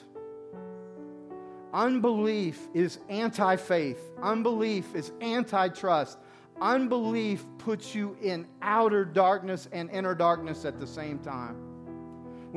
Unbelief 1.73 2.67
is 2.75 2.99
anti 3.09 3.55
faith, 3.55 3.99
unbelief 4.21 4.93
is 4.93 5.11
anti 5.19 5.69
trust. 5.69 6.19
Unbelief 6.61 7.43
puts 7.57 7.95
you 7.95 8.15
in 8.21 8.45
outer 8.61 9.03
darkness 9.03 9.67
and 9.71 9.89
inner 9.89 10.13
darkness 10.13 10.63
at 10.63 10.80
the 10.80 10.86
same 10.86 11.17
time. 11.17 11.66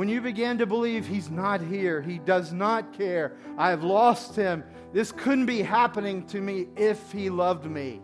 When 0.00 0.08
you 0.08 0.22
begin 0.22 0.56
to 0.56 0.64
believe 0.64 1.06
he's 1.06 1.28
not 1.28 1.60
here, 1.60 2.00
he 2.00 2.16
does 2.16 2.54
not 2.54 2.94
care, 2.94 3.36
I 3.58 3.68
have 3.68 3.84
lost 3.84 4.34
him, 4.34 4.64
this 4.94 5.12
couldn't 5.12 5.44
be 5.44 5.60
happening 5.60 6.26
to 6.28 6.40
me 6.40 6.68
if 6.74 7.12
he 7.12 7.28
loved 7.28 7.66
me. 7.66 8.00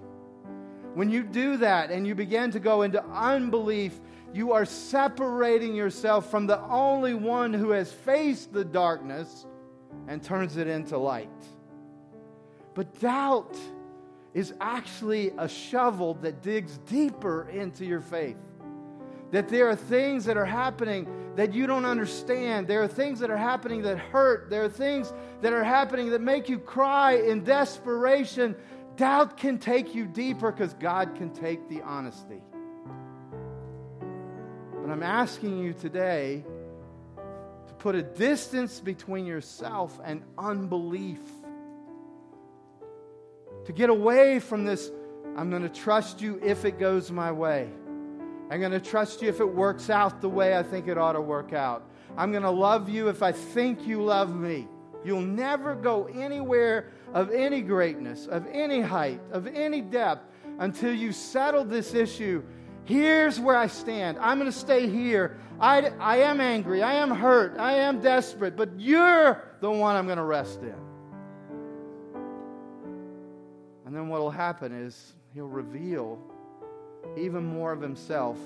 When 0.93 1.09
you 1.09 1.23
do 1.23 1.57
that 1.57 1.91
and 1.91 2.07
you 2.07 2.15
begin 2.15 2.51
to 2.51 2.61
go 2.61 2.83
into 2.83 3.03
unbelief, 3.03 3.99
you 4.35 4.53
are 4.53 4.67
separating 4.67 5.75
yourself 5.75 6.31
from 6.31 6.47
the 6.47 6.61
only 6.65 7.15
one 7.15 7.55
who 7.55 7.71
has 7.71 7.91
faced 7.91 8.53
the 8.53 8.63
darkness 8.63 9.47
and 10.07 10.23
turns 10.23 10.59
it 10.59 10.69
into 10.69 10.99
light. 10.99 11.31
But 12.75 13.01
doubt 13.01 13.57
is 14.35 14.53
actually 14.61 15.33
a 15.39 15.49
shovel 15.49 16.13
that 16.21 16.43
digs 16.43 16.77
deeper 16.77 17.49
into 17.49 17.87
your 17.87 18.03
faith. 18.03 18.37
That 19.33 19.49
there 19.49 19.69
are 19.69 19.77
things 19.77 20.25
that 20.27 20.37
are 20.37 20.45
happening 20.45 21.09
that 21.37 21.53
you 21.53 21.67
don't 21.67 21.85
understand. 21.85 22.67
There 22.67 22.83
are 22.83 22.89
things 22.89 23.21
that 23.21 23.31
are 23.31 23.37
happening 23.37 23.83
that 23.83 23.99
hurt. 23.99 24.49
There 24.51 24.65
are 24.65 24.69
things 24.69 25.13
that 25.43 25.53
are 25.53 25.65
happening 25.65 26.11
that 26.11 26.21
make 26.21 26.49
you 26.49 26.59
cry 26.59 27.15
in 27.15 27.45
desperation. 27.45 28.57
Doubt 28.97 29.37
can 29.37 29.59
take 29.59 29.95
you 29.95 30.07
deeper 30.07 30.51
because 30.51 30.75
God 30.75 31.15
can 31.17 31.31
take 31.31 31.69
the 31.69 31.83
honesty. 31.83 32.41
But 34.83 34.91
I'm 34.91 35.03
asking 35.03 35.59
you 35.59 35.75
today 35.75 36.45
to 37.17 37.75
put 37.75 37.95
a 37.95 38.03
distance 38.03 38.81
between 38.81 39.27
yourself 39.27 40.01
and 40.05 40.23
unbelief. 40.39 41.21
To 43.67 43.73
get 43.73 43.91
away 43.91 44.39
from 44.39 44.65
this, 44.65 44.91
I'm 45.37 45.51
going 45.51 45.63
to 45.63 45.69
trust 45.69 46.23
you 46.23 46.41
if 46.43 46.65
it 46.65 46.79
goes 46.79 47.11
my 47.11 47.33
way. 47.33 47.69
I'm 48.51 48.61
going 48.61 48.73
to 48.73 48.81
trust 48.81 49.23
you 49.23 49.29
if 49.29 49.41
it 49.41 49.55
works 49.55 49.91
out 49.91 50.21
the 50.21 50.29
way 50.29 50.57
I 50.57 50.63
think 50.63 50.87
it 50.87 50.97
ought 50.97 51.13
to 51.13 51.21
work 51.21 51.53
out. 51.53 51.89
I'm 52.17 52.31
going 52.31 52.45
to 52.45 52.51
love 52.51 52.89
you 52.89 53.09
if 53.09 53.23
I 53.23 53.33
think 53.33 53.87
you 53.87 54.03
love 54.03 54.35
me. 54.35 54.69
You'll 55.05 55.21
never 55.21 55.75
go 55.75 56.07
anywhere 56.07 56.91
of 57.13 57.31
any 57.31 57.61
greatness, 57.61 58.27
of 58.27 58.47
any 58.51 58.81
height, 58.81 59.21
of 59.33 59.47
any 59.47 59.81
depth 59.81 60.33
until 60.59 60.93
you 60.93 61.13
settle 61.13 61.65
this 61.65 61.95
issue. 61.95 62.43
Here's 62.85 63.41
where 63.41 63.57
I 63.57 63.67
stand. 63.67 64.19
I'm 64.21 64.39
going 64.39 64.51
to 64.51 64.57
stay 64.57 64.89
here. 64.89 65.39
I, 65.61 65.91
I 65.99 66.19
am 66.19 66.41
angry. 66.41 66.83
I 66.83 66.95
am 66.95 67.11
hurt. 67.11 67.59
I 67.59 67.75
am 67.75 68.01
desperate. 68.01 68.57
But 68.57 68.79
you're 68.79 69.43
the 69.61 69.71
one 69.71 69.97
I'm 69.97 70.07
going 70.07 70.19
to 70.19 70.25
rest 70.25 70.63
in. 70.63 70.75
And 73.85 73.95
then 73.95 74.09
what 74.09 74.21
will 74.21 74.31
happen 74.31 74.73
is 74.73 75.15
he'll 75.35 75.49
reveal 75.49 76.19
even 77.17 77.45
more 77.45 77.73
of 77.73 77.81
himself, 77.81 78.39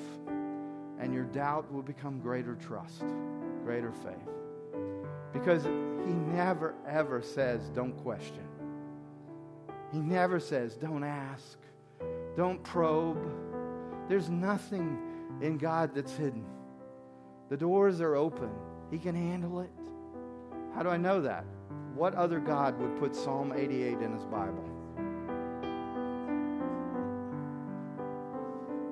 and 0.98 1.14
your 1.14 1.24
doubt 1.24 1.72
will 1.72 1.82
become 1.82 2.20
greater 2.20 2.54
trust, 2.54 3.02
greater 3.64 3.92
faith. 3.92 4.14
Because 5.32 5.64
he 5.64 6.12
never, 6.12 6.74
ever 6.86 7.22
says, 7.22 7.68
don't 7.70 7.96
question. 8.02 8.46
He 9.92 9.98
never 9.98 10.38
says, 10.38 10.76
don't 10.76 11.04
ask, 11.04 11.58
don't 12.36 12.62
probe. 12.62 13.18
There's 14.08 14.28
nothing 14.28 14.98
in 15.40 15.58
God 15.58 15.94
that's 15.94 16.12
hidden. 16.12 16.44
The 17.48 17.56
doors 17.56 18.00
are 18.00 18.14
open. 18.14 18.50
He 18.90 18.98
can 18.98 19.14
handle 19.14 19.60
it. 19.60 19.70
How 20.74 20.82
do 20.82 20.88
I 20.88 20.96
know 20.96 21.20
that? 21.20 21.44
What 21.94 22.14
other 22.14 22.38
God 22.38 22.78
would 22.78 22.98
put 22.98 23.14
Psalm 23.16 23.52
88 23.54 24.00
in 24.00 24.12
his 24.12 24.24
Bible? 24.24 24.64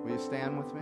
Will 0.09 0.15
you 0.15 0.25
stand 0.25 0.57
with 0.57 0.73
me? 0.73 0.81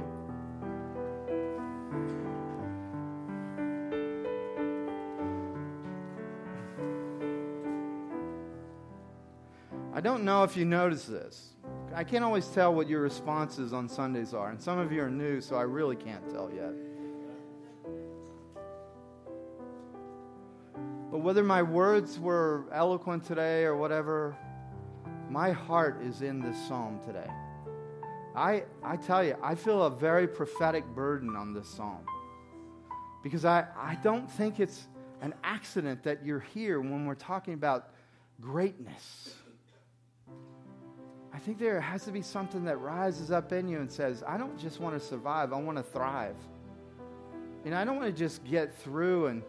I 9.92 10.00
don't 10.00 10.22
know 10.22 10.44
if 10.44 10.56
you 10.56 10.64
notice 10.64 11.06
this. 11.06 11.54
I 11.92 12.04
can't 12.04 12.22
always 12.22 12.46
tell 12.46 12.72
what 12.72 12.88
your 12.88 13.00
responses 13.00 13.72
on 13.72 13.88
Sundays 13.88 14.32
are, 14.32 14.50
and 14.50 14.62
some 14.62 14.78
of 14.78 14.92
you 14.92 15.02
are 15.02 15.10
new, 15.10 15.40
so 15.40 15.56
I 15.56 15.62
really 15.62 15.96
can't 15.96 16.24
tell 16.30 16.48
yet. 16.54 16.72
But 21.10 21.18
whether 21.18 21.42
my 21.42 21.62
words 21.62 22.20
were 22.20 22.66
eloquent 22.70 23.24
today 23.24 23.64
or 23.64 23.74
whatever, 23.74 24.36
my 25.28 25.50
heart 25.50 26.00
is 26.00 26.22
in 26.22 26.40
this 26.40 26.56
psalm 26.68 27.00
today. 27.04 27.26
I, 28.36 28.64
I 28.84 28.96
tell 28.96 29.24
you, 29.24 29.34
I 29.42 29.54
feel 29.54 29.84
a 29.84 29.90
very 29.90 30.28
prophetic 30.28 30.84
burden 30.94 31.34
on 31.34 31.54
this 31.54 31.66
psalm. 31.66 32.04
Because 33.22 33.46
I, 33.46 33.66
I 33.76 33.96
don't 34.02 34.30
think 34.30 34.60
it's 34.60 34.86
an 35.22 35.34
accident 35.42 36.02
that 36.02 36.24
you're 36.24 36.40
here 36.40 36.80
when 36.80 37.06
we're 37.06 37.14
talking 37.14 37.54
about 37.54 37.88
greatness. 38.40 39.34
I 41.32 41.38
think 41.38 41.58
there 41.58 41.80
has 41.80 42.04
to 42.04 42.12
be 42.12 42.22
something 42.22 42.64
that 42.64 42.76
rises 42.76 43.30
up 43.30 43.52
in 43.52 43.68
you 43.68 43.80
and 43.80 43.90
says, 43.90 44.22
I 44.26 44.36
don't 44.36 44.58
just 44.58 44.80
want 44.80 45.00
to 45.00 45.04
survive, 45.04 45.52
I 45.52 45.60
want 45.60 45.78
to 45.78 45.82
thrive. 45.82 46.36
You 47.64 47.70
know, 47.70 47.78
I 47.78 47.84
don't 47.84 47.96
want 47.96 48.14
to 48.14 48.18
just 48.18 48.44
get 48.44 48.76
through 48.78 49.26
and, 49.26 49.42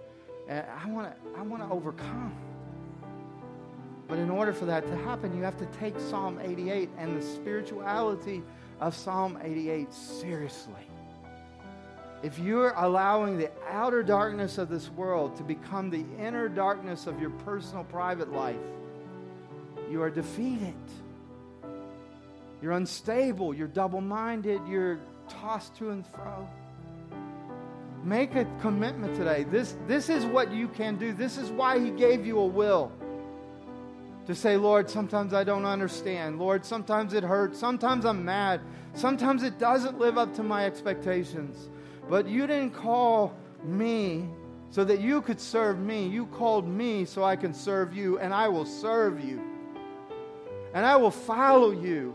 and 0.47 0.65
I 0.83 0.89
want 0.89 1.13
to 1.13 1.39
I 1.39 1.43
want 1.43 1.61
to 1.61 1.69
overcome. 1.69 2.35
But 4.07 4.17
in 4.17 4.29
order 4.29 4.53
for 4.53 4.65
that 4.65 4.87
to 4.87 4.95
happen, 4.97 5.35
you 5.35 5.43
have 5.43 5.57
to 5.57 5.65
take 5.67 5.99
Psalm 5.99 6.39
88 6.41 6.89
and 6.97 7.21
the 7.21 7.25
spirituality 7.25 8.41
of 8.79 8.95
Psalm 8.95 9.39
88 9.41 9.93
seriously. 9.93 10.73
If 12.23 12.39
you're 12.39 12.71
allowing 12.71 13.37
the 13.37 13.51
outer 13.69 14.01
darkness 14.01 14.57
of 14.57 14.69
this 14.69 14.89
world 14.89 15.35
to 15.37 15.43
become 15.43 15.89
the 15.89 16.03
inner 16.19 16.49
darkness 16.49 17.05
of 17.05 17.19
your 17.21 17.29
personal 17.29 17.83
private 17.83 18.31
life, 18.31 18.55
you 19.89 20.01
are 20.01 20.09
defeated. 20.09 20.73
You're 22.61 22.71
unstable. 22.71 23.53
You're 23.53 23.67
double 23.67 24.01
minded. 24.01 24.61
You're 24.67 24.99
tossed 25.29 25.75
to 25.75 25.91
and 25.91 26.05
fro. 26.07 26.47
Make 28.03 28.35
a 28.35 28.45
commitment 28.61 29.15
today. 29.15 29.43
This, 29.43 29.75
this 29.87 30.09
is 30.09 30.25
what 30.25 30.51
you 30.51 30.67
can 30.67 30.97
do. 30.97 31.13
This 31.13 31.37
is 31.37 31.49
why 31.51 31.79
He 31.79 31.91
gave 31.91 32.25
you 32.25 32.39
a 32.39 32.45
will. 32.45 32.91
To 34.27 34.35
say, 34.35 34.57
Lord, 34.57 34.89
sometimes 34.89 35.33
I 35.33 35.45
don't 35.45 35.65
understand. 35.65 36.37
Lord, 36.37 36.65
sometimes 36.65 37.13
it 37.13 37.23
hurts. 37.23 37.57
Sometimes 37.57 38.05
I'm 38.05 38.25
mad. 38.25 38.59
Sometimes 38.93 39.41
it 39.41 39.57
doesn't 39.57 39.99
live 39.99 40.17
up 40.17 40.35
to 40.35 40.43
my 40.43 40.65
expectations. 40.65 41.69
But 42.09 42.27
you 42.27 42.45
didn't 42.45 42.71
call 42.71 43.33
me 43.63 44.27
so 44.69 44.83
that 44.83 44.99
you 44.99 45.21
could 45.21 45.39
serve 45.39 45.79
me. 45.79 46.07
You 46.07 46.25
called 46.25 46.67
me 46.67 47.05
so 47.05 47.23
I 47.23 47.37
can 47.37 47.53
serve 47.53 47.95
you, 47.95 48.19
and 48.19 48.33
I 48.33 48.49
will 48.49 48.65
serve 48.65 49.23
you. 49.23 49.41
And 50.73 50.85
I 50.85 50.97
will 50.97 51.11
follow 51.11 51.71
you. 51.71 52.13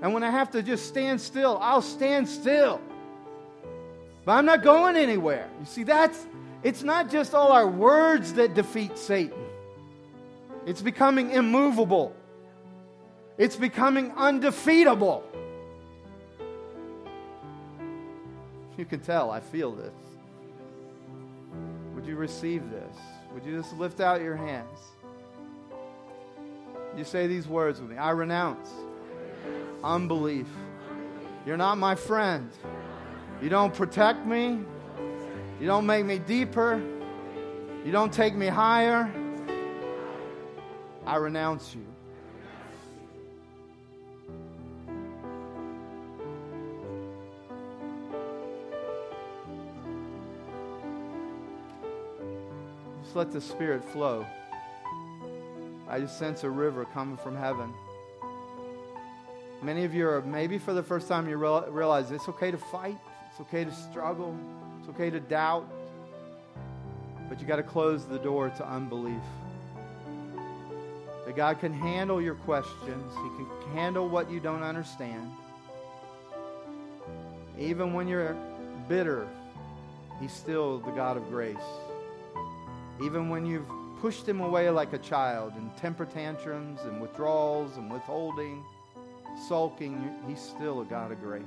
And 0.00 0.14
when 0.14 0.22
I 0.22 0.30
have 0.30 0.52
to 0.52 0.62
just 0.62 0.86
stand 0.86 1.20
still, 1.20 1.58
I'll 1.60 1.82
stand 1.82 2.28
still. 2.28 2.80
But 4.24 4.32
I'm 4.32 4.46
not 4.46 4.62
going 4.62 4.94
anywhere. 4.94 5.48
You 5.58 5.66
see, 5.66 5.82
that's 5.82 6.26
it's 6.62 6.84
not 6.84 7.10
just 7.10 7.34
all 7.34 7.50
our 7.50 7.66
words 7.66 8.34
that 8.34 8.54
defeat 8.54 8.96
Satan. 8.96 9.37
It's 10.68 10.82
becoming 10.82 11.30
immovable. 11.30 12.14
It's 13.38 13.56
becoming 13.56 14.12
undefeatable. 14.14 15.24
You 18.76 18.84
can 18.84 19.00
tell 19.00 19.30
I 19.30 19.40
feel 19.40 19.72
this. 19.72 19.94
Would 21.94 22.04
you 22.04 22.16
receive 22.16 22.70
this? 22.70 22.98
Would 23.32 23.46
you 23.46 23.56
just 23.56 23.78
lift 23.78 24.00
out 24.00 24.20
your 24.20 24.36
hands? 24.36 24.78
You 26.98 27.04
say 27.04 27.26
these 27.26 27.48
words 27.48 27.80
with 27.80 27.88
me 27.88 27.96
I 27.96 28.10
renounce 28.10 28.68
unbelief. 29.82 30.48
You're 31.46 31.56
not 31.56 31.78
my 31.78 31.94
friend. 31.94 32.50
You 33.40 33.48
don't 33.48 33.72
protect 33.72 34.26
me. 34.26 34.60
You 35.62 35.66
don't 35.66 35.86
make 35.86 36.04
me 36.04 36.18
deeper. 36.18 36.78
You 37.86 37.90
don't 37.90 38.12
take 38.12 38.34
me 38.34 38.48
higher. 38.48 39.10
I 41.08 41.16
renounce 41.16 41.74
you. 41.74 41.86
Just 53.02 53.16
let 53.16 53.32
the 53.32 53.40
Spirit 53.40 53.82
flow. 53.82 54.26
I 55.88 55.98
just 56.00 56.18
sense 56.18 56.44
a 56.44 56.50
river 56.50 56.84
coming 56.92 57.16
from 57.16 57.34
heaven. 57.34 57.72
Many 59.62 59.84
of 59.86 59.94
you 59.94 60.06
are 60.06 60.20
maybe 60.20 60.58
for 60.58 60.74
the 60.74 60.82
first 60.82 61.08
time 61.08 61.26
you 61.26 61.38
realize 61.38 62.10
it's 62.10 62.28
okay 62.28 62.50
to 62.50 62.58
fight, 62.58 62.98
it's 63.30 63.40
okay 63.40 63.64
to 63.64 63.72
struggle, 63.72 64.36
it's 64.78 64.90
okay 64.90 65.08
to 65.08 65.20
doubt, 65.20 65.66
but 67.30 67.40
you 67.40 67.46
got 67.46 67.56
to 67.56 67.62
close 67.62 68.04
the 68.04 68.18
door 68.18 68.50
to 68.50 68.70
unbelief. 68.70 69.22
That 71.28 71.36
God 71.36 71.60
can 71.60 71.74
handle 71.74 72.22
your 72.22 72.36
questions, 72.36 73.12
He 73.12 73.44
can 73.44 73.72
handle 73.74 74.08
what 74.08 74.30
you 74.30 74.40
don't 74.40 74.62
understand. 74.62 75.30
Even 77.58 77.92
when 77.92 78.08
you're 78.08 78.34
bitter, 78.88 79.28
He's 80.22 80.32
still 80.32 80.78
the 80.78 80.90
God 80.92 81.18
of 81.18 81.28
grace. 81.28 81.56
Even 83.04 83.28
when 83.28 83.44
you've 83.44 83.68
pushed 84.00 84.26
Him 84.26 84.40
away 84.40 84.70
like 84.70 84.94
a 84.94 84.98
child 84.98 85.52
in 85.58 85.68
temper 85.78 86.06
tantrums 86.06 86.80
and 86.84 86.98
withdrawals 86.98 87.76
and 87.76 87.92
withholding 87.92 88.64
sulking, 89.50 90.10
he's 90.26 90.40
still 90.40 90.80
a 90.80 90.84
God 90.86 91.12
of 91.12 91.20
grace. 91.20 91.42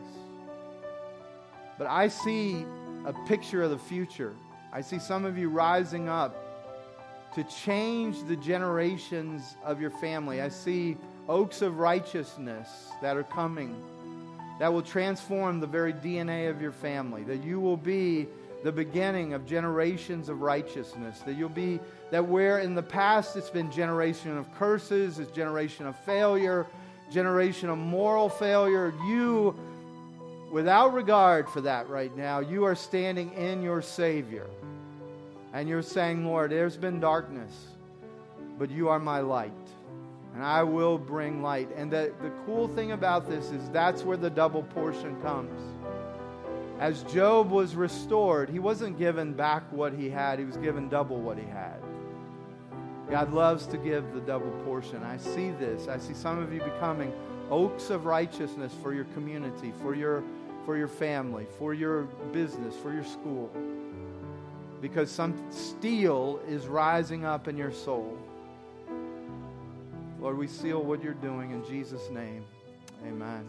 But 1.79 1.87
I 1.87 2.07
see 2.07 2.67
a 3.03 3.13
picture 3.25 3.63
of 3.63 3.71
the 3.71 3.79
future. 3.79 4.35
I 4.71 4.81
see 4.81 4.99
some 4.99 5.25
of 5.25 5.39
you 5.39 5.49
rising 5.49 6.07
up 6.07 6.50
to 7.35 7.43
change 7.43 8.23
the 8.23 8.35
generations 8.35 9.55
of 9.63 9.79
your 9.79 9.91
family. 9.91 10.41
I 10.41 10.49
see 10.49 10.97
oaks 11.29 11.61
of 11.61 11.79
righteousness 11.79 12.89
that 13.01 13.15
are 13.15 13.23
coming 13.23 13.75
that 14.59 14.71
will 14.71 14.83
transform 14.83 15.59
the 15.59 15.65
very 15.65 15.91
DNA 15.91 16.47
of 16.47 16.61
your 16.61 16.71
family, 16.71 17.23
that 17.23 17.43
you 17.43 17.59
will 17.59 17.77
be 17.77 18.27
the 18.63 18.71
beginning 18.71 19.33
of 19.33 19.43
generations 19.43 20.29
of 20.29 20.41
righteousness, 20.41 21.21
that 21.21 21.33
you'll 21.33 21.49
be 21.49 21.79
that 22.11 22.23
where 22.23 22.59
in 22.59 22.75
the 22.75 22.83
past 22.83 23.35
it's 23.35 23.49
been 23.49 23.71
generation 23.71 24.37
of 24.37 24.53
curses, 24.53 25.17
it's 25.17 25.31
generation 25.31 25.87
of 25.87 25.97
failure, 26.01 26.67
generation 27.11 27.69
of 27.69 27.77
moral 27.79 28.29
failure, 28.29 28.93
you, 29.07 29.55
without 30.51 30.93
regard 30.93 31.49
for 31.49 31.61
that 31.61 31.89
right 31.89 32.15
now, 32.15 32.39
you 32.39 32.63
are 32.63 32.75
standing 32.75 33.33
in 33.33 33.63
your 33.63 33.81
Savior. 33.81 34.47
And 35.53 35.67
you're 35.67 35.81
saying, 35.81 36.25
Lord, 36.25 36.51
there's 36.51 36.77
been 36.77 36.99
darkness, 36.99 37.51
but 38.57 38.69
you 38.69 38.89
are 38.89 38.99
my 38.99 39.19
light. 39.19 39.51
And 40.33 40.43
I 40.43 40.63
will 40.63 40.97
bring 40.97 41.41
light. 41.41 41.69
And 41.75 41.91
the, 41.91 42.13
the 42.21 42.31
cool 42.45 42.69
thing 42.69 42.93
about 42.93 43.29
this 43.29 43.51
is 43.51 43.69
that's 43.69 44.03
where 44.03 44.15
the 44.15 44.29
double 44.29 44.63
portion 44.63 45.21
comes. 45.21 45.59
As 46.79 47.03
Job 47.03 47.51
was 47.51 47.75
restored, 47.75 48.49
he 48.49 48.59
wasn't 48.59 48.97
given 48.97 49.33
back 49.33 49.63
what 49.71 49.93
he 49.93 50.09
had, 50.09 50.39
he 50.39 50.45
was 50.45 50.57
given 50.57 50.89
double 50.89 51.19
what 51.19 51.37
he 51.37 51.45
had. 51.45 51.77
God 53.09 53.33
loves 53.33 53.67
to 53.67 53.77
give 53.77 54.13
the 54.13 54.21
double 54.21 54.51
portion. 54.63 55.03
I 55.03 55.17
see 55.17 55.51
this. 55.51 55.89
I 55.89 55.97
see 55.97 56.13
some 56.13 56.39
of 56.39 56.53
you 56.53 56.61
becoming 56.61 57.13
oaks 57.51 57.89
of 57.89 58.05
righteousness 58.05 58.71
for 58.81 58.93
your 58.93 59.03
community, 59.13 59.73
for 59.81 59.93
your, 59.93 60.23
for 60.65 60.77
your 60.77 60.87
family, 60.87 61.45
for 61.59 61.73
your 61.73 62.03
business, 62.31 62.73
for 62.77 62.93
your 62.93 63.03
school. 63.03 63.51
Because 64.81 65.11
some 65.11 65.35
steel 65.51 66.41
is 66.47 66.67
rising 66.67 67.23
up 67.23 67.47
in 67.47 67.55
your 67.55 67.71
soul. 67.71 68.17
Lord, 70.19 70.37
we 70.37 70.47
seal 70.47 70.83
what 70.83 71.03
you're 71.03 71.13
doing 71.13 71.51
in 71.51 71.65
Jesus' 71.65 72.09
name. 72.09 72.45
Amen. 73.05 73.47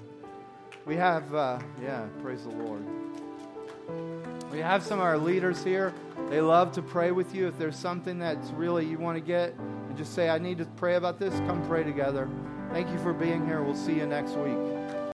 We 0.87 0.97
have, 0.97 1.35
uh, 1.35 1.59
yeah, 1.83 2.07
praise 2.22 2.45
the 2.45 2.51
Lord. 2.51 2.83
We 4.51 4.59
have 4.59 4.83
some 4.83 4.99
of 4.99 5.05
our 5.05 5.18
leaders 5.18 5.62
here. 5.64 5.95
They 6.28 6.41
love 6.41 6.72
to 6.72 6.83
pray 6.83 7.11
with 7.11 7.35
you. 7.35 7.47
If 7.47 7.59
there's 7.59 7.76
something 7.76 8.18
that's 8.18 8.51
really 8.51 8.87
you 8.87 8.99
want 8.99 9.16
to 9.16 9.24
get 9.24 9.55
and 9.55 9.97
just 9.97 10.14
say, 10.14 10.28
I 10.28 10.39
need 10.39 10.59
to 10.59 10.64
pray 10.76 10.97
about 10.97 11.18
this, 11.18 11.35
come 11.41 11.66
pray 11.66 11.83
together. 11.85 12.28
Thank 12.70 12.91
you 12.91 12.99
for 12.99 13.12
being 13.12 13.47
here. 13.47 13.62
We'll 13.62 13.74
see 13.74 13.95
you 13.95 14.07
next 14.07 14.33
week. 14.33 14.82